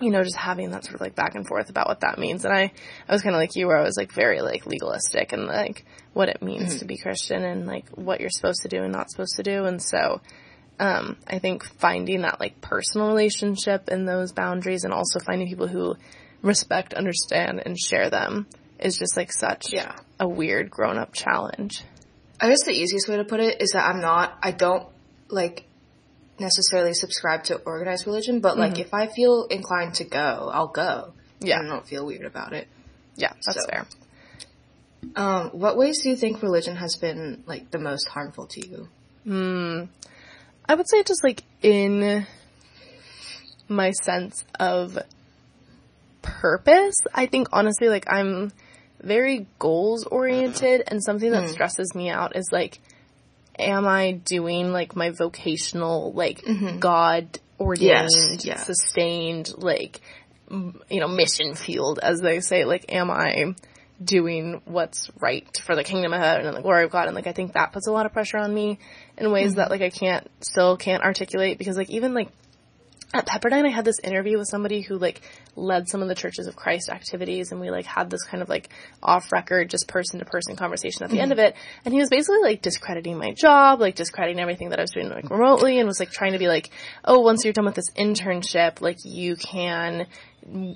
you 0.02 0.12
know, 0.12 0.24
just 0.24 0.36
having 0.36 0.72
that 0.72 0.84
sort 0.84 0.96
of 0.96 1.02
like 1.02 1.16
back 1.16 1.36
and 1.36 1.48
forth 1.48 1.70
about 1.70 1.88
what 1.88 2.02
that 2.02 2.18
means. 2.18 2.44
And 2.44 2.54
I, 2.54 2.72
I 3.08 3.12
was 3.12 3.22
kind 3.22 3.36
of 3.36 3.40
like 3.40 3.56
you 3.56 3.68
where 3.68 3.78
I 3.78 3.84
was 3.84 3.96
like 3.98 4.12
very 4.12 4.42
like 4.42 4.66
legalistic 4.66 5.32
and 5.32 5.46
like 5.46 5.86
what 6.14 6.30
it 6.30 6.42
means 6.42 6.80
to 6.80 6.86
be 6.86 6.98
Christian 6.98 7.44
and 7.44 7.66
like 7.66 7.90
what 7.90 8.20
you're 8.20 8.30
supposed 8.30 8.62
to 8.64 8.70
do 8.70 8.84
and 8.84 8.92
not 8.92 9.10
supposed 9.10 9.38
to 9.38 9.44
do. 9.44 9.66
And 9.66 9.82
so, 9.82 10.22
um, 10.80 11.18
I 11.28 11.40
think 11.40 11.64
finding 11.64 12.22
that 12.22 12.40
like 12.40 12.60
personal 12.60 13.08
relationship 13.08 13.88
and 13.88 14.08
those 14.08 14.34
boundaries 14.34 14.84
and 14.84 14.94
also 14.94 15.20
finding 15.20 15.48
people 15.48 15.68
who 15.68 15.96
respect, 16.46 16.94
understand, 16.94 17.62
and 17.66 17.78
share 17.78 18.10
them 18.10 18.48
is 18.80 18.98
just 18.98 19.18
like 19.18 19.32
such 19.32 19.74
Yeah. 19.74 19.96
a 20.20 20.28
weird 20.28 20.70
grown 20.70 20.98
up 20.98 21.14
challenge. 21.14 21.84
I 22.40 22.50
guess 22.50 22.64
the 22.66 22.72
easiest 22.74 23.08
way 23.10 23.18
to 23.18 23.24
put 23.24 23.40
it 23.40 23.62
is 23.62 23.72
that 23.72 23.86
I'm 23.88 24.02
not, 24.02 24.38
I 24.44 24.52
don't 24.52 24.88
like 25.30 25.66
necessarily 26.40 26.94
subscribe 26.94 27.44
to 27.46 27.56
organized 27.66 28.06
religion, 28.06 28.42
but 28.42 28.58
like 28.58 28.78
if 28.80 28.94
I 28.94 29.08
feel 29.08 29.46
inclined 29.50 29.96
to 29.96 30.04
go, 30.04 30.50
I'll 30.54 30.68
go. 30.68 31.14
Yeah. 31.40 31.60
And 31.60 31.68
I 31.68 31.72
don't 31.74 31.88
feel 31.88 32.06
weird 32.06 32.26
about 32.26 32.54
it. 32.54 32.68
Yeah, 33.16 33.32
that's 33.46 33.64
So- 33.64 33.70
fair. 33.70 33.86
Um, 35.16 35.50
what 35.52 35.78
ways 35.78 36.02
do 36.02 36.10
you 36.10 36.16
think 36.16 36.42
religion 36.42 36.76
has 36.78 36.96
been 36.96 37.44
like 37.46 37.72
the 37.72 37.78
most 37.80 38.08
harmful 38.10 38.48
to 38.48 38.68
you? 38.68 38.90
Hmm. 39.24 39.84
I 40.68 40.74
would 40.76 40.90
say 40.90 41.04
just 41.04 41.24
like 41.24 41.44
in 41.62 42.26
my 43.70 43.92
sense 43.92 44.44
of 44.60 44.98
purpose, 46.26 46.96
I 47.14 47.28
think 47.28 47.50
honestly, 47.54 47.88
like 47.88 48.06
I'm 48.12 48.52
very 49.02 49.48
goals 49.60 50.04
oriented 50.06 50.84
and 50.88 51.04
something 51.04 51.32
that 51.32 51.44
hmm. 51.44 51.52
stresses 51.52 51.94
me 51.96 52.10
out 52.10 52.36
is 52.36 52.50
like, 52.52 52.80
am 53.58 53.88
I 53.88 54.12
doing 54.12 54.74
like 54.74 54.96
my 54.96 55.12
vocational, 55.12 56.12
like 56.14 56.42
mm-hmm. 56.42 56.80
God 56.80 57.40
ordained, 57.60 57.88
Yes, 57.88 58.46
yeah. 58.46 58.58
sustained, 58.58 59.54
like, 59.58 60.02
m- 60.52 60.82
you 60.90 61.00
know, 61.00 61.08
mission 61.08 61.56
field, 61.56 62.00
as 62.02 62.20
they 62.20 62.42
say, 62.42 62.66
like, 62.66 62.86
am 62.90 63.10
I 63.12 63.56
doing 64.04 64.62
what's 64.66 65.10
right 65.20 65.48
for 65.64 65.76
the 65.76 65.84
kingdom 65.84 66.12
of 66.12 66.20
heaven 66.20 66.48
and 66.48 66.58
the 66.58 66.62
glory 66.62 66.84
of 66.84 66.92
God? 66.92 67.08
And 67.08 67.16
like, 67.16 67.28
I 67.28 67.32
think 67.32 67.54
that 67.54 67.72
puts 67.72 67.88
a 67.88 67.92
lot 67.92 68.06
of 68.06 68.14
pressure 68.14 68.38
on 68.38 68.54
me 68.54 68.80
in 69.18 69.32
ways 69.32 69.52
mm-hmm. 69.52 69.60
that 69.60 69.70
like 69.70 69.82
I 69.82 69.90
can't, 69.90 70.30
still 70.42 70.78
can't 70.78 71.04
articulate 71.04 71.58
because 71.58 71.78
like 71.78 71.90
even 71.90 72.14
like 72.14 72.30
at 73.14 73.26
Pepperdine, 73.26 73.66
I 73.66 73.70
had 73.70 73.86
this 73.86 74.00
interview 74.00 74.38
with 74.38 74.48
somebody 74.50 74.82
who 74.82 74.98
like 74.98 75.22
led 75.56 75.88
some 75.88 76.02
of 76.02 76.08
the 76.08 76.16
Churches 76.16 76.48
of 76.48 76.56
Christ 76.56 76.90
activities, 76.90 77.52
and 77.52 77.62
we 77.62 77.72
like 77.72 77.86
had 77.86 78.10
this 78.10 78.24
kind 78.24 78.44
of 78.44 78.50
like 78.50 78.70
off 79.02 79.32
record, 79.32 79.70
just 79.70 79.88
person 79.88 80.20
to 80.20 80.26
person 80.26 80.56
conversation 80.56 81.04
at 81.04 81.12
the 81.12 81.20
end 81.20 81.32
of 81.32 81.40
it. 81.40 81.56
And 81.86 81.94
he 81.94 82.00
was 82.00 82.10
basically 82.10 82.42
like 82.42 82.62
discrediting 82.62 83.18
my 83.18 83.32
job, 83.32 83.80
like 83.80 83.96
discrediting 83.96 84.40
everything 84.40 84.70
that 84.70 84.80
I 84.80 84.84
was 84.84 84.92
doing 84.92 85.10
like 85.10 85.30
remotely, 85.30 85.80
and 85.80 85.88
was 85.88 86.00
like 86.00 86.12
trying 86.12 86.34
to 86.34 86.40
be 86.40 86.48
like, 86.48 86.72
oh, 87.04 87.20
once 87.20 87.44
you're 87.44 87.54
done 87.54 87.66
with 87.66 87.76
this 87.76 87.92
internship, 87.92 88.82
like 88.82 88.98
you 89.06 89.36
can 89.36 90.08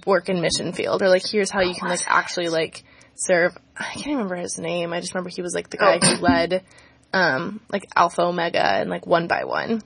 work 0.05 0.29
in 0.29 0.41
mission 0.41 0.71
field, 0.71 1.01
or 1.01 1.09
like 1.09 1.23
here's 1.29 1.49
how 1.49 1.61
you 1.61 1.73
can 1.73 1.89
like 1.89 2.03
actually 2.07 2.49
like 2.49 2.83
serve. 3.15 3.57
I 3.77 3.93
can't 3.93 4.15
remember 4.15 4.35
his 4.35 4.57
name. 4.57 4.93
I 4.93 5.01
just 5.01 5.13
remember 5.13 5.29
he 5.29 5.41
was 5.41 5.53
like 5.53 5.69
the 5.69 5.77
guy 5.77 5.99
who 5.99 6.21
led 6.21 6.63
um 7.11 7.59
like 7.69 7.85
Alpha 7.95 8.21
Omega 8.21 8.63
and 8.63 8.89
like 8.89 9.05
One 9.05 9.27
by 9.27 9.43
One. 9.43 9.81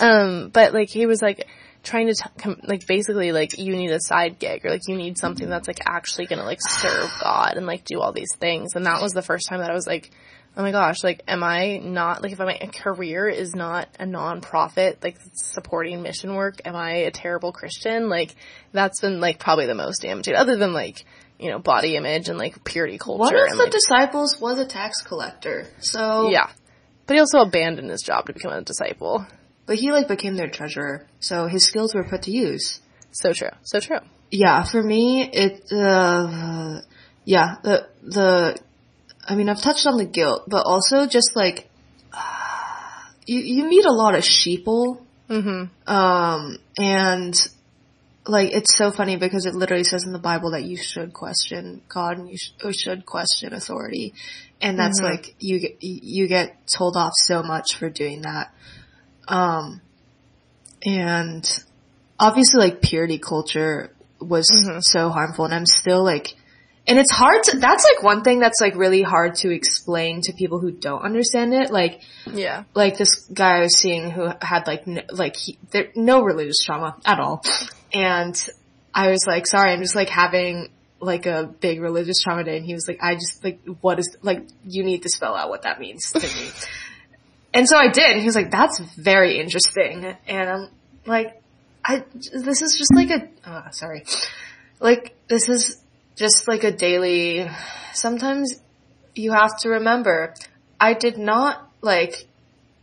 Um, 0.00 0.50
but 0.52 0.72
like 0.72 0.88
he 0.88 1.06
was 1.06 1.22
like 1.22 1.46
trying 1.82 2.08
to 2.08 2.14
t- 2.14 2.54
like 2.64 2.86
basically 2.86 3.32
like 3.32 3.58
you 3.58 3.74
need 3.74 3.90
a 3.90 4.00
side 4.00 4.38
gig 4.38 4.64
or 4.64 4.70
like 4.70 4.82
you 4.86 4.96
need 4.96 5.16
something 5.18 5.48
that's 5.48 5.66
like 5.66 5.80
actually 5.86 6.26
gonna 6.26 6.44
like 6.44 6.60
serve 6.60 7.10
God 7.20 7.54
and 7.56 7.66
like 7.66 7.84
do 7.84 8.00
all 8.00 8.12
these 8.12 8.34
things. 8.38 8.74
And 8.74 8.86
that 8.86 9.00
was 9.02 9.12
the 9.12 9.22
first 9.22 9.48
time 9.48 9.60
that 9.60 9.70
I 9.70 9.74
was 9.74 9.86
like, 9.86 10.10
oh 10.56 10.62
my 10.62 10.72
gosh, 10.72 11.02
like 11.02 11.22
am 11.26 11.42
I 11.42 11.78
not 11.78 12.22
like 12.22 12.32
if 12.32 12.38
my 12.38 12.56
career 12.74 13.28
is 13.28 13.54
not 13.54 13.88
a 13.98 14.06
non-profit 14.06 15.02
like 15.02 15.16
supporting 15.34 16.02
mission 16.02 16.34
work, 16.34 16.60
am 16.64 16.76
I 16.76 16.90
a 16.90 17.10
terrible 17.10 17.52
Christian? 17.52 18.08
Like 18.08 18.34
that's 18.72 19.00
been 19.00 19.20
like 19.20 19.38
probably 19.38 19.66
the 19.66 19.74
most 19.74 20.02
damaging 20.02 20.34
other 20.34 20.56
than 20.56 20.72
like 20.72 21.04
you 21.38 21.50
know 21.50 21.58
body 21.58 21.96
image 21.96 22.28
and 22.28 22.38
like 22.38 22.62
purity 22.64 22.98
culture 22.98 23.20
One 23.20 23.34
of 23.34 23.50
and 23.50 23.58
the 23.58 23.64
like 23.64 23.72
disciples 23.72 24.38
was 24.40 24.58
a 24.58 24.66
tax 24.66 25.02
collector, 25.02 25.66
so 25.78 26.28
yeah. 26.28 26.50
But 27.06 27.14
he 27.14 27.20
also 27.20 27.40
abandoned 27.40 27.90
his 27.90 28.02
job 28.02 28.26
to 28.26 28.32
become 28.32 28.52
a 28.52 28.62
disciple. 28.62 29.26
But 29.70 29.78
he 29.78 29.92
like 29.92 30.08
became 30.08 30.34
their 30.34 30.48
treasurer, 30.48 31.06
so 31.20 31.46
his 31.46 31.64
skills 31.64 31.94
were 31.94 32.02
put 32.02 32.22
to 32.22 32.32
use. 32.32 32.80
So 33.12 33.32
true. 33.32 33.50
So 33.62 33.78
true. 33.78 34.00
Yeah, 34.28 34.64
for 34.64 34.82
me, 34.82 35.30
it, 35.32 35.62
uh, 35.70 36.80
yeah, 37.24 37.54
the, 37.62 37.88
the, 38.02 38.58
I 39.24 39.36
mean, 39.36 39.48
I've 39.48 39.62
touched 39.62 39.86
on 39.86 39.96
the 39.96 40.04
guilt, 40.04 40.42
but 40.48 40.66
also 40.66 41.06
just 41.06 41.36
like, 41.36 41.70
you, 43.26 43.38
you 43.38 43.68
meet 43.68 43.84
a 43.84 43.92
lot 43.92 44.16
of 44.16 44.24
sheeple. 44.24 45.02
Mm-hmm. 45.28 45.88
Um, 45.88 46.58
and 46.76 47.34
like, 48.26 48.50
it's 48.50 48.76
so 48.76 48.90
funny 48.90 49.18
because 49.18 49.46
it 49.46 49.54
literally 49.54 49.84
says 49.84 50.02
in 50.04 50.12
the 50.12 50.18
Bible 50.18 50.50
that 50.50 50.64
you 50.64 50.78
should 50.78 51.12
question 51.12 51.80
God 51.88 52.18
and 52.18 52.28
you 52.28 52.38
sh- 52.38 52.54
or 52.64 52.72
should 52.72 53.06
question 53.06 53.52
authority. 53.52 54.14
And 54.60 54.76
that's 54.76 55.00
like, 55.00 55.36
you 55.38 55.60
get, 55.60 55.76
you 55.80 56.26
get 56.26 56.56
told 56.66 56.96
off 56.96 57.12
so 57.14 57.44
much 57.44 57.76
for 57.76 57.88
doing 57.88 58.22
that. 58.22 58.52
Um, 59.30 59.80
and 60.84 61.44
obviously 62.18 62.60
like 62.60 62.80
purity 62.82 63.18
culture 63.18 63.92
was 64.20 64.48
so 64.80 65.10
harmful 65.10 65.44
and 65.44 65.54
I'm 65.54 65.66
still 65.66 66.02
like 66.04 66.34
and 66.86 66.98
it's 66.98 67.12
hard 67.12 67.42
to 67.44 67.58
that's 67.58 67.84
like 67.84 68.02
one 68.02 68.22
thing 68.22 68.40
that's 68.40 68.60
like 68.60 68.74
really 68.74 69.02
hard 69.02 69.34
to 69.36 69.50
explain 69.50 70.22
to 70.22 70.32
people 70.32 70.58
who 70.58 70.70
don't 70.72 71.02
understand 71.02 71.52
it. 71.54 71.70
Like 71.70 72.00
Yeah. 72.26 72.64
like 72.74 72.96
this 72.96 73.26
guy 73.32 73.58
I 73.58 73.60
was 73.60 73.78
seeing 73.78 74.10
who 74.10 74.28
had 74.40 74.66
like 74.66 74.88
n- 74.88 75.04
like 75.10 75.36
he, 75.36 75.58
there 75.70 75.88
no 75.94 76.22
religious 76.22 76.64
trauma 76.64 76.96
at 77.04 77.20
all. 77.20 77.44
And 77.92 78.34
I 78.94 79.10
was 79.10 79.24
like 79.26 79.46
sorry 79.46 79.72
I'm 79.72 79.80
just 79.82 79.94
like 79.94 80.08
having 80.08 80.70
like 81.00 81.26
a 81.26 81.44
big 81.60 81.80
religious 81.80 82.20
trauma 82.22 82.44
day 82.44 82.56
and 82.56 82.64
he 82.66 82.74
was 82.74 82.86
like 82.88 82.98
I 83.02 83.14
just 83.14 83.44
like 83.44 83.60
what 83.82 83.98
is 83.98 84.16
like 84.22 84.46
you 84.64 84.82
need 84.82 85.02
to 85.02 85.08
spell 85.10 85.34
out 85.34 85.48
what 85.48 85.62
that 85.62 85.80
means 85.80 86.12
to 86.12 86.20
me 86.20 86.50
and 87.52 87.68
so 87.68 87.76
I 87.76 87.88
did. 87.88 88.10
And 88.10 88.20
he 88.20 88.26
was 88.26 88.36
like, 88.36 88.50
that's 88.50 88.78
very 88.78 89.40
interesting. 89.40 90.16
And 90.26 90.48
I'm 90.48 90.68
like, 91.06 91.40
I, 91.84 92.04
this 92.14 92.62
is 92.62 92.76
just 92.76 92.94
like 92.94 93.10
a, 93.10 93.28
oh, 93.46 93.64
sorry. 93.70 94.04
Like, 94.80 95.14
this 95.28 95.48
is 95.48 95.80
just 96.16 96.46
like 96.48 96.64
a 96.64 96.70
daily, 96.70 97.48
sometimes 97.92 98.60
you 99.14 99.32
have 99.32 99.58
to 99.60 99.70
remember, 99.70 100.34
I 100.78 100.94
did 100.94 101.18
not 101.18 101.70
like 101.80 102.26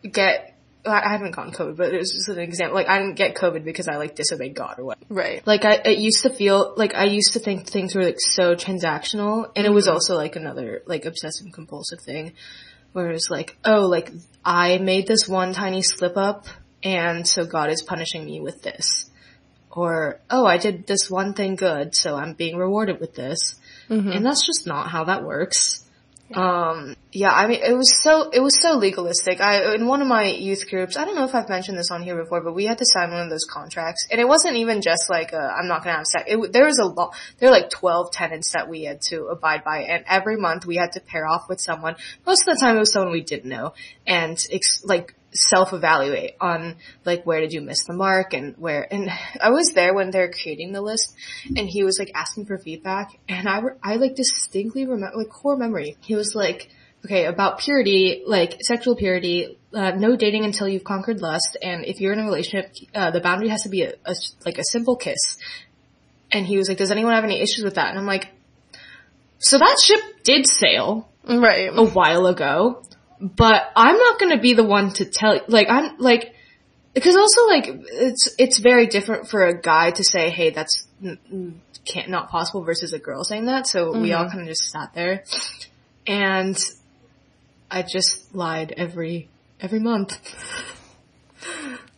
get, 0.03 0.53
I 0.85 1.11
haven't 1.11 1.31
gotten 1.31 1.51
COVID, 1.51 1.75
but 1.75 1.93
it 1.93 1.97
was 1.97 2.11
just 2.11 2.29
an 2.29 2.39
example. 2.39 2.75
Like, 2.75 2.87
I 2.87 2.99
didn't 2.99 3.15
get 3.15 3.35
COVID 3.35 3.63
because 3.65 3.87
I 3.87 3.97
like 3.97 4.15
disobeyed 4.15 4.55
God 4.55 4.79
or 4.79 4.85
what. 4.85 4.97
Right. 5.09 5.45
Like 5.45 5.65
I, 5.65 5.81
it 5.83 5.97
used 5.97 6.23
to 6.23 6.29
feel 6.29 6.73
like 6.77 6.95
I 6.95 7.05
used 7.05 7.33
to 7.33 7.39
think 7.39 7.67
things 7.67 7.93
were 7.93 8.03
like 8.03 8.19
so 8.19 8.55
transactional, 8.55 9.51
and 9.55 9.65
it 9.65 9.71
was 9.71 9.85
mm-hmm. 9.85 9.95
also 9.95 10.15
like 10.15 10.35
another 10.35 10.83
like 10.85 11.05
obsessive 11.05 11.51
compulsive 11.51 11.99
thing, 11.99 12.33
where 12.93 13.09
it 13.09 13.13
was 13.13 13.29
like, 13.29 13.57
oh, 13.65 13.87
like 13.87 14.11
I 14.43 14.77
made 14.77 15.07
this 15.07 15.27
one 15.27 15.53
tiny 15.53 15.81
slip 15.81 16.17
up, 16.17 16.45
and 16.83 17.27
so 17.27 17.45
God 17.45 17.69
is 17.69 17.81
punishing 17.81 18.25
me 18.25 18.39
with 18.39 18.61
this, 18.61 19.09
or 19.71 20.19
oh, 20.29 20.45
I 20.45 20.57
did 20.57 20.87
this 20.87 21.09
one 21.09 21.33
thing 21.33 21.55
good, 21.55 21.95
so 21.95 22.15
I'm 22.15 22.33
being 22.33 22.57
rewarded 22.57 22.99
with 22.99 23.15
this, 23.15 23.55
mm-hmm. 23.89 24.11
and 24.11 24.25
that's 24.25 24.45
just 24.45 24.67
not 24.67 24.89
how 24.89 25.05
that 25.05 25.23
works. 25.23 25.83
Um, 26.33 26.95
yeah, 27.13 27.31
I 27.31 27.47
mean, 27.47 27.61
it 27.63 27.73
was 27.73 28.01
so, 28.01 28.29
it 28.29 28.41
was 28.41 28.59
so 28.61 28.73
legalistic. 28.73 29.39
I, 29.39 29.75
in 29.75 29.87
one 29.87 30.01
of 30.01 30.07
my 30.07 30.25
youth 30.25 30.69
groups, 30.69 30.97
I 30.97 31.05
don't 31.05 31.15
know 31.15 31.23
if 31.23 31.33
I've 31.33 31.47
mentioned 31.47 31.77
this 31.77 31.89
on 31.89 32.03
here 32.03 32.21
before, 32.21 32.41
but 32.41 32.53
we 32.53 32.65
had 32.65 32.77
to 32.79 32.85
sign 32.85 33.11
one 33.11 33.21
of 33.21 33.29
those 33.29 33.45
contracts. 33.49 34.07
And 34.11 34.19
it 34.19 34.27
wasn't 34.27 34.57
even 34.57 34.81
just 34.81 35.09
like, 35.09 35.33
I'm 35.33 35.67
not 35.67 35.83
gonna 35.83 35.97
have 35.97 36.05
sex. 36.05 36.25
It, 36.27 36.51
there 36.51 36.65
was 36.65 36.79
a 36.79 36.85
lot, 36.85 37.15
there 37.39 37.49
were 37.49 37.55
like 37.55 37.69
12 37.69 38.11
tenants 38.11 38.51
that 38.51 38.69
we 38.69 38.83
had 38.83 39.01
to 39.03 39.27
abide 39.27 39.63
by. 39.63 39.83
And 39.83 40.03
every 40.07 40.35
month 40.35 40.65
we 40.65 40.75
had 40.75 40.91
to 40.93 40.99
pair 40.99 41.25
off 41.25 41.47
with 41.47 41.61
someone. 41.61 41.95
Most 42.25 42.47
of 42.47 42.55
the 42.55 42.59
time 42.59 42.75
it 42.75 42.79
was 42.79 42.91
someone 42.91 43.11
we 43.11 43.21
didn't 43.21 43.49
know. 43.49 43.73
And, 44.05 44.37
ex- 44.51 44.83
like, 44.83 45.15
self-evaluate 45.37 46.35
on 46.41 46.75
like 47.05 47.25
where 47.25 47.39
did 47.39 47.53
you 47.53 47.61
miss 47.61 47.85
the 47.85 47.93
mark 47.93 48.33
and 48.33 48.55
where 48.57 48.87
and 48.91 49.09
I 49.41 49.49
was 49.51 49.69
there 49.69 49.93
when 49.93 50.11
they're 50.11 50.31
creating 50.31 50.71
the 50.73 50.81
list 50.81 51.15
and 51.55 51.67
he 51.67 51.83
was 51.83 51.99
like 51.99 52.11
asking 52.15 52.45
for 52.45 52.57
feedback 52.57 53.17
and 53.27 53.47
I 53.47 53.61
I 53.83 53.95
like 53.95 54.15
distinctly 54.15 54.85
remember 54.85 55.17
like 55.17 55.29
core 55.29 55.57
memory. 55.57 55.97
He 56.01 56.15
was 56.15 56.35
like 56.35 56.69
okay 57.05 57.25
about 57.25 57.59
purity 57.59 58.23
like 58.25 58.57
sexual 58.61 58.95
purity 58.95 59.57
uh, 59.73 59.91
no 59.91 60.15
dating 60.15 60.43
until 60.45 60.67
you've 60.67 60.83
conquered 60.83 61.21
lust 61.21 61.57
and 61.61 61.85
if 61.85 62.01
you're 62.01 62.13
in 62.13 62.19
a 62.19 62.23
relationship 62.23 62.73
uh, 62.95 63.11
the 63.11 63.21
boundary 63.21 63.49
has 63.49 63.61
to 63.63 63.69
be 63.69 63.83
a, 63.83 63.93
a 64.05 64.15
like 64.45 64.57
a 64.57 64.63
simple 64.63 64.95
kiss. 64.95 65.37
And 66.31 66.45
he 66.45 66.57
was 66.57 66.67
like 66.67 66.77
does 66.77 66.91
anyone 66.91 67.13
have 67.13 67.23
any 67.23 67.41
issues 67.41 67.63
with 67.63 67.75
that? 67.75 67.89
And 67.89 67.99
I'm 67.99 68.05
like 68.05 68.29
so 69.39 69.57
that 69.59 69.77
ship 69.83 69.99
did 70.23 70.47
sail 70.47 71.07
Right. 71.27 71.69
a 71.73 71.85
while 71.85 72.25
ago, 72.27 72.83
but 73.19 73.71
I'm 73.75 73.97
not 73.97 74.19
going 74.19 74.35
to 74.35 74.41
be 74.41 74.53
the 74.53 74.63
one 74.63 74.93
to 74.93 75.05
tell, 75.05 75.39
like, 75.47 75.67
I'm, 75.69 75.97
like, 75.97 76.33
because 76.93 77.15
also, 77.15 77.47
like, 77.47 77.65
it's, 77.67 78.35
it's 78.37 78.59
very 78.59 78.87
different 78.87 79.27
for 79.27 79.45
a 79.45 79.59
guy 79.59 79.91
to 79.91 80.03
say, 80.03 80.29
hey, 80.29 80.49
that's 80.51 80.87
can't, 81.85 82.09
not 82.09 82.29
possible 82.29 82.63
versus 82.63 82.93
a 82.93 82.99
girl 82.99 83.23
saying 83.23 83.45
that, 83.45 83.67
so 83.67 83.97
we 83.97 84.13
all 84.13 84.25
mm-hmm. 84.25 84.31
kind 84.31 84.41
of 84.41 84.47
just 84.47 84.69
sat 84.69 84.93
there, 84.93 85.23
and 86.05 86.57
I 87.69 87.83
just 87.83 88.33
lied 88.35 88.73
every, 88.75 89.29
every 89.59 89.79
month. 89.79 90.17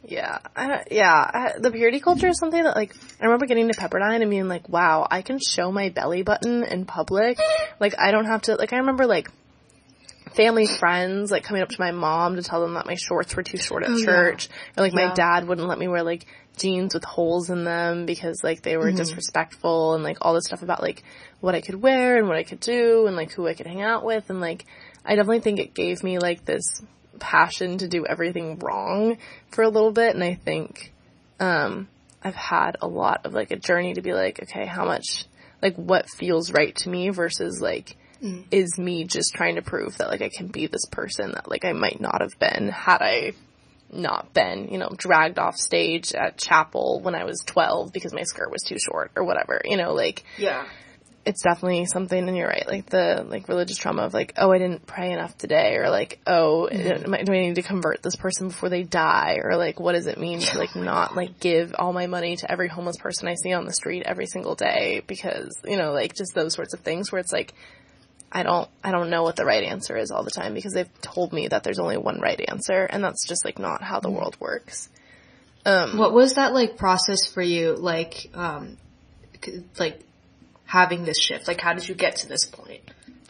Yeah, 0.10 0.40
I, 0.56 0.84
yeah. 0.90 1.14
I, 1.14 1.54
the 1.60 1.70
purity 1.70 2.00
culture 2.00 2.28
is 2.28 2.40
something 2.40 2.64
that, 2.64 2.76
like, 2.76 2.96
I 3.22 3.26
remember 3.26 3.46
getting 3.46 3.68
to 3.68 3.78
Pepperdine 3.78 4.22
and 4.22 4.30
being 4.30 4.48
like, 4.48 4.68
"Wow, 4.68 5.08
I 5.10 5.22
can 5.22 5.38
show 5.40 5.72
my 5.72 5.90
belly 5.90 6.24
button 6.24 6.64
in 6.64 6.86
public. 6.86 7.38
Like, 7.80 7.94
I 8.00 8.10
don't 8.10 8.26
have 8.26 8.42
to." 8.44 8.56
Like, 8.56 8.74
I 8.74 8.78
remember 8.78 9.06
like 9.06 9.30
family 10.36 10.68
friends 10.68 11.32
like 11.32 11.44
coming 11.44 11.62
up 11.62 11.70
to 11.70 11.76
my 11.80 11.92
mom 11.92 12.36
to 12.36 12.44
tell 12.44 12.62
them 12.62 12.74
that 12.76 12.86
my 12.86 12.96
shorts 12.96 13.36
were 13.36 13.44
too 13.44 13.58
short 13.58 13.84
at 13.84 13.90
Oh, 13.90 13.98
yeah. 13.98 14.06
church, 14.06 14.50
or 14.78 14.84
like 14.84 14.94
my 14.94 15.14
dad 15.14 15.48
wouldn't 15.48 15.68
let 15.68 15.80
me 15.80 15.88
wear 15.88 16.04
like 16.04 16.26
jeans 16.58 16.94
with 16.94 17.04
holes 17.06 17.50
in 17.50 17.64
them 17.64 18.06
because 18.06 18.44
like 18.44 18.62
they 18.62 18.76
were 18.78 18.88
Mm-hmm. 18.88 18.98
disrespectful 18.98 19.94
and 19.96 20.04
like 20.04 20.18
all 20.22 20.34
this 20.34 20.46
stuff 20.46 20.62
about 20.62 20.82
like 20.82 21.04
what 21.40 21.56
I 21.56 21.62
could 21.62 21.82
wear 21.82 22.18
and 22.18 22.28
what 22.28 22.38
I 22.38 22.44
could 22.44 22.60
do 22.60 23.08
and 23.08 23.16
like 23.16 23.32
who 23.32 23.48
I 23.48 23.54
could 23.54 23.68
hang 23.68 23.82
out 23.82 24.04
with 24.04 24.30
and 24.30 24.42
like 24.42 24.66
I 25.06 25.16
definitely 25.16 25.40
think 25.40 25.60
it 25.60 25.74
gave 25.74 26.04
me 26.04 26.20
like 26.20 26.44
this 26.46 26.82
passion 27.20 27.78
to 27.80 27.88
do 27.88 28.06
everything 28.06 28.60
wrong 28.60 29.18
for 29.52 29.64
a 29.64 29.70
little 29.70 29.92
bit 29.92 30.16
and 30.16 30.24
I 30.24 30.36
think 30.36 30.94
um 31.40 31.88
I've 32.22 32.36
had 32.36 32.76
a 32.82 32.88
lot 32.88 33.26
of 33.26 33.34
like 33.34 33.52
a 33.52 33.56
journey 33.56 33.94
to 33.94 34.02
be 34.02 34.14
like 34.14 34.44
okay 34.44 34.66
how 34.66 34.84
much 34.86 35.26
like 35.62 35.76
what 35.76 36.10
feels 36.10 36.52
right 36.52 36.76
to 36.78 36.90
me 36.90 37.10
versus 37.10 37.62
like 37.62 37.96
Mm. 38.24 38.44
is 38.52 38.78
me 38.78 39.06
just 39.06 39.34
trying 39.34 39.56
to 39.56 39.62
prove 39.62 39.98
that 39.98 40.10
like 40.10 40.22
I 40.22 40.28
can 40.30 40.48
be 40.48 40.68
this 40.68 40.86
person 40.92 41.32
that 41.32 41.50
like 41.50 41.64
I 41.64 41.72
might 41.72 42.02
not 42.02 42.20
have 42.22 42.38
been 42.38 42.68
had 42.68 43.02
I 43.02 43.32
not 43.92 44.34
been, 44.34 44.68
you 44.70 44.78
know, 44.78 44.90
dragged 44.96 45.40
off 45.40 45.56
stage 45.56 46.14
at 46.14 46.38
chapel 46.38 47.00
when 47.02 47.16
I 47.16 47.24
was 47.24 47.42
12 47.46 47.92
because 47.94 48.14
my 48.14 48.24
skirt 48.24 48.52
was 48.52 48.62
too 48.68 48.78
short 48.78 49.12
or 49.16 49.24
whatever, 49.24 49.62
you 49.64 49.78
know, 49.78 49.94
like 49.94 50.24
Yeah. 50.38 50.66
it's 51.26 51.42
definitely 51.44 51.86
something 51.86 52.28
and 52.28 52.36
you're 52.38 52.48
right 52.48 52.68
like 52.68 52.88
the 52.88 53.26
like 53.28 53.48
religious 53.50 53.78
trauma 53.78 54.04
of 54.04 54.14
like 54.14 54.34
oh 54.38 54.52
i 54.52 54.58
didn't 54.58 54.86
pray 54.88 55.12
enough 55.12 55.38
today 55.38 55.76
or 55.76 55.90
like 55.90 56.20
oh 56.26 56.70
mm-hmm. 56.72 56.88
uh, 56.88 57.06
am 57.06 57.14
I- 57.14 57.24
do 57.24 57.34
i 57.34 57.40
need 57.40 57.56
to 57.56 57.62
convert 57.62 58.02
this 58.02 58.16
person 58.16 58.48
before 58.48 58.70
they 58.70 58.84
die 58.84 59.40
or 59.44 59.58
like 59.58 59.80
what 59.80 59.94
does 59.94 60.08
it 60.08 60.18
mean 60.18 60.40
to 60.40 60.58
like 60.58 60.76
not 60.92 61.16
like 61.16 61.40
give 61.40 61.76
all 61.78 61.94
my 61.94 62.08
money 62.08 62.38
to 62.38 62.52
every 62.52 62.68
homeless 62.68 62.98
person 62.98 63.28
i 63.28 63.36
see 63.36 63.54
on 63.54 63.66
the 63.66 63.74
street 63.74 64.04
every 64.06 64.28
single 64.28 64.56
day 64.56 65.02
because 65.08 65.52
you 65.66 65.78
know 65.78 65.92
like 65.92 66.16
just 66.16 66.34
those 66.34 66.54
sorts 66.54 66.74
of 66.74 66.80
things 66.80 67.12
where 67.12 67.20
it's 67.20 67.34
like 67.34 67.54
i 68.32 68.44
don't 68.44 68.70
i 68.84 68.92
don't 68.92 69.10
know 69.10 69.24
what 69.24 69.36
the 69.36 69.46
right 69.46 69.64
answer 69.64 69.98
is 69.98 70.12
all 70.12 70.24
the 70.24 70.32
time 70.32 70.54
because 70.54 70.74
they've 70.74 71.02
told 71.02 71.34
me 71.34 71.48
that 71.48 71.64
there's 71.64 71.80
only 71.80 71.98
one 71.98 72.20
right 72.20 72.44
answer 72.48 72.84
and 72.84 73.04
that's 73.04 73.28
just 73.28 73.44
like 73.46 73.60
not 73.60 73.82
how 73.82 74.00
the 74.00 74.10
world 74.10 74.38
works 74.40 74.90
um 75.66 75.98
What 75.98 76.14
was 76.14 76.36
that 76.36 76.54
like 76.54 76.78
process 76.78 77.26
for 77.26 77.42
you? 77.42 77.76
Like, 77.76 78.30
um, 78.34 78.78
like 79.78 80.00
having 80.66 81.04
this 81.04 81.20
shift? 81.20 81.48
Like, 81.48 81.62
how 81.62 81.74
did 81.74 81.88
you 81.88 81.96
get 81.96 82.18
to 82.18 82.28
this 82.28 82.46
point? 82.46 82.82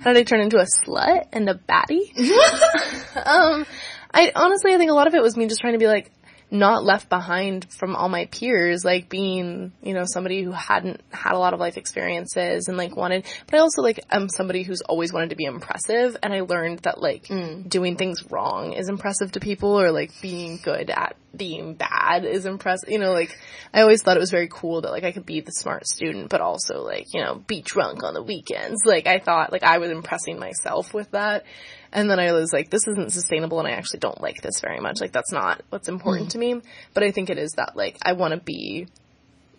How 0.00 0.12
did 0.12 0.18
I 0.18 0.22
turn 0.24 0.40
into 0.40 0.58
a 0.58 0.66
slut 0.66 1.26
and 1.32 1.48
a 1.48 1.54
baddie? 1.54 2.12
um, 3.16 3.64
I 4.12 4.30
honestly, 4.34 4.74
I 4.74 4.78
think 4.78 4.90
a 4.90 4.94
lot 4.94 5.06
of 5.06 5.14
it 5.14 5.22
was 5.22 5.36
me 5.36 5.46
just 5.46 5.60
trying 5.60 5.72
to 5.72 5.78
be 5.78 5.86
like 5.86 6.10
not 6.52 6.84
left 6.84 7.08
behind 7.08 7.66
from 7.72 7.96
all 7.96 8.10
my 8.10 8.26
peers, 8.26 8.84
like 8.84 9.08
being, 9.08 9.72
you 9.82 9.94
know, 9.94 10.04
somebody 10.04 10.42
who 10.42 10.52
hadn't 10.52 11.00
had 11.10 11.32
a 11.32 11.38
lot 11.38 11.54
of 11.54 11.60
life 11.60 11.78
experiences 11.78 12.68
and 12.68 12.76
like 12.76 12.94
wanted, 12.94 13.24
but 13.46 13.56
I 13.56 13.60
also 13.60 13.80
like 13.80 14.00
am 14.10 14.28
somebody 14.28 14.62
who's 14.62 14.82
always 14.82 15.14
wanted 15.14 15.30
to 15.30 15.36
be 15.36 15.46
impressive 15.46 16.14
and 16.22 16.34
I 16.34 16.42
learned 16.42 16.80
that 16.80 17.00
like 17.00 17.24
mm. 17.24 17.66
doing 17.66 17.96
things 17.96 18.30
wrong 18.30 18.74
is 18.74 18.90
impressive 18.90 19.32
to 19.32 19.40
people 19.40 19.80
or 19.80 19.90
like 19.90 20.12
being 20.20 20.60
good 20.62 20.90
at 20.90 21.16
being 21.34 21.74
bad 21.74 22.26
is 22.26 22.44
impressive. 22.44 22.90
You 22.90 22.98
know, 22.98 23.12
like 23.12 23.34
I 23.72 23.80
always 23.80 24.02
thought 24.02 24.18
it 24.18 24.20
was 24.20 24.30
very 24.30 24.48
cool 24.48 24.82
that 24.82 24.92
like 24.92 25.04
I 25.04 25.12
could 25.12 25.24
be 25.24 25.40
the 25.40 25.52
smart 25.52 25.86
student, 25.86 26.28
but 26.28 26.42
also 26.42 26.82
like, 26.82 27.06
you 27.14 27.22
know, 27.22 27.36
be 27.46 27.62
drunk 27.62 28.04
on 28.04 28.12
the 28.12 28.22
weekends. 28.22 28.82
Like 28.84 29.06
I 29.06 29.20
thought 29.20 29.52
like 29.52 29.62
I 29.62 29.78
was 29.78 29.90
impressing 29.90 30.38
myself 30.38 30.92
with 30.92 31.10
that. 31.12 31.44
And 31.92 32.10
then 32.10 32.18
I 32.18 32.32
was 32.32 32.52
like, 32.52 32.70
this 32.70 32.86
isn't 32.88 33.12
sustainable 33.12 33.58
and 33.58 33.68
I 33.68 33.72
actually 33.72 34.00
don't 34.00 34.20
like 34.20 34.40
this 34.40 34.60
very 34.60 34.80
much. 34.80 35.00
Like 35.00 35.12
that's 35.12 35.32
not 35.32 35.62
what's 35.68 35.88
important 35.88 36.30
to 36.30 36.38
me. 36.38 36.60
But 36.94 37.02
I 37.02 37.10
think 37.10 37.28
it 37.28 37.38
is 37.38 37.52
that 37.52 37.76
like 37.76 37.98
I 38.02 38.14
want 38.14 38.32
to 38.32 38.40
be 38.40 38.86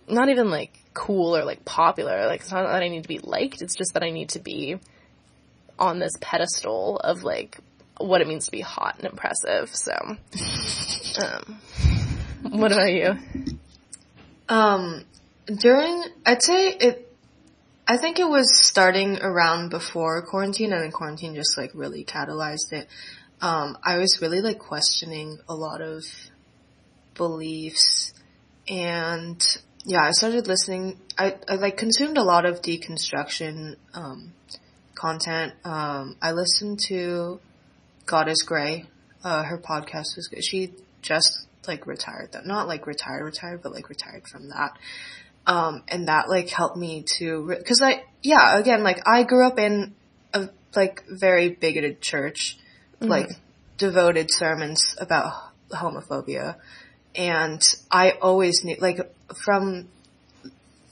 not 0.07 0.29
even 0.29 0.49
like 0.49 0.77
cool 0.93 1.35
or 1.35 1.45
like 1.45 1.63
popular. 1.63 2.25
Like 2.25 2.41
it's 2.41 2.51
not 2.51 2.63
that 2.63 2.81
I 2.81 2.89
need 2.89 3.03
to 3.03 3.07
be 3.07 3.19
liked. 3.19 3.61
It's 3.61 3.75
just 3.75 3.93
that 3.93 4.03
I 4.03 4.09
need 4.09 4.29
to 4.29 4.39
be 4.39 4.79
on 5.77 5.99
this 5.99 6.13
pedestal 6.21 6.97
of 6.97 7.23
like 7.23 7.59
what 7.97 8.21
it 8.21 8.27
means 8.27 8.45
to 8.45 8.51
be 8.51 8.61
hot 8.61 8.95
and 8.97 9.05
impressive. 9.05 9.73
So, 9.75 9.93
um, 11.21 11.59
what 12.49 12.71
about 12.71 12.91
you? 12.91 13.15
Um, 14.49 15.05
during, 15.45 16.03
I'd 16.25 16.43
say 16.43 16.69
it, 16.69 17.12
I 17.85 17.97
think 17.97 18.19
it 18.19 18.29
was 18.29 18.49
starting 18.65 19.19
around 19.21 19.69
before 19.69 20.25
quarantine 20.25 20.71
and 20.71 20.81
then 20.81 20.91
quarantine 20.91 21.35
just 21.35 21.57
like 21.57 21.71
really 21.73 22.05
catalyzed 22.05 22.71
it. 22.71 22.87
Um, 23.41 23.77
I 23.83 23.97
was 23.97 24.19
really 24.21 24.39
like 24.39 24.59
questioning 24.59 25.37
a 25.49 25.53
lot 25.53 25.81
of 25.81 26.03
beliefs 27.15 28.13
and 28.69 29.41
yeah, 29.85 30.01
I 30.01 30.11
started 30.11 30.47
listening, 30.47 30.97
I, 31.17 31.35
I 31.49 31.55
like 31.55 31.75
consumed 31.75 32.17
a 32.17 32.23
lot 32.23 32.45
of 32.45 32.61
deconstruction, 32.61 33.75
um, 33.93 34.33
content. 34.95 35.53
Um, 35.65 36.15
I 36.21 36.31
listened 36.31 36.79
to 36.87 37.41
Goddess 38.05 38.43
Gray. 38.43 38.85
Uh, 39.25 39.43
her 39.43 39.57
podcast 39.57 40.15
was 40.15 40.29
good. 40.31 40.43
She 40.43 40.71
just 41.01 41.47
like 41.67 41.85
retired 41.85 42.31
that, 42.31 42.45
not 42.45 42.69
like 42.69 42.87
retired, 42.87 43.23
retired, 43.23 43.61
but 43.61 43.73
like 43.73 43.89
retired 43.89 44.25
from 44.27 44.49
that. 44.49 44.77
Um, 45.45 45.83
and 45.87 46.07
that 46.07 46.29
like 46.29 46.49
helped 46.49 46.77
me 46.77 47.03
to, 47.17 47.57
cause 47.67 47.81
I, 47.81 48.03
yeah, 48.21 48.57
again, 48.57 48.83
like 48.83 49.01
I 49.05 49.23
grew 49.23 49.45
up 49.45 49.59
in 49.59 49.93
a 50.33 50.49
like 50.75 51.03
very 51.09 51.49
bigoted 51.49 52.01
church, 52.01 52.57
like 53.01 53.29
devoted 53.77 54.31
sermons 54.31 54.95
about 54.99 55.33
homophobia. 55.69 56.55
And 57.15 57.61
I 57.91 58.11
always 58.11 58.63
knew, 58.63 58.77
like 58.79 58.99
from 59.43 59.89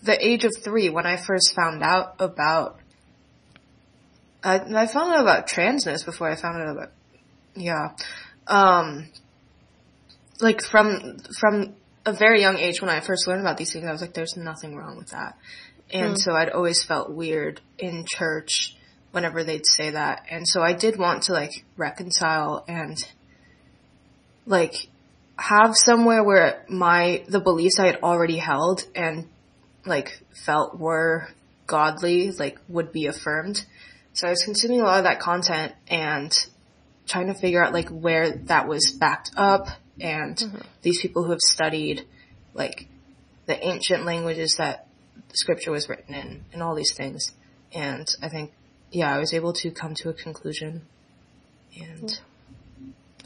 the 0.03 0.17
age 0.25 0.43
of 0.43 0.51
three, 0.61 0.89
when 0.89 1.05
I 1.05 1.15
first 1.15 1.55
found 1.55 1.81
out 1.81 2.15
about 2.19 2.81
I, 4.43 4.59
I 4.59 4.87
found 4.87 5.13
out 5.13 5.21
about 5.21 5.47
transness 5.47 6.05
before 6.05 6.29
I 6.29 6.35
found 6.35 6.61
out 6.61 6.75
about 6.75 6.91
Yeah. 7.55 7.89
Um, 8.47 9.09
like 10.39 10.61
from, 10.63 11.19
from 11.39 11.75
a 12.05 12.13
very 12.13 12.41
young 12.41 12.57
age 12.57 12.81
when 12.81 12.89
I 12.89 12.99
first 12.99 13.27
learned 13.27 13.41
about 13.41 13.57
these 13.57 13.73
things, 13.73 13.85
I 13.85 13.91
was 13.91 14.01
like, 14.01 14.13
there's 14.13 14.35
nothing 14.37 14.75
wrong 14.75 14.97
with 14.97 15.09
that. 15.09 15.37
And 15.91 16.11
hmm. 16.11 16.15
so 16.15 16.33
I'd 16.33 16.49
always 16.49 16.83
felt 16.83 17.11
weird 17.11 17.61
in 17.77 18.05
church 18.07 18.75
whenever 19.11 19.43
they'd 19.43 19.65
say 19.65 19.91
that. 19.91 20.25
And 20.29 20.47
so 20.47 20.61
I 20.61 20.73
did 20.73 20.97
want 20.97 21.23
to 21.23 21.33
like 21.33 21.51
reconcile 21.77 22.63
and 22.67 22.97
like 24.45 24.87
have 25.37 25.75
somewhere 25.75 26.23
where 26.23 26.65
my, 26.69 27.23
the 27.27 27.39
beliefs 27.39 27.79
I 27.79 27.87
had 27.87 27.99
already 28.01 28.37
held 28.37 28.83
and 28.95 29.27
like 29.85 30.21
felt 30.45 30.79
were 30.79 31.27
godly, 31.67 32.31
like 32.31 32.57
would 32.67 32.91
be 32.91 33.07
affirmed. 33.07 33.65
So 34.13 34.27
I 34.27 34.31
was 34.31 34.43
consuming 34.43 34.81
a 34.81 34.85
lot 34.85 34.99
of 34.99 35.03
that 35.05 35.19
content 35.19 35.73
and 35.87 36.33
trying 37.07 37.27
to 37.27 37.33
figure 37.33 37.63
out 37.63 37.73
like 37.73 37.89
where 37.89 38.31
that 38.31 38.67
was 38.67 38.95
backed 38.99 39.31
up 39.35 39.67
and 40.01 40.35
mm-hmm. 40.35 40.57
these 40.81 41.01
people 41.01 41.23
who 41.23 41.31
have 41.31 41.41
studied 41.41 42.05
like 42.53 42.87
the 43.45 43.63
ancient 43.65 44.05
languages 44.05 44.55
that 44.57 44.87
scripture 45.33 45.71
was 45.71 45.87
written 45.87 46.13
in 46.13 46.43
and 46.51 46.63
all 46.63 46.75
these 46.75 46.93
things. 46.93 47.31
And 47.73 48.07
I 48.21 48.29
think, 48.29 48.51
yeah, 48.91 49.13
I 49.13 49.19
was 49.19 49.33
able 49.33 49.53
to 49.53 49.71
come 49.71 49.93
to 49.95 50.09
a 50.09 50.13
conclusion 50.13 50.81
and 51.79 52.19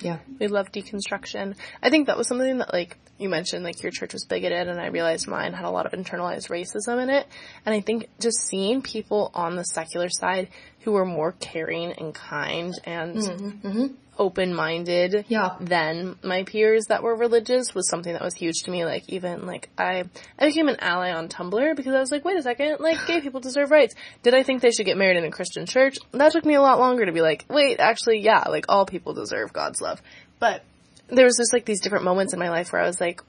yeah. 0.02 0.20
We 0.40 0.48
love 0.48 0.72
deconstruction. 0.72 1.56
I 1.82 1.90
think 1.90 2.08
that 2.08 2.18
was 2.18 2.28
something 2.28 2.58
that 2.58 2.74
like 2.74 2.98
you 3.18 3.30
mentioned 3.30 3.64
like 3.64 3.82
your 3.82 3.92
church 3.92 4.14
was 4.14 4.26
bigoted 4.26 4.68
and 4.68 4.80
I 4.80 4.88
realized 4.88 5.28
mine 5.28 5.54
had 5.54 5.66
a 5.66 5.70
lot 5.70 5.86
of 5.86 5.94
internalized 5.94 6.50
racism 6.50 7.02
in 7.02 7.10
it. 7.10 7.26
And 7.66 7.74
I 7.74 7.82
think 7.82 8.10
just 8.20 8.40
seeing 8.48 8.82
people 8.82 9.32
on 9.34 9.56
the 9.56 9.64
secular 9.64 10.10
side 10.10 10.50
who 10.86 10.92
were 10.92 11.06
more 11.06 11.34
caring 11.34 11.92
and 11.94 12.14
kind 12.14 12.74
and 12.86 13.16
mm-hmm, 13.18 13.68
mm-hmm. 13.68 13.88
open-minded 14.20 15.26
Yeah. 15.28 15.56
than 15.60 16.16
my 16.24 16.44
peers 16.44 16.86
that 16.90 17.02
were 17.02 17.16
religious 17.16 17.74
was 17.74 17.90
something 17.90 18.14
that 18.14 18.22
was 18.22 18.36
huge 18.36 18.62
to 18.64 18.72
me. 18.72 18.86
Like 18.86 19.10
even 19.10 19.48
like 19.48 19.70
I, 19.78 20.04
I 20.38 20.46
became 20.46 20.70
an 20.70 20.78
ally 20.80 21.12
on 21.12 21.28
Tumblr 21.28 21.76
because 21.76 21.96
I 21.96 22.00
was 22.00 22.12
like, 22.12 22.24
wait 22.24 22.38
a 22.38 22.44
second, 22.44 22.78
like 22.80 23.06
gay 23.08 23.20
people 23.20 23.40
deserve 23.42 23.72
rights. 23.72 23.96
Did 24.22 24.36
I 24.36 24.44
think 24.44 24.62
they 24.62 24.70
should 24.72 24.86
get 24.86 24.96
married 24.96 25.18
in 25.18 25.26
a 25.26 25.32
Christian 25.32 25.66
church? 25.66 25.98
That 26.12 26.32
took 26.32 26.46
me 26.46 26.54
a 26.54 26.62
lot 26.62 26.80
longer 26.80 27.06
to 27.08 27.12
be 27.12 27.22
like, 27.22 27.46
wait, 27.50 27.80
actually, 27.80 28.20
yeah, 28.20 28.44
like 28.48 28.66
all 28.70 28.86
people 28.86 29.14
deserve 29.14 29.52
God's 29.52 29.82
love. 29.82 30.02
But 30.40 30.64
there 31.08 31.26
was 31.26 31.38
just 31.38 31.52
like 31.52 31.66
these 31.66 31.82
different 31.82 32.06
moments 32.06 32.34
in 32.34 32.40
my 32.40 32.50
life 32.50 32.72
where 32.72 32.82
I 32.82 32.86
was 32.86 33.02
like, 33.02 33.22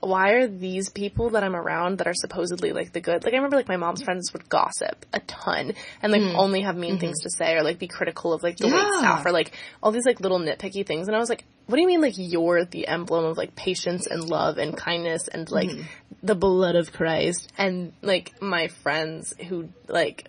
why 0.00 0.32
are 0.32 0.46
these 0.46 0.90
people 0.90 1.30
that 1.30 1.42
I'm 1.42 1.56
around 1.56 1.98
that 1.98 2.06
are 2.06 2.14
supposedly 2.14 2.72
like 2.72 2.92
the 2.92 3.00
good? 3.00 3.24
Like 3.24 3.32
I 3.32 3.36
remember 3.36 3.56
like 3.56 3.68
my 3.68 3.76
mom's 3.76 4.02
friends 4.02 4.32
would 4.32 4.48
gossip 4.48 5.06
a 5.12 5.20
ton 5.20 5.72
and 6.02 6.12
like 6.12 6.22
mm. 6.22 6.34
only 6.34 6.62
have 6.62 6.76
mean 6.76 6.92
mm-hmm. 6.92 7.00
things 7.00 7.20
to 7.22 7.30
say 7.30 7.54
or 7.54 7.62
like 7.62 7.78
be 7.78 7.88
critical 7.88 8.32
of 8.32 8.42
like 8.42 8.56
the 8.58 8.66
wait 8.66 8.74
Yeah. 8.74 8.98
staff 8.98 9.26
or 9.26 9.32
like 9.32 9.52
all 9.82 9.92
these 9.92 10.04
like 10.04 10.20
little 10.20 10.38
nitpicky 10.38 10.86
things. 10.86 11.08
And 11.08 11.16
I 11.16 11.18
was 11.18 11.28
like, 11.28 11.44
what 11.66 11.76
do 11.76 11.82
you 11.82 11.88
mean 11.88 12.02
like 12.02 12.14
you're 12.16 12.64
the 12.64 12.86
emblem 12.86 13.24
of 13.24 13.36
like 13.36 13.56
patience 13.56 14.06
and 14.06 14.22
love 14.22 14.58
and 14.58 14.76
kindness 14.76 15.28
and 15.28 15.50
like 15.50 15.70
mm-hmm. 15.70 15.82
the 16.22 16.34
blood 16.34 16.76
of 16.76 16.92
Christ 16.92 17.50
and 17.56 17.92
like 18.02 18.40
my 18.40 18.68
friends 18.68 19.34
who 19.48 19.70
like 19.88 20.28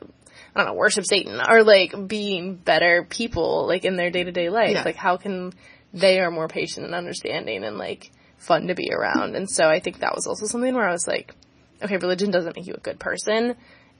I 0.56 0.60
don't 0.60 0.68
know, 0.68 0.74
worship 0.76 1.06
Satan 1.06 1.40
are 1.40 1.64
like 1.64 2.08
being 2.08 2.56
better 2.56 3.06
people 3.08 3.68
like 3.68 3.86
in 3.86 3.96
their 3.96 4.10
day 4.12 4.24
to 4.24 4.32
day 4.32 4.50
life. 4.50 4.72
Yeah. 4.72 4.84
Like 4.84 4.96
how 4.96 5.18
can 5.18 5.54
they 5.94 6.20
are 6.20 6.32
more 6.32 6.48
patient 6.48 6.86
and 6.86 6.96
understanding 6.96 7.64
and 7.64 7.78
like 7.78 8.12
fun 8.38 8.68
to 8.68 8.76
be 8.76 8.92
around. 8.92 9.36
And 9.36 9.50
so 9.50 9.68
I 9.68 9.80
think 9.80 10.00
that 10.00 10.16
was 10.16 10.28
also 10.28 10.46
something 10.46 10.74
where 10.74 10.88
I 10.88 10.92
was 10.92 11.08
like, 11.08 11.34
okay, 11.82 11.98
religion 11.98 12.32
doesn't 12.32 12.56
make 12.56 12.68
you 12.68 12.74
a 12.76 12.80
good 12.80 13.00
person. 13.00 13.56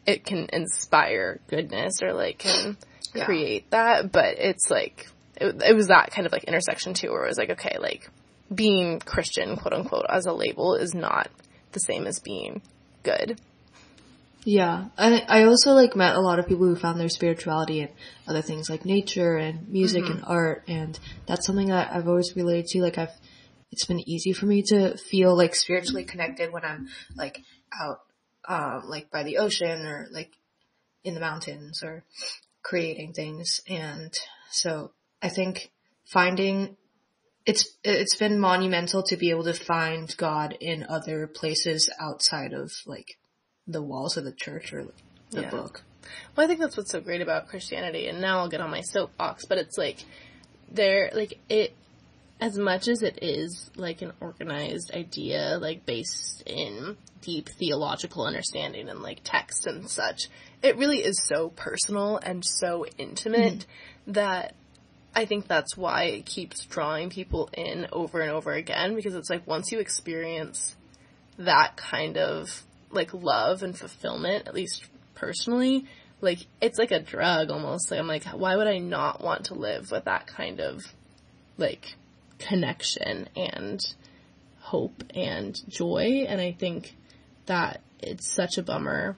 It 0.06 0.26
can 0.26 0.48
inspire 0.54 1.40
goodness 1.48 2.02
or 2.02 2.14
like 2.14 2.40
can 2.40 2.78
Yeah. 3.14 3.26
create 3.26 3.70
that, 3.72 4.12
but 4.12 4.38
it's 4.38 4.70
like 4.70 5.08
it, 5.36 5.62
it 5.66 5.76
was 5.76 5.88
that 5.88 6.12
kind 6.12 6.26
of 6.26 6.32
like 6.32 6.46
intersection 6.46 6.94
too 6.94 7.12
where 7.12 7.26
it 7.26 7.30
was 7.30 7.38
like, 7.38 7.52
okay, 7.52 7.78
like 7.80 8.10
being 8.54 9.00
Christian, 9.00 9.58
quote 9.58 9.74
unquote, 9.74 10.06
as 10.10 10.26
a 10.26 10.34
label 10.34 10.76
is 10.76 10.94
not 10.94 11.30
the 11.74 11.80
same 11.80 12.08
as 12.08 12.20
being 12.20 12.62
good. 13.04 13.40
Yeah, 14.44 14.86
and 14.98 15.26
I 15.28 15.44
also 15.44 15.74
like 15.74 15.94
met 15.96 16.16
a 16.16 16.22
lot 16.22 16.40
of 16.40 16.48
people 16.48 16.66
who 16.66 16.78
found 16.78 17.00
their 17.00 17.10
spirituality 17.10 17.82
in 17.82 17.90
other 18.28 18.42
things 18.42 18.70
like 18.70 18.86
nature 18.86 19.36
and 19.36 19.68
music 19.68 20.04
mm-hmm. 20.04 20.20
and 20.20 20.24
art, 20.26 20.64
and 20.70 20.98
that's 21.26 21.46
something 21.46 21.68
that 21.68 21.92
I've 21.94 22.08
always 22.08 22.34
related 22.34 22.68
to. 22.68 22.82
Like 22.82 22.98
I've, 22.98 23.12
it's 23.72 23.86
been 23.86 24.08
easy 24.10 24.34
for 24.34 24.46
me 24.46 24.62
to 24.64 24.98
feel 24.98 25.36
like 25.36 25.56
spiritually 25.56 26.04
connected 26.04 26.52
when 26.52 26.64
I'm 26.64 26.88
like 27.16 27.42
out, 27.80 28.00
uh, 28.48 28.82
like 28.86 29.12
by 29.12 29.24
the 29.24 29.38
ocean 29.38 29.86
or 29.86 30.08
like 30.12 30.32
in 31.04 31.14
the 31.14 31.20
mountains 31.20 31.84
or 31.84 32.04
creating 32.64 33.14
things. 33.14 33.62
And 33.68 34.14
so 34.52 34.92
I 35.22 35.30
think 35.30 35.72
finding 36.06 36.78
it's, 37.46 37.78
it's 37.84 38.16
been 38.16 38.40
monumental 38.40 39.04
to 39.04 39.16
be 39.16 39.30
able 39.30 39.46
to 39.46 39.54
find 39.54 40.16
God 40.18 40.58
in 40.60 40.86
other 40.88 41.28
places 41.28 41.90
outside 42.00 42.52
of 42.54 42.74
like 42.86 43.18
the 43.66 43.82
walls 43.82 44.18
of 44.18 44.26
the 44.26 44.34
church 44.34 44.74
or 44.74 44.88
the 45.32 45.42
Yeah. 45.42 45.50
book. 45.50 45.84
Well, 46.36 46.46
I 46.46 46.48
think 46.48 46.60
that's 46.60 46.78
what's 46.78 46.92
so 46.92 47.02
great 47.02 47.22
about 47.22 47.50
Christianity, 47.50 48.08
and 48.08 48.22
now 48.22 48.40
I'll 48.40 48.50
get 48.50 48.62
on 48.62 48.70
my 48.70 48.82
soapbox, 48.82 49.46
but 49.46 49.58
it's 49.58 49.78
like, 49.78 50.06
there, 50.70 51.12
like, 51.14 51.40
it, 51.50 51.76
as 52.40 52.58
much 52.58 52.88
as 52.88 53.02
it 53.02 53.20
is 53.22 53.72
like 53.76 54.02
an 54.02 54.14
organized 54.20 54.92
idea, 54.94 55.58
like 55.60 55.86
based 55.86 56.44
in 56.46 56.98
deep 57.22 57.50
theological 57.50 58.26
understanding 58.26 58.90
and 58.90 59.02
like 59.02 59.22
text 59.24 59.66
and 59.66 59.90
such, 59.90 60.28
it 60.62 60.78
really 60.78 61.00
is 61.00 61.24
so 61.26 61.50
personal 61.50 62.18
and 62.18 62.44
so 62.46 62.86
intimate 62.98 63.66
mm-hmm. 63.66 64.12
that 64.14 64.54
I 65.16 65.26
think 65.26 65.48
that's 65.48 65.76
why 65.76 66.04
it 66.04 66.28
keeps 66.28 66.66
drawing 66.66 67.10
people 67.10 67.50
in 67.54 67.88
over 67.92 68.22
and 68.22 68.30
over 68.30 68.54
again 68.54 68.96
because 68.96 69.16
it's 69.16 69.32
like 69.32 69.48
once 69.48 69.72
you 69.72 69.80
experience 69.80 70.76
that 71.40 71.76
kind 71.76 72.18
of 72.18 72.64
like 72.92 73.14
love 73.14 73.64
and 73.64 73.76
fulfillment, 73.76 74.48
at 74.48 74.54
least 74.54 74.86
personally, 75.16 75.86
like 76.22 76.46
it's 76.62 76.78
like 76.78 76.92
a 76.92 77.00
drug 77.00 77.50
almost. 77.50 77.90
Like 77.90 78.00
I'm 78.00 78.08
like, 78.08 78.26
why 78.26 78.56
would 78.56 78.68
I 78.68 78.78
not 78.78 79.24
want 79.24 79.46
to 79.46 79.56
live 79.56 79.90
with 79.90 80.06
that 80.06 80.28
kind 80.28 80.60
of 80.60 80.84
like 81.58 81.96
connection 82.40 83.30
and 83.36 83.82
hope 84.60 85.04
and 85.16 85.60
joy? 85.70 86.26
And 86.28 86.40
I 86.42 86.52
think 86.52 86.96
that 87.46 87.82
it's 88.00 88.32
such 88.32 88.58
a 88.58 88.64
bummer 88.64 89.16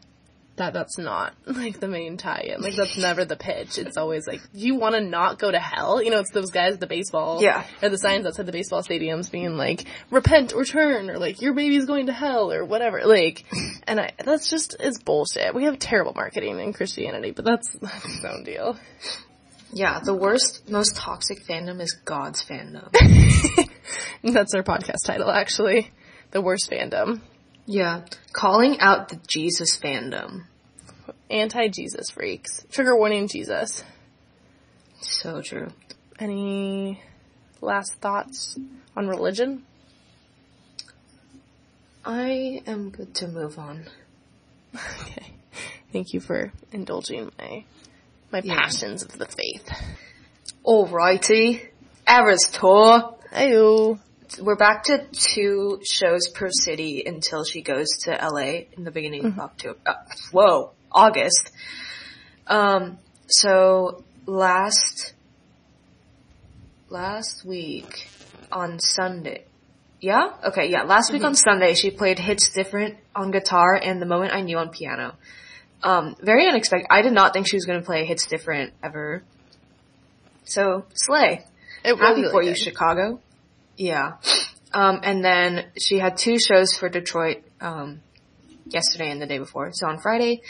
that 0.56 0.74
that's 0.74 0.98
not 0.98 1.34
like 1.46 1.80
the 1.80 1.88
main 1.88 2.18
tie-in. 2.18 2.62
Like 2.62 2.76
that's 2.76 2.98
never 2.98 3.24
the 3.24 3.38
pitch. 3.38 3.78
It's 3.78 3.96
always 3.96 4.28
like, 4.28 4.42
you 4.54 4.76
want 4.76 4.94
to 4.96 5.02
not 5.02 5.40
go 5.40 5.50
to 5.50 5.58
hell? 5.58 6.04
You 6.04 6.12
know, 6.12 6.20
it's 6.20 6.32
those 6.32 6.52
guys 6.52 6.74
at 6.74 6.80
the 6.82 6.88
baseball, 6.88 7.42
Yeah. 7.42 7.64
or 7.82 7.88
the 7.88 7.98
signs 7.98 8.26
outside 8.26 8.46
the 8.46 8.52
baseball 8.52 8.84
stadiums 8.84 9.32
being 9.32 9.56
like, 9.56 9.86
repent 10.12 10.54
or 10.54 10.66
turn, 10.66 11.10
or 11.10 11.18
like 11.18 11.42
your 11.42 11.54
baby's 11.54 11.86
going 11.86 12.08
to 12.08 12.14
hell, 12.14 12.52
or 12.52 12.66
whatever. 12.66 13.02
Like, 13.06 13.46
and 13.88 14.02
I 14.02 14.12
that's 14.24 14.50
just 14.50 14.76
is 14.82 15.00
bullshit. 15.00 15.56
We 15.56 15.64
have 15.64 15.80
terrible 15.80 16.14
marketing 16.14 16.60
in 16.60 16.74
Christianity, 16.74 17.32
but 17.32 17.46
that's 17.46 17.70
that's 17.82 18.06
its 18.18 18.26
own 18.26 18.44
deal. 18.44 18.78
Yeah. 19.72 20.00
The 20.00 20.14
worst, 20.14 20.70
most 20.70 20.96
toxic 20.96 21.46
fandom 21.48 21.82
is 21.82 21.96
God's 22.06 22.44
fandom. 22.44 22.90
That's 24.24 24.54
our 24.56 24.64
podcast 24.64 25.06
title, 25.06 25.30
actually. 25.30 25.92
The 26.32 26.42
worst 26.42 26.70
fandom, 26.70 27.22
yeah. 27.66 28.02
Calling 28.34 28.80
out 28.80 29.10
the 29.10 29.20
Jesus 29.28 29.78
fandom. 29.78 30.46
anti-Jesus 31.30 32.10
freaks. 32.10 32.66
Trigger 32.72 32.96
warning, 32.98 33.28
Jesus. 33.28 33.84
So 35.02 35.42
true. 35.42 35.70
Any 36.18 37.02
last 37.62 37.94
thoughts 38.02 38.58
on 38.98 39.08
religion? 39.08 39.64
I 42.04 42.62
am 42.66 42.90
good 42.90 43.14
to 43.16 43.28
move 43.28 43.60
on. 43.60 43.86
Okay. 45.02 45.34
Thank 45.92 46.14
you 46.14 46.20
for 46.20 46.52
indulging 46.72 47.32
my 47.40 47.66
my 48.32 48.42
Yeah. 48.44 48.56
passions 48.56 49.04
of 49.04 49.18
the 49.18 49.26
faith. 49.26 49.70
Alrighty. 50.66 51.68
Eras 52.08 52.50
tour. 52.52 53.16
Ayo. 53.34 54.00
We're 54.40 54.56
back 54.56 54.84
to 54.86 55.06
two 55.12 55.82
shows 55.84 56.28
per 56.30 56.50
city 56.52 57.04
until 57.06 57.44
she 57.44 57.62
goes 57.62 57.88
to 58.04 58.12
LA 58.12 58.68
in 58.78 58.84
the 58.84 58.92
beginning 58.92 59.26
of 59.26 59.40
October. 59.40 59.80
Uh, 59.86 59.94
whoa, 60.32 60.72
August. 60.92 61.50
Um, 62.46 63.00
so 63.28 64.04
last, 64.28 65.14
last 66.90 67.44
week 67.44 68.08
on 68.52 68.80
Sunday. 68.80 69.46
Yeah? 70.00 70.30
Okay, 70.46 70.70
yeah. 70.70 70.84
Last 70.84 71.12
week 71.12 71.24
on 71.24 71.36
Sunday, 71.36 71.74
she 71.74 71.90
played 71.92 72.20
Hits 72.20 72.50
Different 72.52 72.98
on 73.16 73.32
guitar 73.32 73.74
and 73.74 74.02
The 74.02 74.06
Moment 74.06 74.34
I 74.34 74.42
Knew 74.42 74.58
on 74.58 74.70
piano. 74.70 75.16
Um, 75.82 76.16
very 76.22 76.48
unexpected. 76.48 76.88
I 76.90 77.02
did 77.02 77.14
not 77.14 77.34
think 77.34 77.48
she 77.48 77.56
was 77.56 77.66
going 77.66 77.80
to 77.80 77.86
play 77.86 78.06
Hits 78.06 78.28
Different 78.28 78.74
ever. 78.84 79.24
So, 80.44 80.86
slay. 80.94 81.46
It 81.84 81.94
was 81.94 82.02
Happy 82.02 82.22
really 82.22 82.32
for 82.32 82.44
you. 82.44 82.56
Chicago. 82.56 83.22
Yeah. 83.78 84.18
Um, 84.74 85.00
and 85.04 85.24
then 85.24 85.68
she 85.80 86.00
had 86.00 86.18
two 86.18 86.38
shows 86.40 86.74
for 86.74 86.90
Detroit, 86.90 87.44
um, 87.62 88.02
yesterday 88.66 89.10
and 89.10 89.22
the 89.22 89.26
day 89.26 89.38
before. 89.38 89.72
So 89.74 89.88
on 89.88 90.00
Friday, 90.00 90.42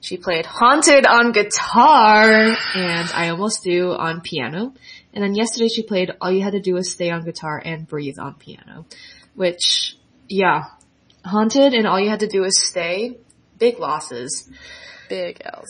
she 0.00 0.16
played 0.16 0.46
Haunted 0.46 1.06
on 1.06 1.32
guitar 1.32 2.56
and 2.74 3.10
I 3.14 3.28
Almost 3.28 3.64
Do 3.64 3.92
on 3.92 4.20
piano. 4.20 4.74
And 5.12 5.24
then 5.24 5.34
yesterday 5.34 5.68
she 5.68 5.82
played 5.82 6.12
All 6.20 6.30
You 6.30 6.42
Had 6.42 6.52
to 6.52 6.60
Do 6.60 6.74
Was 6.74 6.90
Stay 6.90 7.10
on 7.10 7.24
guitar 7.24 7.60
and 7.64 7.86
Breathe 7.86 8.18
on 8.18 8.34
piano. 8.34 8.86
Which, 9.34 9.96
yeah, 10.28 10.64
Haunted 11.24 11.74
and 11.74 11.86
All 11.86 12.00
You 12.00 12.10
Had 12.10 12.20
to 12.20 12.28
Do 12.28 12.42
Was 12.42 12.60
Stay, 12.60 13.16
big 13.58 13.78
losses. 13.78 14.48
Big 15.08 15.40
L's. 15.44 15.66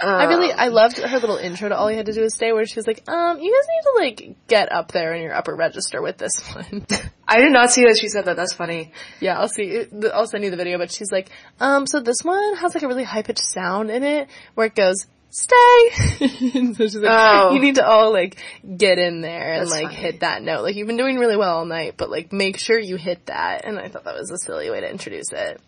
I 0.00 0.26
really, 0.26 0.52
I 0.52 0.68
loved 0.68 0.98
her 0.98 1.18
little 1.18 1.38
intro 1.38 1.68
to 1.68 1.76
All 1.76 1.90
You 1.90 1.96
Had 1.96 2.06
to 2.06 2.12
Do 2.12 2.20
Was 2.20 2.32
Stay 2.34 2.52
where 2.52 2.64
she 2.64 2.76
was 2.76 2.86
like, 2.86 3.02
um, 3.08 3.40
you 3.40 3.52
guys 3.52 3.66
need 3.68 3.82
to 3.82 4.30
like 4.30 4.36
get 4.46 4.70
up 4.70 4.92
there 4.92 5.12
in 5.12 5.22
your 5.22 5.34
upper 5.34 5.54
register 5.56 6.00
with 6.00 6.16
this 6.18 6.38
one. 6.54 6.86
I 7.28 7.38
did 7.40 7.50
not 7.52 7.70
see 7.72 7.82
that 7.82 7.98
she 8.00 8.06
said 8.08 8.26
that. 8.26 8.36
That's 8.36 8.54
funny. 8.54 8.92
yeah, 9.20 9.38
I'll 9.40 9.48
see, 9.48 9.84
I'll 10.14 10.28
send 10.28 10.44
you 10.44 10.50
the 10.50 10.56
video, 10.56 10.78
but 10.78 10.92
she's 10.92 11.10
like, 11.10 11.30
um, 11.58 11.86
so 11.88 11.98
this 12.00 12.18
one 12.22 12.54
has 12.56 12.74
like 12.74 12.84
a 12.84 12.88
really 12.88 13.02
high 13.02 13.22
pitched 13.22 13.42
sound 13.42 13.90
in 13.90 14.04
it 14.04 14.28
where 14.54 14.68
it 14.68 14.76
goes, 14.76 15.04
stay. 15.30 15.90
so 16.74 16.84
she's 16.84 16.94
like, 16.96 17.10
Oh. 17.10 17.50
you 17.54 17.60
need 17.60 17.74
to 17.74 17.84
all 17.86 18.12
like 18.12 18.36
get 18.76 18.98
in 18.98 19.20
there 19.20 19.54
and 19.54 19.62
That's 19.62 19.72
like 19.72 19.86
funny. 19.86 19.96
hit 19.96 20.20
that 20.20 20.42
note. 20.42 20.62
Like 20.62 20.76
you've 20.76 20.86
been 20.86 20.96
doing 20.96 21.18
really 21.18 21.36
well 21.36 21.58
all 21.58 21.64
night, 21.64 21.94
but 21.96 22.08
like 22.08 22.32
make 22.32 22.56
sure 22.58 22.78
you 22.78 22.96
hit 22.96 23.26
that. 23.26 23.64
And 23.64 23.80
I 23.80 23.88
thought 23.88 24.04
that 24.04 24.14
was 24.14 24.30
a 24.30 24.38
silly 24.38 24.70
way 24.70 24.80
to 24.80 24.88
introduce 24.88 25.32
it. 25.32 25.60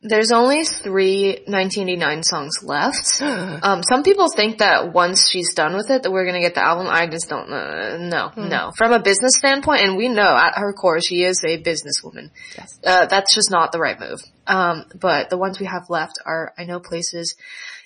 There's 0.00 0.30
only 0.30 0.64
three 0.64 1.42
1989 1.46 2.22
songs 2.22 2.62
left. 2.62 3.20
um, 3.64 3.82
some 3.82 4.04
people 4.04 4.28
think 4.30 4.58
that 4.58 4.92
once 4.92 5.28
she's 5.28 5.54
done 5.54 5.74
with 5.74 5.90
it, 5.90 6.04
that 6.04 6.12
we're 6.12 6.24
gonna 6.24 6.40
get 6.40 6.54
the 6.54 6.64
album. 6.64 6.86
I 6.88 7.08
just 7.08 7.28
don't 7.28 7.50
know. 7.50 7.98
No, 7.98 8.32
no. 8.36 8.70
From 8.76 8.92
a 8.92 9.00
business 9.00 9.32
standpoint, 9.36 9.82
and 9.82 9.96
we 9.96 10.08
know 10.08 10.36
at 10.36 10.56
her 10.56 10.72
core 10.72 11.00
she 11.00 11.24
is 11.24 11.42
a 11.44 11.60
businesswoman. 11.60 12.30
Yes. 12.56 12.78
Uh, 12.84 13.06
that's 13.06 13.34
just 13.34 13.50
not 13.50 13.72
the 13.72 13.80
right 13.80 13.98
move. 13.98 14.20
Um, 14.46 14.84
but 14.94 15.30
the 15.30 15.38
ones 15.38 15.58
we 15.58 15.66
have 15.66 15.90
left 15.90 16.20
are 16.24 16.52
I 16.56 16.64
Know 16.64 16.78
Places, 16.78 17.34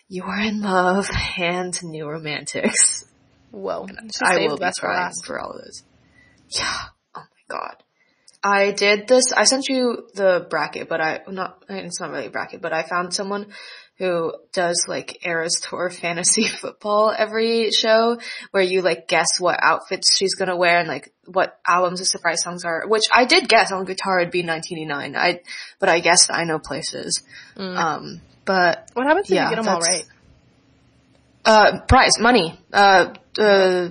You 0.08 0.24
Are 0.24 0.40
in 0.40 0.60
Love, 0.60 1.08
and 1.38 1.82
New 1.82 2.06
Romantics. 2.06 3.06
Whoa. 3.52 3.86
She 3.86 4.24
I 4.24 4.48
will 4.48 4.58
be 4.58 4.70
crying 4.78 5.12
for 5.24 5.40
all 5.40 5.52
of 5.52 5.64
those. 5.64 5.82
Yeah. 6.50 6.78
Oh 7.14 7.20
my 7.20 7.56
god. 7.56 7.82
I 8.44 8.72
did 8.72 9.06
this. 9.06 9.32
I 9.32 9.44
sent 9.44 9.68
you 9.68 10.08
the 10.14 10.46
bracket, 10.50 10.88
but 10.88 11.00
I 11.00 11.20
not. 11.28 11.62
It's 11.68 12.00
not 12.00 12.10
really 12.10 12.26
a 12.26 12.30
bracket, 12.30 12.60
but 12.60 12.72
I 12.72 12.82
found 12.82 13.14
someone 13.14 13.52
who 13.98 14.32
does 14.52 14.86
like 14.88 15.24
Eras 15.24 15.60
Tour 15.62 15.90
fantasy 16.00 16.48
football 16.48 17.14
every 17.16 17.70
show, 17.70 18.18
where 18.50 18.62
you 18.62 18.82
like 18.82 19.06
guess 19.06 19.38
what 19.38 19.60
outfits 19.62 20.16
she's 20.16 20.34
gonna 20.34 20.56
wear 20.56 20.78
and 20.78 20.88
like 20.88 21.12
what 21.26 21.60
albums 21.66 22.00
the 22.00 22.04
surprise 22.04 22.42
songs 22.42 22.64
are. 22.64 22.84
Which 22.88 23.04
I 23.12 23.26
did 23.26 23.48
guess 23.48 23.70
on 23.70 23.84
guitar 23.84 24.18
it'd 24.20 24.32
be 24.32 24.42
1989. 24.44 25.14
I, 25.16 25.40
but 25.78 25.88
I 25.88 26.00
guessed 26.00 26.30
I 26.32 26.42
know 26.44 26.58
places. 26.58 27.22
Um, 27.56 28.20
but 28.44 28.90
What 28.94 29.06
happens 29.06 29.30
if 29.30 29.36
Yeah, 29.36 29.50
you 29.50 29.56
get 29.56 29.62
them 29.62 29.72
all 29.72 29.80
right? 29.80 30.04
uh, 31.44 31.80
prize, 31.86 32.18
money, 32.18 32.58
uh, 32.72 33.14
uh, 33.38 33.88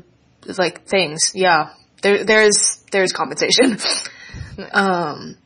like 0.58 0.86
things. 0.86 1.32
Yeah, 1.34 1.70
there, 2.02 2.26
there's, 2.26 2.84
there's 2.92 3.14
compensation. 3.14 3.78
um, 4.72 5.38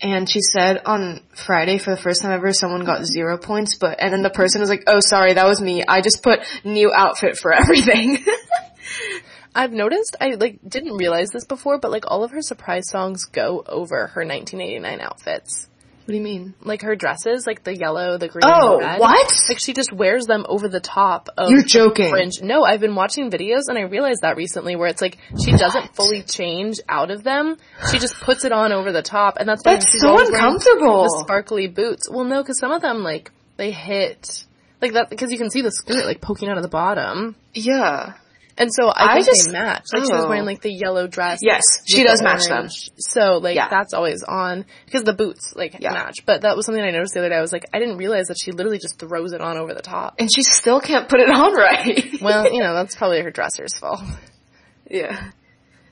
and 0.00 0.30
she 0.30 0.40
said 0.40 0.82
on 0.84 1.20
Friday 1.34 1.78
for 1.78 1.90
the 1.90 1.96
first 1.96 2.22
time 2.22 2.32
ever, 2.32 2.52
someone 2.52 2.84
got 2.84 3.04
zero 3.04 3.36
points, 3.36 3.76
but, 3.76 4.00
and 4.00 4.12
then 4.12 4.22
the 4.22 4.30
person 4.30 4.60
was 4.60 4.70
like, 4.70 4.84
oh, 4.86 5.00
sorry, 5.00 5.34
that 5.34 5.46
was 5.46 5.60
me. 5.60 5.82
I 5.86 6.00
just 6.00 6.22
put 6.22 6.40
new 6.64 6.92
outfit 6.94 7.36
for 7.36 7.52
everything. 7.54 8.18
I've 9.54 9.72
noticed, 9.72 10.16
I 10.20 10.30
like 10.30 10.60
didn't 10.66 10.96
realize 10.96 11.30
this 11.30 11.44
before, 11.44 11.78
but 11.78 11.90
like 11.90 12.04
all 12.06 12.22
of 12.22 12.30
her 12.30 12.42
surprise 12.42 12.88
songs 12.88 13.24
go 13.24 13.64
over 13.66 14.08
her 14.08 14.24
1989 14.24 15.00
outfits. 15.00 15.68
What 16.08 16.12
do 16.12 16.16
you 16.16 16.24
mean? 16.24 16.54
Like 16.62 16.80
her 16.80 16.96
dresses, 16.96 17.46
like 17.46 17.64
the 17.64 17.76
yellow, 17.76 18.16
the 18.16 18.28
green, 18.28 18.40
Oh, 18.46 18.78
the 18.78 18.86
red. 18.86 18.98
what? 18.98 19.30
Like 19.50 19.58
she 19.58 19.74
just 19.74 19.92
wears 19.92 20.24
them 20.24 20.46
over 20.48 20.66
the 20.66 20.80
top 20.80 21.28
of 21.36 21.50
You're 21.50 21.62
joking. 21.62 22.08
fringe. 22.08 22.40
No, 22.40 22.64
I've 22.64 22.80
been 22.80 22.94
watching 22.94 23.30
videos 23.30 23.64
and 23.68 23.76
I 23.76 23.82
realized 23.82 24.22
that 24.22 24.38
recently 24.38 24.74
where 24.74 24.88
it's 24.88 25.02
like 25.02 25.18
she 25.44 25.52
doesn't 25.52 25.94
fully 25.94 26.22
change 26.22 26.76
out 26.88 27.10
of 27.10 27.24
them. 27.24 27.58
She 27.90 27.98
just 27.98 28.14
puts 28.22 28.46
it 28.46 28.52
on 28.52 28.72
over 28.72 28.90
the 28.90 29.02
top 29.02 29.36
and 29.38 29.46
that's 29.46 29.62
why 29.66 29.74
That's 29.74 29.90
she's 29.90 30.00
so 30.00 30.18
uncomfortable. 30.18 31.02
The 31.02 31.24
sparkly 31.24 31.66
boots. 31.66 32.08
Well, 32.10 32.24
no, 32.24 32.42
cause 32.42 32.58
some 32.58 32.72
of 32.72 32.80
them 32.80 33.02
like, 33.02 33.30
they 33.58 33.70
hit, 33.70 34.46
like 34.80 34.94
that, 34.94 35.10
because 35.10 35.30
you 35.30 35.36
can 35.36 35.50
see 35.50 35.60
the 35.60 35.70
skirt 35.70 36.06
like 36.06 36.22
poking 36.22 36.48
out 36.48 36.56
of 36.56 36.62
the 36.62 36.70
bottom. 36.70 37.36
Yeah. 37.52 38.14
And 38.58 38.74
so 38.74 38.88
I, 38.88 39.12
I 39.12 39.14
think 39.14 39.26
just- 39.26 39.46
they 39.46 39.52
match. 39.52 39.84
Like 39.94 40.02
she 40.04 40.12
was 40.12 40.24
oh. 40.24 40.28
wearing 40.28 40.44
like 40.44 40.60
the 40.60 40.72
yellow 40.72 41.06
dress. 41.06 41.38
Yes, 41.42 41.62
she 41.86 41.98
with 41.98 42.06
the 42.06 42.10
does 42.10 42.22
match 42.22 42.46
them. 42.46 42.68
So 42.98 43.38
like 43.38 43.54
Yeah. 43.54 43.68
that's 43.68 43.94
always 43.94 44.24
on 44.24 44.66
because 44.84 45.04
the 45.04 45.14
boots 45.14 45.54
like 45.54 45.76
Yeah. 45.78 45.92
match. 45.92 46.26
But 46.26 46.42
that 46.42 46.56
was 46.56 46.66
something 46.66 46.82
I 46.82 46.90
noticed 46.90 47.14
the 47.14 47.20
other 47.20 47.28
day. 47.28 47.36
I 47.36 47.40
was 47.40 47.52
like, 47.52 47.66
I 47.72 47.78
didn't 47.78 47.98
realize 47.98 48.26
that 48.26 48.36
she 48.42 48.50
literally 48.50 48.78
just 48.78 48.98
throws 48.98 49.32
it 49.32 49.40
on 49.40 49.56
over 49.56 49.74
the 49.74 49.80
top. 49.82 50.16
And 50.18 50.28
she 50.34 50.42
still 50.42 50.80
can't 50.80 51.08
put 51.08 51.20
it 51.20 51.30
on 51.30 51.52
right. 51.54 52.20
Well, 52.20 52.52
you 52.52 52.60
know 52.60 52.74
that's 52.74 52.96
probably 52.96 53.22
her 53.22 53.30
dresser's 53.30 53.78
fault. 53.78 54.02
yeah. 54.90 55.30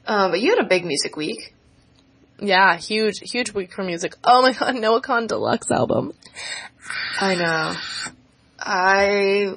Um, 0.05 0.33
but 0.33 0.41
you 0.41 0.51
had 0.51 0.65
a 0.65 0.69
big 0.69 0.85
music 0.85 1.17
week. 1.17 1.55
Yeah, 2.39 2.77
huge, 2.77 3.15
huge 3.21 3.53
week 3.55 3.73
for 3.73 3.83
music. 3.85 4.15
Oh 4.25 4.43
my 4.43 4.53
god, 4.53 4.75
Noah 4.75 5.01
Kahan 5.01 5.27
deluxe 5.29 5.71
album. 5.71 6.13
I 7.21 7.35
know. 7.35 7.75
I 8.59 9.55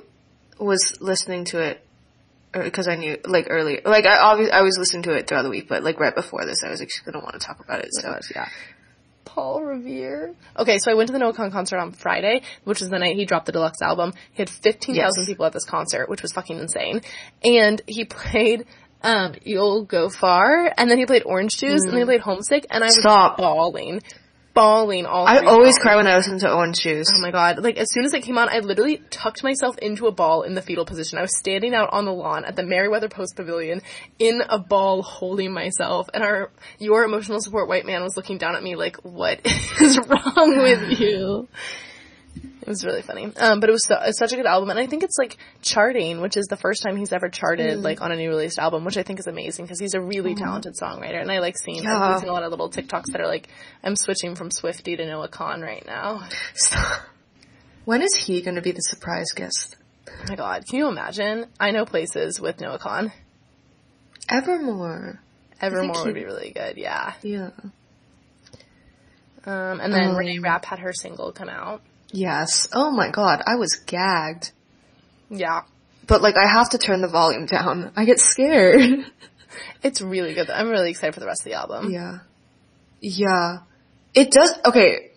was 0.60 0.94
listening 1.02 1.46
to 1.46 1.60
it 1.60 1.84
because 2.52 2.88
I 2.88 2.96
knew 2.96 3.18
like 3.26 3.48
earlier. 3.50 3.82
Like 3.86 4.06
I 4.06 4.18
obviously 4.18 4.52
I 4.54 4.62
was 4.62 4.78
listening 4.78 5.04
to 5.04 5.14
it 5.14 5.28
throughout 5.28 5.44
the 5.44 5.50
week, 5.50 5.68
but 5.70 5.84
like 5.84 6.00
right 6.00 6.16
before 6.16 6.46
this, 6.46 6.64
I 6.64 6.70
was 6.70 6.80
like 6.80 6.90
gonna 7.06 7.20
want 7.24 7.34
to 7.40 7.46
talk 7.46 7.60
about 7.64 7.80
it. 7.80 7.90
So 7.92 8.18
yeah. 8.36 8.48
Paul 9.26 9.62
Revere. 9.62 10.34
Okay, 10.58 10.80
so 10.80 10.92
I 10.92 10.96
went 10.96 11.08
to 11.08 11.14
the 11.14 11.20
Noah 11.20 11.34
Kahan 11.34 11.52
concert 11.52 11.78
on 11.78 11.92
Friday, 11.92 12.42
which 12.64 12.82
is 12.82 12.90
the 12.90 12.98
night 12.98 13.16
he 13.16 13.26
dropped 13.26 13.46
the 13.46 13.52
deluxe 13.52 13.82
album. 13.82 14.14
He 14.34 14.42
had 14.42 14.50
15,000 14.50 14.96
Yes. 14.96 15.28
people 15.28 15.46
at 15.46 15.54
this 15.54 15.66
concert, 15.66 16.10
which 16.10 16.24
was 16.24 16.34
fucking 16.34 16.58
insane. 16.58 17.02
And 17.44 17.80
he 17.86 18.06
played, 18.06 18.66
um, 19.04 19.36
You'll 19.44 19.84
Go 19.86 20.10
Far, 20.10 20.74
and 20.76 20.90
then 20.90 20.98
he 20.98 21.06
played 21.06 21.22
Orange 21.26 21.58
Juice, 21.58 21.84
and 21.84 21.92
then 21.92 22.00
he 22.00 22.06
played 22.06 22.22
Homesick, 22.22 22.66
and 22.72 22.84
I 22.84 22.88
was 22.88 23.00
Stop. 23.00 23.38
bawling. 23.38 24.02
Bawling 24.54 25.06
all 25.06 25.28
I 25.28 25.38
always 25.40 25.76
songs. 25.76 25.84
cry 25.84 25.96
when 25.96 26.08
I 26.08 26.16
listen 26.18 26.40
to 26.40 26.52
Orange 26.52 26.80
Juice. 26.80 27.10
Oh 27.16 27.22
my 27.22 27.32
god. 27.32 27.60
Like, 27.60 27.78
as 27.78 27.92
soon 27.92 28.06
as 28.06 28.14
it 28.14 28.24
came 28.24 28.38
on, 28.38 28.50
I 28.50 28.60
literally 28.60 29.02
tucked 29.10 29.44
myself 29.44 29.78
into 29.78 30.08
a 30.08 30.12
ball 30.12 30.42
in 30.42 30.56
the 30.56 30.62
fetal 30.62 30.86
position. 30.86 31.18
I 31.18 31.22
was 31.22 31.38
standing 31.38 31.74
out 31.74 31.90
on 31.92 32.06
the 32.06 32.12
lawn 32.12 32.46
at 32.46 32.56
the 32.56 32.64
Merriweather 32.64 33.10
Post 33.10 33.36
Pavilion 33.36 33.82
in 34.18 34.42
a 34.48 34.60
ball 34.60 35.02
holding 35.02 35.54
myself. 35.54 36.10
And 36.14 36.24
our, 36.24 36.52
your 36.80 37.04
emotional 37.04 37.40
support 37.40 37.68
white 37.68 37.86
man 37.86 38.04
was 38.04 38.18
looking 38.18 38.38
down 38.38 38.56
at 38.56 38.64
me 38.64 38.76
like, 38.76 38.98
what 38.98 39.40
is 39.82 40.00
wrong 40.08 40.58
with 40.58 41.00
you? 41.00 41.48
It 42.70 42.74
was 42.74 42.86
really 42.86 43.02
funny. 43.02 43.32
Um, 43.36 43.60
but 43.60 43.68
it 43.70 43.72
was 43.72 43.84
so, 43.88 43.98
it's 44.00 44.20
such 44.20 44.32
a 44.32 44.36
good 44.36 44.46
album. 44.46 44.70
And 44.70 44.78
I 44.78 44.86
think 44.86 45.02
it's 45.02 45.18
like 45.18 45.38
charting, 45.64 46.22
which 46.22 46.38
is 46.38 46.46
the 46.46 46.56
first 46.56 46.84
time 46.84 46.98
he's 46.98 47.12
ever 47.12 47.28
charted 47.28 47.80
like 47.80 48.00
on 48.00 48.12
a 48.12 48.16
new 48.16 48.30
released 48.30 48.60
album, 48.60 48.86
which 48.86 48.96
I 48.96 49.02
think 49.02 49.18
is 49.20 49.26
amazing 49.26 49.66
because 49.66 49.80
he's 49.80 49.96
a 49.96 50.00
really 50.00 50.36
talented 50.36 50.76
songwriter. 50.80 51.20
And 51.20 51.32
I 51.32 51.40
like 51.40 51.56
seeing, 51.58 51.82
Yeah. 51.84 51.98
I've 51.98 52.12
been 52.14 52.20
seeing 52.20 52.30
a 52.30 52.34
lot 52.34 52.44
of 52.44 52.52
little 52.52 52.70
TikToks 52.70 53.08
that 53.14 53.22
are 53.22 53.28
like, 53.28 53.48
I'm 53.84 53.96
switching 53.96 54.36
from 54.36 54.50
Swiftie 54.52 54.96
to 54.98 55.04
Noah 55.08 55.30
Kahan 55.30 55.64
right 55.64 55.84
now. 55.84 56.22
when 57.86 58.04
is 58.04 58.14
he 58.14 58.40
gonna 58.44 58.62
be 58.62 58.72
the 58.72 58.82
surprise 58.82 59.32
guest? 59.36 59.76
Oh 60.08 60.26
my 60.28 60.36
god, 60.36 60.68
can 60.70 60.78
you 60.78 60.90
imagine? 60.90 61.48
I 61.60 61.72
know 61.72 61.86
places 61.86 62.40
with 62.40 62.62
Noah 62.62 62.78
Kahan. 62.78 63.12
Evermore. 64.30 65.20
Evermore 65.60 65.96
he- 65.96 66.04
would 66.06 66.14
be 66.14 66.24
really 66.24 66.52
good, 66.52 66.78
yeah. 66.78 67.14
Yeah. 67.24 67.50
Um, 69.46 69.80
and 69.82 69.92
then 69.92 70.10
Um, 70.10 70.16
Reneé 70.16 70.40
Rapp 70.44 70.66
had 70.66 70.78
her 70.80 70.94
single 70.94 71.32
come 71.32 71.50
out. 71.50 71.82
Yes. 72.12 72.70
Oh 72.74 72.92
my 72.92 73.10
god, 73.10 73.42
I 73.46 73.56
was 73.56 73.76
gagged. 73.86 74.52
Yeah. 75.30 75.62
But 76.08 76.22
like 76.22 76.36
I 76.38 76.48
have 76.48 76.70
to 76.72 76.78
turn 76.78 77.02
the 77.02 77.08
volume 77.08 77.46
down. 77.46 77.92
I 77.96 78.06
get 78.06 78.20
scared. 78.20 78.82
It's 79.82 80.02
really 80.02 80.34
good. 80.34 80.48
Though. 80.48 80.54
I'm 80.54 80.70
really 80.70 80.90
excited 80.90 81.14
for 81.14 81.20
the 81.20 81.26
rest 81.26 81.42
of 81.42 81.46
the 81.46 81.54
album. 81.54 81.92
Yeah. 81.92 82.20
Yeah. 83.02 83.60
It 84.14 84.32
does, 84.32 84.54
okay. 84.66 85.12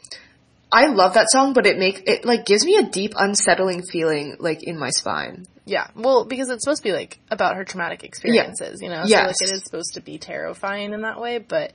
I 0.71 0.87
love 0.87 1.15
that 1.15 1.27
song, 1.31 1.53
but 1.53 1.67
it 1.67 1.79
make, 1.79 2.09
it 2.09 2.25
like 2.25 2.47
gives 2.47 2.65
me 2.65 2.77
a 2.77 2.83
deep 2.83 3.15
unsettling 3.17 3.83
feeling 3.83 4.37
like 4.39 4.63
in 4.63 4.79
my 4.79 4.91
spine. 4.91 5.47
Yeah. 5.65 5.89
Well, 5.95 6.25
because 6.25 6.49
it's 6.49 6.65
supposed 6.65 6.83
to 6.83 6.89
be 6.89 6.93
like 6.93 7.19
about 7.31 7.57
her 7.57 7.65
traumatic 7.65 8.05
experiences, 8.05 8.81
you 8.81 8.89
know? 8.89 9.03
Yes. 9.05 9.39
So 9.39 9.45
like 9.45 9.51
it 9.53 9.57
is 9.57 9.65
supposed 9.65 9.95
to 9.95 10.01
be 10.01 10.19
terrifying 10.19 10.93
in 10.93 11.03
that 11.03 11.21
way, 11.21 11.39
but 11.39 11.73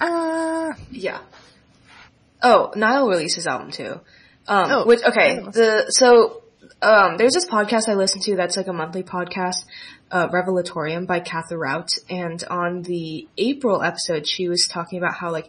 uh 0.00 0.72
Yeah. 0.90 1.20
Oh, 2.42 2.72
Niall 2.74 3.08
released 3.08 3.36
his 3.36 3.46
album 3.46 3.70
too. 3.70 4.00
Um, 4.48 4.70
Oh, 4.70 4.86
which, 4.86 5.02
okay, 5.02 5.38
the, 5.38 5.86
so, 5.90 6.42
um, 6.82 7.16
there's 7.16 7.34
this 7.34 7.46
podcast 7.46 7.88
I 7.88 7.94
listen 7.94 8.20
to 8.22 8.36
that's 8.36 8.56
like 8.56 8.66
a 8.66 8.72
monthly 8.72 9.04
podcast, 9.04 9.64
uh, 10.10 10.28
Revelatorium 10.28 11.06
by 11.06 11.20
Katha 11.20 11.56
Rout, 11.56 11.90
and 12.10 12.42
on 12.50 12.82
the 12.82 13.28
April 13.38 13.82
episode, 13.82 14.26
she 14.26 14.48
was 14.48 14.66
talking 14.68 14.98
about 14.98 15.14
how 15.14 15.30
like, 15.30 15.48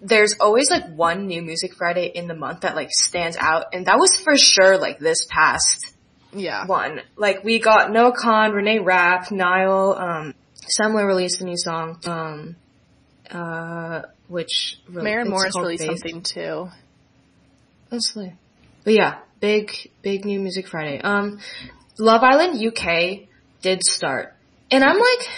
there's 0.00 0.34
always 0.40 0.70
like 0.70 0.86
one 0.94 1.26
new 1.26 1.42
music 1.42 1.74
Friday 1.74 2.06
in 2.06 2.26
the 2.26 2.34
month 2.34 2.60
that 2.60 2.74
like 2.74 2.90
stands 2.90 3.36
out, 3.36 3.66
and 3.72 3.86
that 3.86 3.98
was 3.98 4.14
for 4.16 4.36
sure 4.36 4.78
like 4.78 4.98
this 4.98 5.26
past 5.28 5.94
yeah. 6.32 6.64
one. 6.66 7.00
Like 7.16 7.44
we 7.44 7.58
got 7.58 7.90
Noah 7.90 8.12
Kahan, 8.12 8.52
Reneé 8.52 8.84
Rapp, 8.84 9.30
Niall, 9.30 9.98
um, 9.98 10.34
Semler 10.78 11.06
released 11.06 11.40
a 11.40 11.44
new 11.44 11.56
song, 11.56 11.98
um, 12.06 12.56
uh, 13.30 14.02
which 14.30 14.78
re- 14.88 15.02
Maren 15.02 15.28
Morris 15.28 15.56
released 15.56 15.84
something 15.84 16.22
too. 16.22 16.68
Honestly. 17.90 18.32
But 18.84 18.94
yeah, 18.94 19.18
big, 19.40 19.90
big 20.02 20.24
new 20.24 20.38
music 20.38 20.68
Friday. 20.68 21.00
Um, 21.00 21.40
Love 21.98 22.22
Island 22.22 22.64
UK 22.64 23.28
did 23.60 23.82
start. 23.82 24.34
And 24.70 24.84
I'm 24.84 24.98
like, 24.98 25.28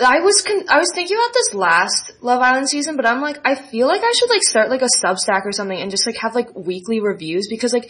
I 0.00 0.18
was 0.18 0.42
con- 0.42 0.66
I 0.68 0.80
was 0.80 0.90
thinking 0.92 1.16
about 1.16 1.32
this 1.32 1.54
last 1.54 2.12
Love 2.20 2.42
Island 2.42 2.68
season, 2.68 2.96
but 2.96 3.06
I'm 3.06 3.20
like, 3.20 3.38
I 3.44 3.54
feel 3.54 3.86
like 3.86 4.02
I 4.02 4.12
should 4.12 4.28
like 4.28 4.42
start 4.42 4.68
like 4.68 4.82
a 4.82 4.88
Substack 5.04 5.46
or 5.46 5.52
something 5.52 5.78
and 5.78 5.92
just 5.92 6.04
like 6.04 6.16
have 6.16 6.34
like 6.34 6.54
weekly 6.56 7.00
reviews 7.00 7.46
because 7.48 7.72
like 7.72 7.88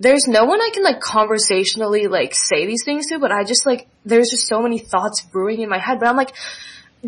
there's 0.00 0.26
no 0.26 0.44
one 0.44 0.60
I 0.60 0.70
can 0.74 0.82
like 0.82 0.98
conversationally 0.98 2.08
like 2.08 2.34
say 2.34 2.66
these 2.66 2.82
things 2.84 3.06
to, 3.06 3.20
but 3.20 3.30
I 3.30 3.44
just 3.44 3.64
like 3.64 3.86
there's 4.04 4.30
just 4.30 4.48
so 4.48 4.60
many 4.60 4.78
thoughts 4.78 5.22
brewing 5.22 5.60
in 5.60 5.68
my 5.68 5.78
head. 5.78 6.00
But 6.00 6.08
I'm 6.08 6.16
like, 6.16 6.34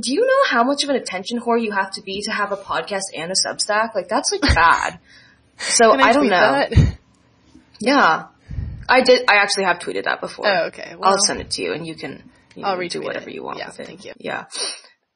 do 0.01 0.13
you 0.13 0.27
know 0.27 0.45
how 0.51 0.65
much 0.65 0.85
of 0.85 0.91
an 0.91 0.97
attention 0.97 1.41
whore 1.41 1.61
you 1.63 1.73
have 1.73 1.91
to 1.93 2.03
be 2.03 2.23
to 2.23 2.31
have 2.33 2.53
a 2.53 2.57
podcast 2.57 3.03
and 3.17 3.31
a 3.31 3.35
Substack? 3.35 3.95
Like 3.95 4.09
that's 4.09 4.31
like 4.33 4.55
bad. 4.55 4.99
So 5.59 5.91
Can 5.93 6.01
I, 6.01 6.13
don't 6.13 6.29
know. 6.29 6.37
that? 6.39 6.99
Yeah, 7.81 8.27
I 8.89 9.01
did. 9.03 9.25
I 9.29 9.37
actually 9.37 9.65
have 9.65 9.79
tweeted 9.79 10.05
that 10.05 10.21
before. 10.21 10.47
Oh, 10.47 10.67
okay. 10.67 10.95
Well, 10.99 11.11
I'll 11.11 11.19
send 11.19 11.41
it 11.41 11.51
to 11.53 11.63
you, 11.63 11.73
and 11.73 11.87
you 11.87 11.95
can. 11.95 12.31
You 12.55 12.65
I'll 12.65 12.79
can 12.79 12.89
do 12.89 13.03
whatever 13.03 13.29
it. 13.31 13.35
you 13.35 13.43
want 13.43 13.59
Yeah, 13.59 13.69
with 13.69 13.81
it. 13.81 13.87
thank 13.87 14.05
you. 14.05 14.13
Yeah. 14.19 14.45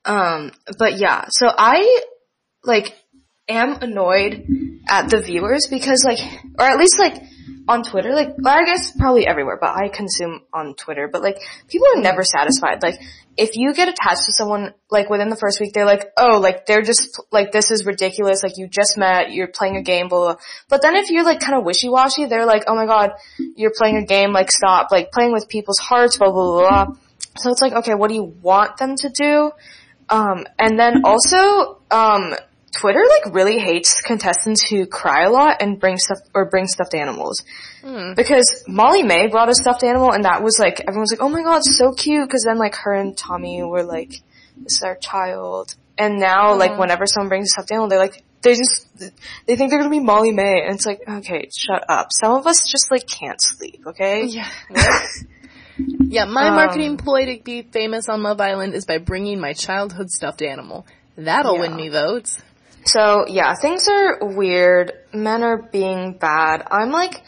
Um. 0.05 0.53
But 0.78 0.99
yeah. 0.99 1.26
So 1.31 1.47
I 1.49 2.01
like 2.64 2.95
am 3.49 3.74
annoyed 3.83 4.47
at 4.89 5.11
the 5.11 5.20
viewers 5.20 5.66
because 5.68 6.05
like, 6.05 6.20
or 6.59 6.64
at 6.64 6.78
least 6.78 6.99
like 6.99 7.22
on 7.68 7.83
Twitter, 7.85 8.12
like, 8.12 8.35
well, 8.39 8.59
I 8.59 8.64
guess 8.64 8.93
probably 8.97 9.26
everywhere, 9.26 9.59
but 9.61 9.70
I 9.70 9.89
consume 9.89 10.43
on 10.53 10.74
Twitter. 10.74 11.09
But 11.11 11.22
like, 11.22 11.39
people 11.68 11.87
are 11.95 12.01
never 12.01 12.24
satisfied. 12.24 12.83
Like, 12.83 13.01
if 13.37 13.57
you 13.57 13.72
get 13.72 13.89
attached 13.89 14.26
to 14.26 14.33
someone 14.33 14.74
like 14.91 15.09
within 15.09 15.28
the 15.31 15.37
first 15.37 15.61
week, 15.61 15.72
they're 15.72 15.87
like, 15.87 16.11
oh, 16.16 16.41
like 16.41 16.66
they're 16.66 16.83
just 16.83 17.20
like 17.31 17.53
this 17.53 17.70
is 17.70 17.87
ridiculous. 17.87 18.43
Like 18.43 18.59
you 18.59 18.68
just 18.68 18.99
met, 18.99 19.33
you're 19.33 19.49
playing 19.49 19.76
a 19.76 19.83
game, 19.83 20.09
blah 20.09 20.35
blah. 20.35 20.43
But 20.68 20.83
then 20.83 20.97
if 20.97 21.11
you're 21.11 21.24
like 21.24 21.41
kind 21.41 21.57
of 21.57 21.64
wishy 21.64 21.89
washy, 21.89 22.26
they're 22.26 22.45
like, 22.45 22.64
oh 22.66 22.74
my 22.74 22.87
god, 22.87 23.12
you're 23.57 23.72
playing 23.74 23.97
a 23.97 24.05
game. 24.05 24.33
Like 24.33 24.51
stop, 24.51 24.89
like 24.91 25.11
playing 25.12 25.33
with 25.33 25.49
people's 25.49 25.78
hearts, 25.78 26.18
blah 26.18 26.31
blah 26.31 26.53
blah. 26.53 26.85
blah. 26.85 26.95
So 27.37 27.51
it's 27.51 27.62
like, 27.62 27.72
okay, 27.72 27.95
what 27.95 28.09
do 28.09 28.14
you 28.14 28.24
want 28.24 28.76
them 28.76 28.97
to 28.97 29.09
do? 29.09 29.53
Um, 30.11 30.45
and 30.59 30.78
then 30.78 31.05
also, 31.05 31.81
um, 31.91 32.35
Twitter 32.77 33.03
like 33.25 33.35
really 33.35 33.59
hates 33.59 34.01
contestants 34.01 34.68
who 34.68 34.87
cry 34.87 35.25
a 35.25 35.31
lot 35.31 35.61
and 35.61 35.81
bring 35.81 35.97
stuff 35.99 36.18
or 36.35 36.45
bring 36.45 36.66
stuffed 36.66 36.95
animals. 36.95 37.43
Because 38.14 38.64
Molly-Mae 38.68 39.27
brought 39.29 39.49
a 39.49 39.55
stuffed 39.55 39.83
animal 39.83 40.12
and 40.12 40.25
that 40.25 40.43
was 40.43 40.59
like 40.59 40.81
everyone's 40.87 41.11
like, 41.12 41.21
oh 41.23 41.29
my 41.29 41.43
god, 41.43 41.62
so 41.64 41.93
cute. 41.93 42.29
Because 42.29 42.45
then 42.47 42.59
like 42.59 42.75
her 42.77 42.93
and 42.95 43.16
Tommy 43.16 43.62
were 43.62 43.83
like, 43.83 44.11
this 44.57 44.75
is 44.77 44.83
our 44.83 44.97
child. 44.97 45.75
And 45.99 46.18
now 46.21 46.55
like 46.55 46.79
whenever 46.79 47.07
someone 47.07 47.29
brings 47.29 47.47
a 47.49 47.51
stuffed 47.51 47.73
animal, 47.73 47.89
they're 47.89 47.99
like, 47.99 48.23
they 48.43 48.55
just 48.55 48.87
they 49.47 49.57
think 49.57 49.71
they're 49.71 49.79
gonna 49.79 49.91
be 49.91 50.01
Molly-Mae, 50.01 50.62
and 50.64 50.75
it's 50.77 50.87
like, 50.87 51.01
okay, 51.07 51.51
shut 51.55 51.85
up. 51.91 52.09
Some 52.11 52.33
of 52.33 52.47
us 52.47 52.64
just 52.66 52.91
like 52.91 53.07
can't 53.07 53.39
sleep, 53.41 53.83
okay? 53.87 54.25
Yeah. 54.31 54.49
yeah, 55.79 56.25
my 56.25 56.49
Um, 56.49 56.55
marketing 56.55 56.97
ploy 56.97 57.37
to 57.37 57.43
be 57.43 57.62
famous 57.62 58.09
on 58.09 58.23
Love 58.23 58.41
Island 58.41 58.75
is 58.75 58.87
by 58.87 58.99
bringing 58.99 59.41
my 59.41 59.53
childhood 59.53 60.11
stuffed 60.11 60.43
animal. 60.43 60.87
That'll 61.16 61.59
win 61.59 61.75
me 61.77 61.89
votes. 61.89 62.41
So 62.85 63.26
yeah, 63.28 63.55
things 63.55 63.89
are 63.89 64.18
weird. 64.22 64.93
Men 65.12 65.43
are 65.43 65.61
being 65.61 66.18
bad. 66.18 66.66
I'm 66.70 66.91
like, 66.91 67.22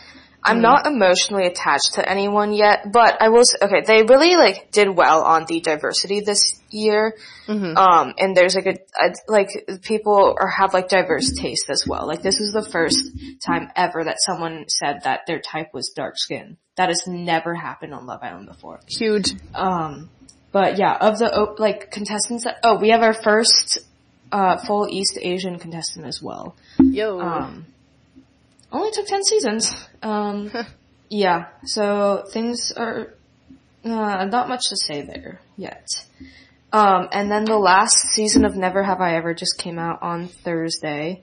I'm 0.44 0.60
not 0.60 0.86
emotionally 0.86 1.46
attached 1.46 1.94
to 1.94 2.08
anyone 2.08 2.52
yet, 2.52 2.90
but 2.92 3.22
I 3.22 3.28
will. 3.28 3.44
Say, 3.44 3.58
okay, 3.62 3.82
they 3.86 4.02
really 4.02 4.34
like 4.34 4.72
did 4.72 4.88
well 4.88 5.22
on 5.22 5.44
the 5.46 5.60
diversity 5.60 6.20
this 6.20 6.60
year. 6.70 7.16
Um, 7.76 8.14
and 8.18 8.36
there's 8.36 8.56
like 8.56 8.66
a, 8.66 8.78
a 9.00 9.14
like 9.28 9.48
people 9.82 10.34
are 10.38 10.48
have 10.48 10.74
like 10.74 10.88
diverse 10.88 11.32
taste 11.38 11.70
as 11.70 11.86
well. 11.86 12.08
Like 12.08 12.22
this 12.22 12.40
is 12.40 12.52
the 12.52 12.62
first 12.62 13.08
time 13.46 13.68
ever 13.76 14.02
that 14.02 14.16
someone 14.20 14.64
said 14.68 15.02
that 15.04 15.26
their 15.26 15.40
type 15.40 15.72
was 15.72 15.92
dark 15.94 16.18
skin. 16.18 16.56
That 16.76 16.88
has 16.88 17.06
never 17.06 17.54
happened 17.54 17.94
on 17.94 18.06
Love 18.06 18.20
Island 18.22 18.48
before. 18.48 18.80
Huge. 18.88 19.34
Um, 19.54 20.10
but 20.50 20.76
yeah, 20.76 20.96
of 21.00 21.18
the 21.18 21.30
oh, 21.32 21.54
like 21.58 21.92
contestants 21.92 22.44
that 22.44 22.58
oh, 22.64 22.78
we 22.78 22.90
have 22.90 23.02
our 23.02 23.14
first 23.14 23.78
uh, 24.32 24.56
full 24.56 24.88
East 24.90 25.18
Asian 25.20 25.58
contestant 25.58 26.06
as 26.06 26.20
well. 26.22 26.56
Yo. 26.80 27.20
Um, 27.20 27.66
only 28.72 28.90
took 28.90 29.06
ten 29.06 29.22
seasons. 29.22 29.88
Um, 30.02 30.50
yeah, 31.10 31.48
so 31.64 32.24
things 32.32 32.72
are 32.76 33.14
uh, 33.84 34.24
not 34.24 34.48
much 34.48 34.70
to 34.70 34.76
say 34.76 35.02
there 35.02 35.40
yet. 35.56 35.86
Um, 36.72 37.08
and 37.12 37.30
then 37.30 37.44
the 37.44 37.58
last 37.58 37.94
season 38.14 38.46
of 38.46 38.56
Never 38.56 38.82
Have 38.82 39.02
I 39.02 39.16
Ever 39.16 39.34
just 39.34 39.58
came 39.58 39.78
out 39.78 40.02
on 40.02 40.28
Thursday, 40.28 41.22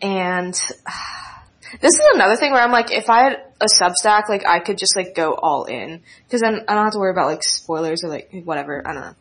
and 0.00 0.54
this 1.80 1.94
is 1.94 2.02
another 2.14 2.36
thing 2.36 2.52
where 2.52 2.62
I'm 2.62 2.70
like, 2.70 2.92
if 2.92 3.10
I 3.10 3.24
had 3.24 3.42
a 3.60 3.66
Substack, 3.66 4.28
like 4.28 4.46
I 4.46 4.60
could 4.60 4.78
just 4.78 4.94
like 4.94 5.16
go 5.16 5.34
all 5.34 5.64
in 5.64 6.02
because 6.24 6.40
then 6.40 6.60
I 6.68 6.74
don't 6.74 6.84
have 6.84 6.92
to 6.92 7.00
worry 7.00 7.10
about 7.10 7.26
like 7.26 7.42
spoilers 7.42 8.04
or 8.04 8.10
like 8.10 8.30
whatever. 8.44 8.86
I 8.86 8.92
don't 8.92 9.02
know. 9.02 9.14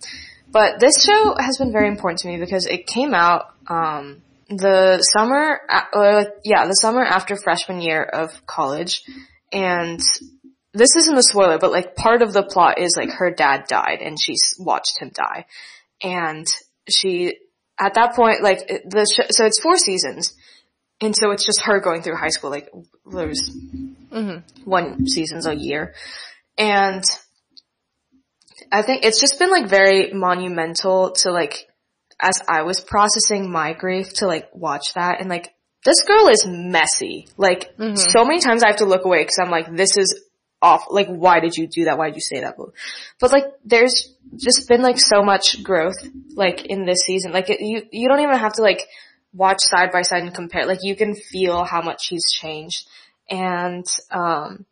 But 0.54 0.80
this 0.80 1.04
show 1.04 1.36
has 1.40 1.58
been 1.58 1.72
very 1.72 1.88
important 1.88 2.20
to 2.20 2.28
me 2.28 2.38
because 2.38 2.68
it 2.68 2.86
came 2.86 3.16
out 3.16 3.48
um, 3.68 4.22
the 4.50 5.00
summer, 5.12 5.60
uh, 5.68 6.26
yeah, 6.44 6.68
the 6.68 6.76
summer 6.76 7.04
after 7.04 7.36
freshman 7.36 7.82
year 7.82 8.04
of 8.04 8.46
college, 8.46 9.02
and 9.52 10.00
this 10.74 10.96
isn't 10.96 11.18
a 11.18 11.24
spoiler, 11.24 11.58
but 11.58 11.72
like 11.72 11.96
part 11.96 12.22
of 12.22 12.34
the 12.34 12.44
plot 12.44 12.80
is 12.80 12.96
like 12.96 13.10
her 13.10 13.32
dad 13.32 13.66
died 13.68 14.00
and 14.02 14.22
she's 14.22 14.56
watched 14.60 15.02
him 15.02 15.10
die, 15.12 15.46
and 16.04 16.46
she 16.88 17.36
at 17.80 17.96
that 17.96 18.16
point 18.16 18.44
like 18.44 18.68
the 18.68 19.08
sh- 19.12 19.32
so 19.32 19.46
it's 19.46 19.60
four 19.60 19.78
seasons, 19.78 20.36
and 21.02 21.16
so 21.16 21.32
it's 21.32 21.46
just 21.48 21.64
her 21.64 21.80
going 21.80 22.04
through 22.04 22.16
high 22.16 22.30
school. 22.30 22.52
Like 22.52 22.70
there's 23.12 23.52
one 24.66 25.08
season's 25.08 25.48
a 25.48 25.56
year, 25.56 25.96
and 26.60 27.04
I 28.74 28.82
think 28.82 29.06
it's 29.06 29.22
just 29.22 29.38
been 29.38 29.52
like 29.52 29.68
very 29.68 30.12
monumental 30.14 31.12
to 31.12 31.32
like 31.32 31.68
as 32.20 32.42
I 32.50 32.64
was 32.64 32.82
processing 32.82 33.52
my 33.52 33.74
grief 33.74 34.12
to 34.16 34.28
like 34.28 34.50
watch 34.52 34.96
that 34.96 35.20
and 35.20 35.30
like 35.30 35.54
this 35.86 36.02
girl 36.04 36.28
is 36.30 36.46
messy. 36.48 37.28
Like 37.38 37.76
so 37.78 38.26
many 38.26 38.40
times 38.40 38.64
I 38.64 38.70
have 38.70 38.78
to 38.78 38.86
look 38.86 39.06
away 39.06 39.22
because 39.22 39.40
I'm 39.40 39.52
like 39.52 39.76
this 39.76 39.96
is 39.96 40.24
off. 40.60 40.86
Like 40.90 41.08
why 41.08 41.40
did 41.40 41.56
you 41.56 41.68
do 41.68 41.86
that? 41.86 42.00
Why 42.00 42.08
did 42.08 42.16
you 42.16 42.22
say 42.22 42.40
that? 42.40 42.56
But 43.20 43.32
like 43.32 43.46
there's 43.64 44.12
just 44.38 44.68
been 44.68 44.82
like 44.82 44.98
so 44.98 45.22
much 45.22 45.62
growth 45.62 45.98
like 46.34 46.66
in 46.66 46.86
this 46.86 47.02
season. 47.06 47.32
Like 47.32 47.52
it, 47.52 47.62
you 47.62 47.84
you 47.92 48.10
don't 48.10 48.22
even 48.22 48.40
have 48.40 48.54
to 48.54 48.64
like 48.64 48.88
watch 49.34 49.60
side 49.62 49.92
by 49.92 50.02
side 50.02 50.24
and 50.24 50.34
compare. 50.34 50.66
Like 50.66 50.80
you 50.82 50.96
can 50.96 51.14
feel 51.14 51.64
how 51.64 51.84
much 51.84 52.06
she's 52.06 52.26
changed 52.32 52.88
and 53.30 53.86
um 54.10 54.66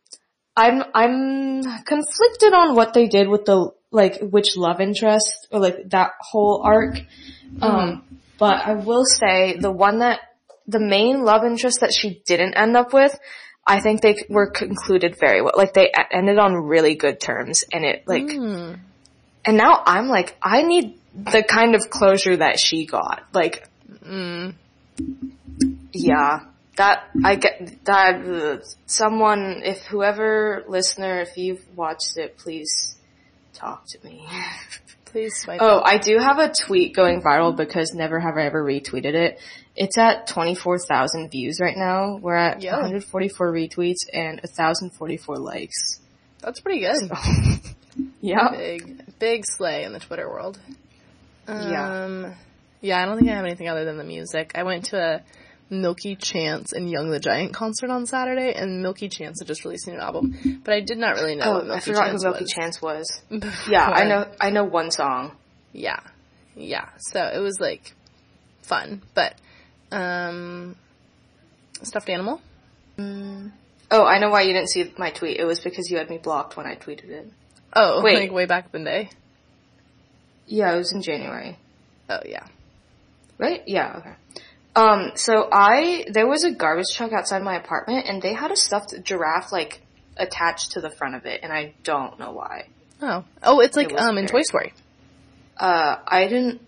I'm 0.56 0.82
I'm 0.92 1.62
conflicted 1.84 2.52
on 2.52 2.74
what 2.74 2.94
they 2.94 3.06
did 3.06 3.28
with 3.28 3.44
the 3.44 3.70
like 3.92 4.20
which 4.20 4.56
love 4.56 4.80
interest 4.80 5.46
or 5.52 5.60
like 5.60 5.90
that 5.90 6.12
whole 6.20 6.62
arc. 6.64 6.98
Um, 7.60 8.04
but 8.38 8.66
I 8.66 8.74
will 8.74 9.04
say 9.04 9.56
the 9.58 9.70
one 9.70 9.98
that 10.00 10.20
the 10.66 10.80
main 10.80 11.24
love 11.24 11.44
interest 11.44 11.80
that 11.80 11.92
she 11.92 12.22
didn't 12.24 12.54
end 12.54 12.76
up 12.76 12.92
with, 12.92 13.16
I 13.66 13.80
think 13.80 14.00
they 14.00 14.16
were 14.28 14.50
concluded 14.50 15.16
very 15.20 15.42
well. 15.42 15.52
Like 15.56 15.74
they 15.74 15.92
ended 16.10 16.38
on 16.38 16.54
really 16.54 16.94
good 16.96 17.20
terms, 17.20 17.64
and 17.72 17.84
it 17.84 18.04
like, 18.08 18.28
and 19.44 19.56
now 19.56 19.82
I'm 19.86 20.08
like 20.08 20.36
I 20.42 20.62
need 20.62 20.98
the 21.14 21.42
kind 21.42 21.74
of 21.74 21.90
closure 21.90 22.38
that 22.38 22.58
she 22.58 22.86
got. 22.86 23.22
Like, 23.34 23.68
yeah, 25.92 26.40
that 26.76 27.10
I 27.24 27.34
get 27.36 27.84
that 27.84 28.26
uh, 28.26 28.64
someone 28.86 29.62
if 29.64 29.82
whoever 29.84 30.64
listener 30.68 31.20
if 31.20 31.36
you've 31.36 31.64
watched 31.76 32.16
it 32.16 32.38
please 32.38 32.96
talk 33.62 33.84
to 33.88 34.04
me. 34.04 34.26
Please 35.06 35.34
swipe 35.36 35.60
Oh, 35.62 35.78
up. 35.78 35.86
I 35.86 35.98
do 35.98 36.18
have 36.18 36.38
a 36.38 36.52
tweet 36.52 36.94
going 36.96 37.20
viral 37.22 37.54
because 37.56 37.92
never 37.94 38.18
have 38.18 38.36
I 38.36 38.46
ever 38.46 38.64
retweeted 38.64 39.14
it. 39.14 39.38
It's 39.76 39.96
at 39.98 40.26
24,000 40.26 41.30
views 41.30 41.58
right 41.60 41.76
now. 41.76 42.16
We're 42.16 42.34
at 42.36 42.62
Yo. 42.62 42.72
144 42.72 43.52
retweets 43.52 44.06
and 44.12 44.40
1,044 44.42 45.38
likes. 45.38 46.00
That's 46.40 46.60
pretty 46.60 46.80
good. 46.80 47.10
Yeah. 48.22 48.52
Big, 48.52 49.18
big 49.18 49.44
slay 49.44 49.84
in 49.84 49.92
the 49.92 49.98
Twitter 49.98 50.26
world. 50.28 50.58
Yeah. 51.46 52.04
Um, 52.04 52.34
yeah, 52.80 53.02
I 53.02 53.04
don't 53.04 53.18
think 53.18 53.30
I 53.30 53.34
have 53.34 53.44
anything 53.44 53.68
other 53.68 53.84
than 53.84 53.98
the 53.98 54.04
music. 54.04 54.52
I 54.54 54.62
went 54.62 54.86
to 54.86 54.96
a 54.98 55.22
Milky 55.72 56.14
Chance 56.16 56.72
and 56.72 56.88
Young 56.90 57.10
the 57.10 57.18
Giant 57.18 57.54
concert 57.54 57.90
on 57.90 58.06
Saturday, 58.06 58.52
and 58.54 58.82
Milky 58.82 59.08
Chance 59.08 59.40
had 59.40 59.48
just 59.48 59.64
released 59.64 59.88
a 59.88 59.92
new 59.92 59.98
album, 59.98 60.60
but 60.64 60.74
I 60.74 60.80
did 60.80 60.98
not 60.98 61.16
really 61.16 61.34
know 61.34 61.52
what 61.52 61.68
Oh, 61.68 61.74
I 61.74 61.80
forgot 61.80 62.06
Chance 62.06 62.22
who 62.22 62.28
Milky 62.30 62.44
was. 62.44 62.52
Chance 62.52 62.82
was. 62.82 63.20
Yeah, 63.68 63.88
I 63.88 64.04
know, 64.04 64.26
I 64.40 64.50
know 64.50 64.64
one 64.64 64.90
song. 64.90 65.32
Yeah, 65.72 66.00
yeah. 66.54 66.88
So 66.98 67.24
it 67.24 67.38
was 67.38 67.58
like 67.58 67.94
fun, 68.62 69.02
but 69.14 69.34
um, 69.90 70.76
stuffed 71.82 72.08
animal. 72.10 72.40
Oh, 72.98 74.04
I 74.06 74.18
know 74.18 74.30
why 74.30 74.42
you 74.42 74.52
didn't 74.52 74.70
see 74.70 74.92
my 74.98 75.10
tweet. 75.10 75.38
It 75.38 75.44
was 75.44 75.60
because 75.60 75.90
you 75.90 75.98
had 75.98 76.08
me 76.08 76.18
blocked 76.18 76.56
when 76.56 76.66
I 76.66 76.76
tweeted 76.76 77.08
it. 77.08 77.30
Oh, 77.74 78.02
Wait. 78.02 78.18
like 78.18 78.32
way 78.32 78.46
back 78.46 78.68
in 78.74 78.84
the 78.84 78.90
day. 78.90 79.10
Yeah, 80.46 80.74
it 80.74 80.76
was 80.78 80.92
in 80.92 81.02
January. 81.02 81.58
Oh 82.10 82.20
yeah. 82.26 82.46
Right? 83.38 83.62
Yeah, 83.66 83.94
okay. 83.98 84.12
Um, 84.74 85.12
so 85.16 85.48
I 85.52 86.06
there 86.08 86.26
was 86.26 86.44
a 86.44 86.50
garbage 86.50 86.86
truck 86.94 87.12
outside 87.12 87.42
my 87.42 87.56
apartment, 87.56 88.06
and 88.08 88.22
they 88.22 88.32
had 88.32 88.50
a 88.50 88.56
stuffed 88.56 88.94
giraffe 89.04 89.52
like 89.52 89.82
attached 90.16 90.72
to 90.72 90.80
the 90.80 90.90
front 90.90 91.14
of 91.14 91.26
it, 91.26 91.40
and 91.42 91.52
I 91.52 91.74
don't 91.84 92.18
know 92.18 92.32
why. 92.32 92.68
Oh, 93.00 93.24
oh, 93.42 93.60
it's 93.60 93.76
like 93.76 93.92
It 93.92 93.98
um 93.98 94.16
in 94.16 94.26
Toy 94.26 94.42
Story. 94.42 94.72
Uh, 95.58 95.96
I 96.06 96.26
didn't 96.28 96.62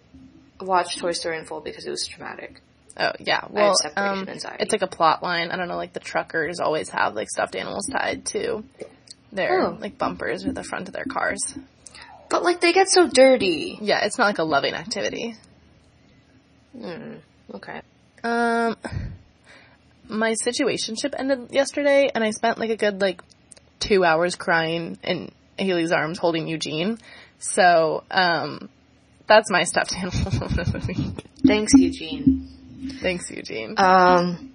watch 0.61 0.99
Toy 0.99 1.13
Story 1.13 1.39
in 1.39 1.47
full 1.47 1.61
because 1.61 1.87
it 1.87 1.91
was 1.91 2.07
traumatic. 2.07 2.61
Oh 2.99 3.13
yeah, 3.19 3.47
well, 3.51 3.75
um, 3.97 4.29
it's 4.29 4.45
like 4.73 4.83
a 4.83 4.87
plot 4.87 5.23
line. 5.23 5.51
I 5.51 5.57
don't 5.57 5.69
know, 5.69 5.77
like 5.77 5.95
the 5.95 6.01
truckers 6.01 6.61
always 6.61 6.91
have 6.91 7.15
like 7.15 7.29
stuffed 7.31 7.57
animals 7.57 7.89
tied 7.91 8.27
to 8.27 8.63
their 9.33 9.63
Oh. 9.63 9.79
like 9.81 9.99
bumpers 9.99 10.45
or 10.45 10.53
the 10.53 10.63
front 10.63 10.89
of 10.89 10.95
their 10.95 11.05
cars. 11.05 11.41
But 12.29 12.43
like 12.45 12.61
they 12.61 12.73
get 12.73 12.89
so 12.89 13.09
dirty. 13.09 13.79
Yeah, 13.81 14.05
it's 14.05 14.19
not 14.19 14.27
like 14.27 14.39
a 14.39 14.45
loving 14.45 14.75
activity. 14.75 15.35
Hmm. 16.79 17.15
Okay. 17.53 17.81
Um, 18.25 18.77
my 20.09 20.33
situationship 20.33 21.15
ended 21.17 21.53
yesterday, 21.53 22.11
and 22.13 22.25
I 22.25 22.31
spent 22.31 22.59
like 22.59 22.71
a 22.71 22.77
good 22.77 23.01
like 23.01 23.23
two 23.79 24.05
hours 24.05 24.35
crying 24.35 24.99
in 25.05 25.31
Haley's 25.59 25.93
arms, 25.93 26.19
holding 26.19 26.49
Eugene. 26.49 26.99
So, 27.39 28.05
um, 28.11 28.71
that's 29.27 29.51
my 29.51 29.65
stuffed 29.65 29.95
animal 29.97 30.29
of 30.43 30.57
the 30.57 30.85
week. 30.89 31.25
Thanks, 31.47 31.75
Eugene. 31.75 32.49
Thanks, 33.01 33.31
Eugene. 33.31 33.75
Um, 33.77 34.53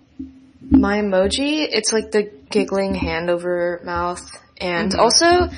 my 0.69 0.99
emoji, 0.99 1.67
it's 1.69 1.93
like 1.93 2.11
the 2.11 2.31
giggling 2.49 2.95
hand 2.95 3.29
over 3.29 3.81
mouth. 3.83 4.21
And 4.59 4.93
also, 4.95 5.49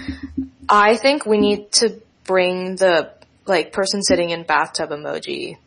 I 0.69 0.95
think 0.95 1.25
we 1.25 1.39
need 1.39 1.71
to 1.73 2.01
bring 2.25 2.75
the, 2.75 3.11
like, 3.45 3.71
person 3.73 4.03
sitting 4.03 4.29
in 4.29 4.43
bathtub 4.43 4.91
emoji. 4.91 5.57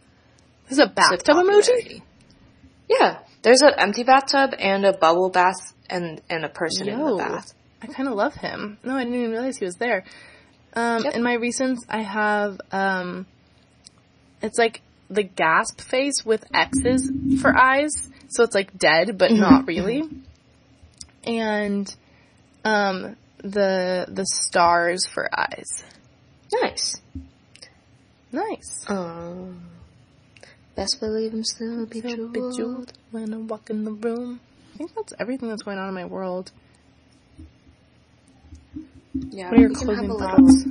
There's 0.69 0.79
a 0.79 0.87
bathtub 0.87 1.37
emoji. 1.37 2.03
Yeah. 2.89 3.19
There's 3.43 3.61
an 3.63 3.73
empty 3.79 4.05
bathtub 4.05 4.55
and 4.59 4.85
a 4.87 4.93
bubble 4.93 5.31
bath 5.31 5.75
and, 5.91 6.21
and 6.31 6.45
a 6.45 6.49
person 6.49 6.89
in 6.89 6.99
the 6.99 7.17
bath. 7.17 7.53
I 7.83 7.87
kind 7.87 8.09
of 8.09 8.15
love 8.15 8.35
him. 8.35 8.79
No, 8.83 8.95
I 8.97 9.05
didn't 9.05 9.19
even 9.19 9.31
realize 9.31 9.59
he 9.59 9.65
was 9.67 9.77
there. 9.77 10.05
Um, 10.75 11.05
Yep. 11.05 11.15
in 11.15 11.23
my 11.23 11.37
recents, 11.37 11.79
I 11.89 12.03
have, 12.03 12.59
um, 12.73 13.27
it's 14.43 14.59
like 14.59 14.81
the 15.11 15.23
gasp 15.23 15.81
face 15.81 16.25
with 16.25 16.45
X's 16.55 17.11
for 17.41 17.55
eyes. 17.57 17.91
So 18.29 18.43
it's 18.43 18.55
like 18.55 18.77
dead, 18.79 19.19
but 19.19 19.31
not 19.33 19.67
really. 19.67 20.03
And, 21.25 21.95
um, 22.65 23.17
the, 23.39 24.07
the 24.09 24.25
stars 24.25 25.07
for 25.07 25.29
eyes. 25.39 25.85
Nice. 26.63 27.01
Nice. 28.33 28.85
Um, 28.89 29.63
best 30.77 30.99
believe 31.01 31.33
I'm 31.33 31.45
still 31.45 31.87
bejeweled. 31.87 32.33
bejeweled 32.33 32.93
when 33.11 33.33
I 33.33 33.37
walk 33.39 33.71
in 33.71 33.85
the 33.85 33.93
room. 33.93 34.41
I 34.75 34.79
think 34.79 34.95
that's 34.95 35.13
everything 35.21 35.49
that's 35.49 35.63
going 35.63 35.79
on 35.79 35.89
in 35.89 35.95
my 35.95 36.05
world. 36.05 36.51
Yeah, 39.31 39.51
What 39.51 39.59
are 39.59 39.61
your 39.61 39.69
we 39.71 39.75
can 39.77 39.89
have 39.89 39.97
closing 39.97 40.11
a 40.11 40.15
little- 40.15 40.37
thoughts? 40.37 40.65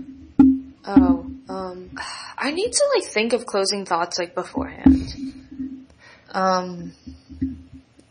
Oh, 0.85 1.25
um, 1.47 1.91
I 2.37 2.51
need 2.51 2.71
to 2.73 2.83
like 2.95 3.05
think 3.09 3.31
of 3.33 3.45
closing 3.45 3.85
thoughts 3.85 4.19
like 4.19 4.35
beforehand. 4.35 5.13
Um, 6.31 6.93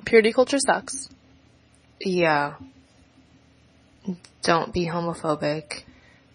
Purity 0.07 0.33
culture 0.33 0.59
sucks. 0.59 1.09
yeah. 2.01 2.55
Don't 4.43 4.73
be 4.73 4.87
homophobic. 4.87 5.83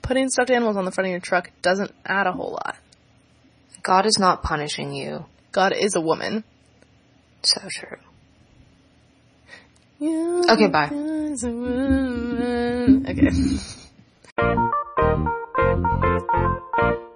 Putting 0.01 0.30
stuffed 0.30 0.51
animals 0.51 0.78
on 0.78 0.86
the 0.86 0.91
front 0.91 1.08
of 1.08 1.12
your 1.12 1.20
truck 1.20 1.51
doesn't 1.62 1.91
add 2.05 2.28
a 2.28 2.32
whole 2.32 2.51
lot. 2.51 2.78
God 3.84 4.05
is 4.05 4.18
not 4.20 4.43
punishing 4.43 4.93
you. 4.93 5.26
God 5.51 5.73
is 5.73 5.95
a 5.95 6.01
woman. 6.01 6.43
So 7.43 7.61
true. 7.69 7.97
Okay, 10.49 10.67
bye. 10.67 10.91
Okay. 13.09 13.31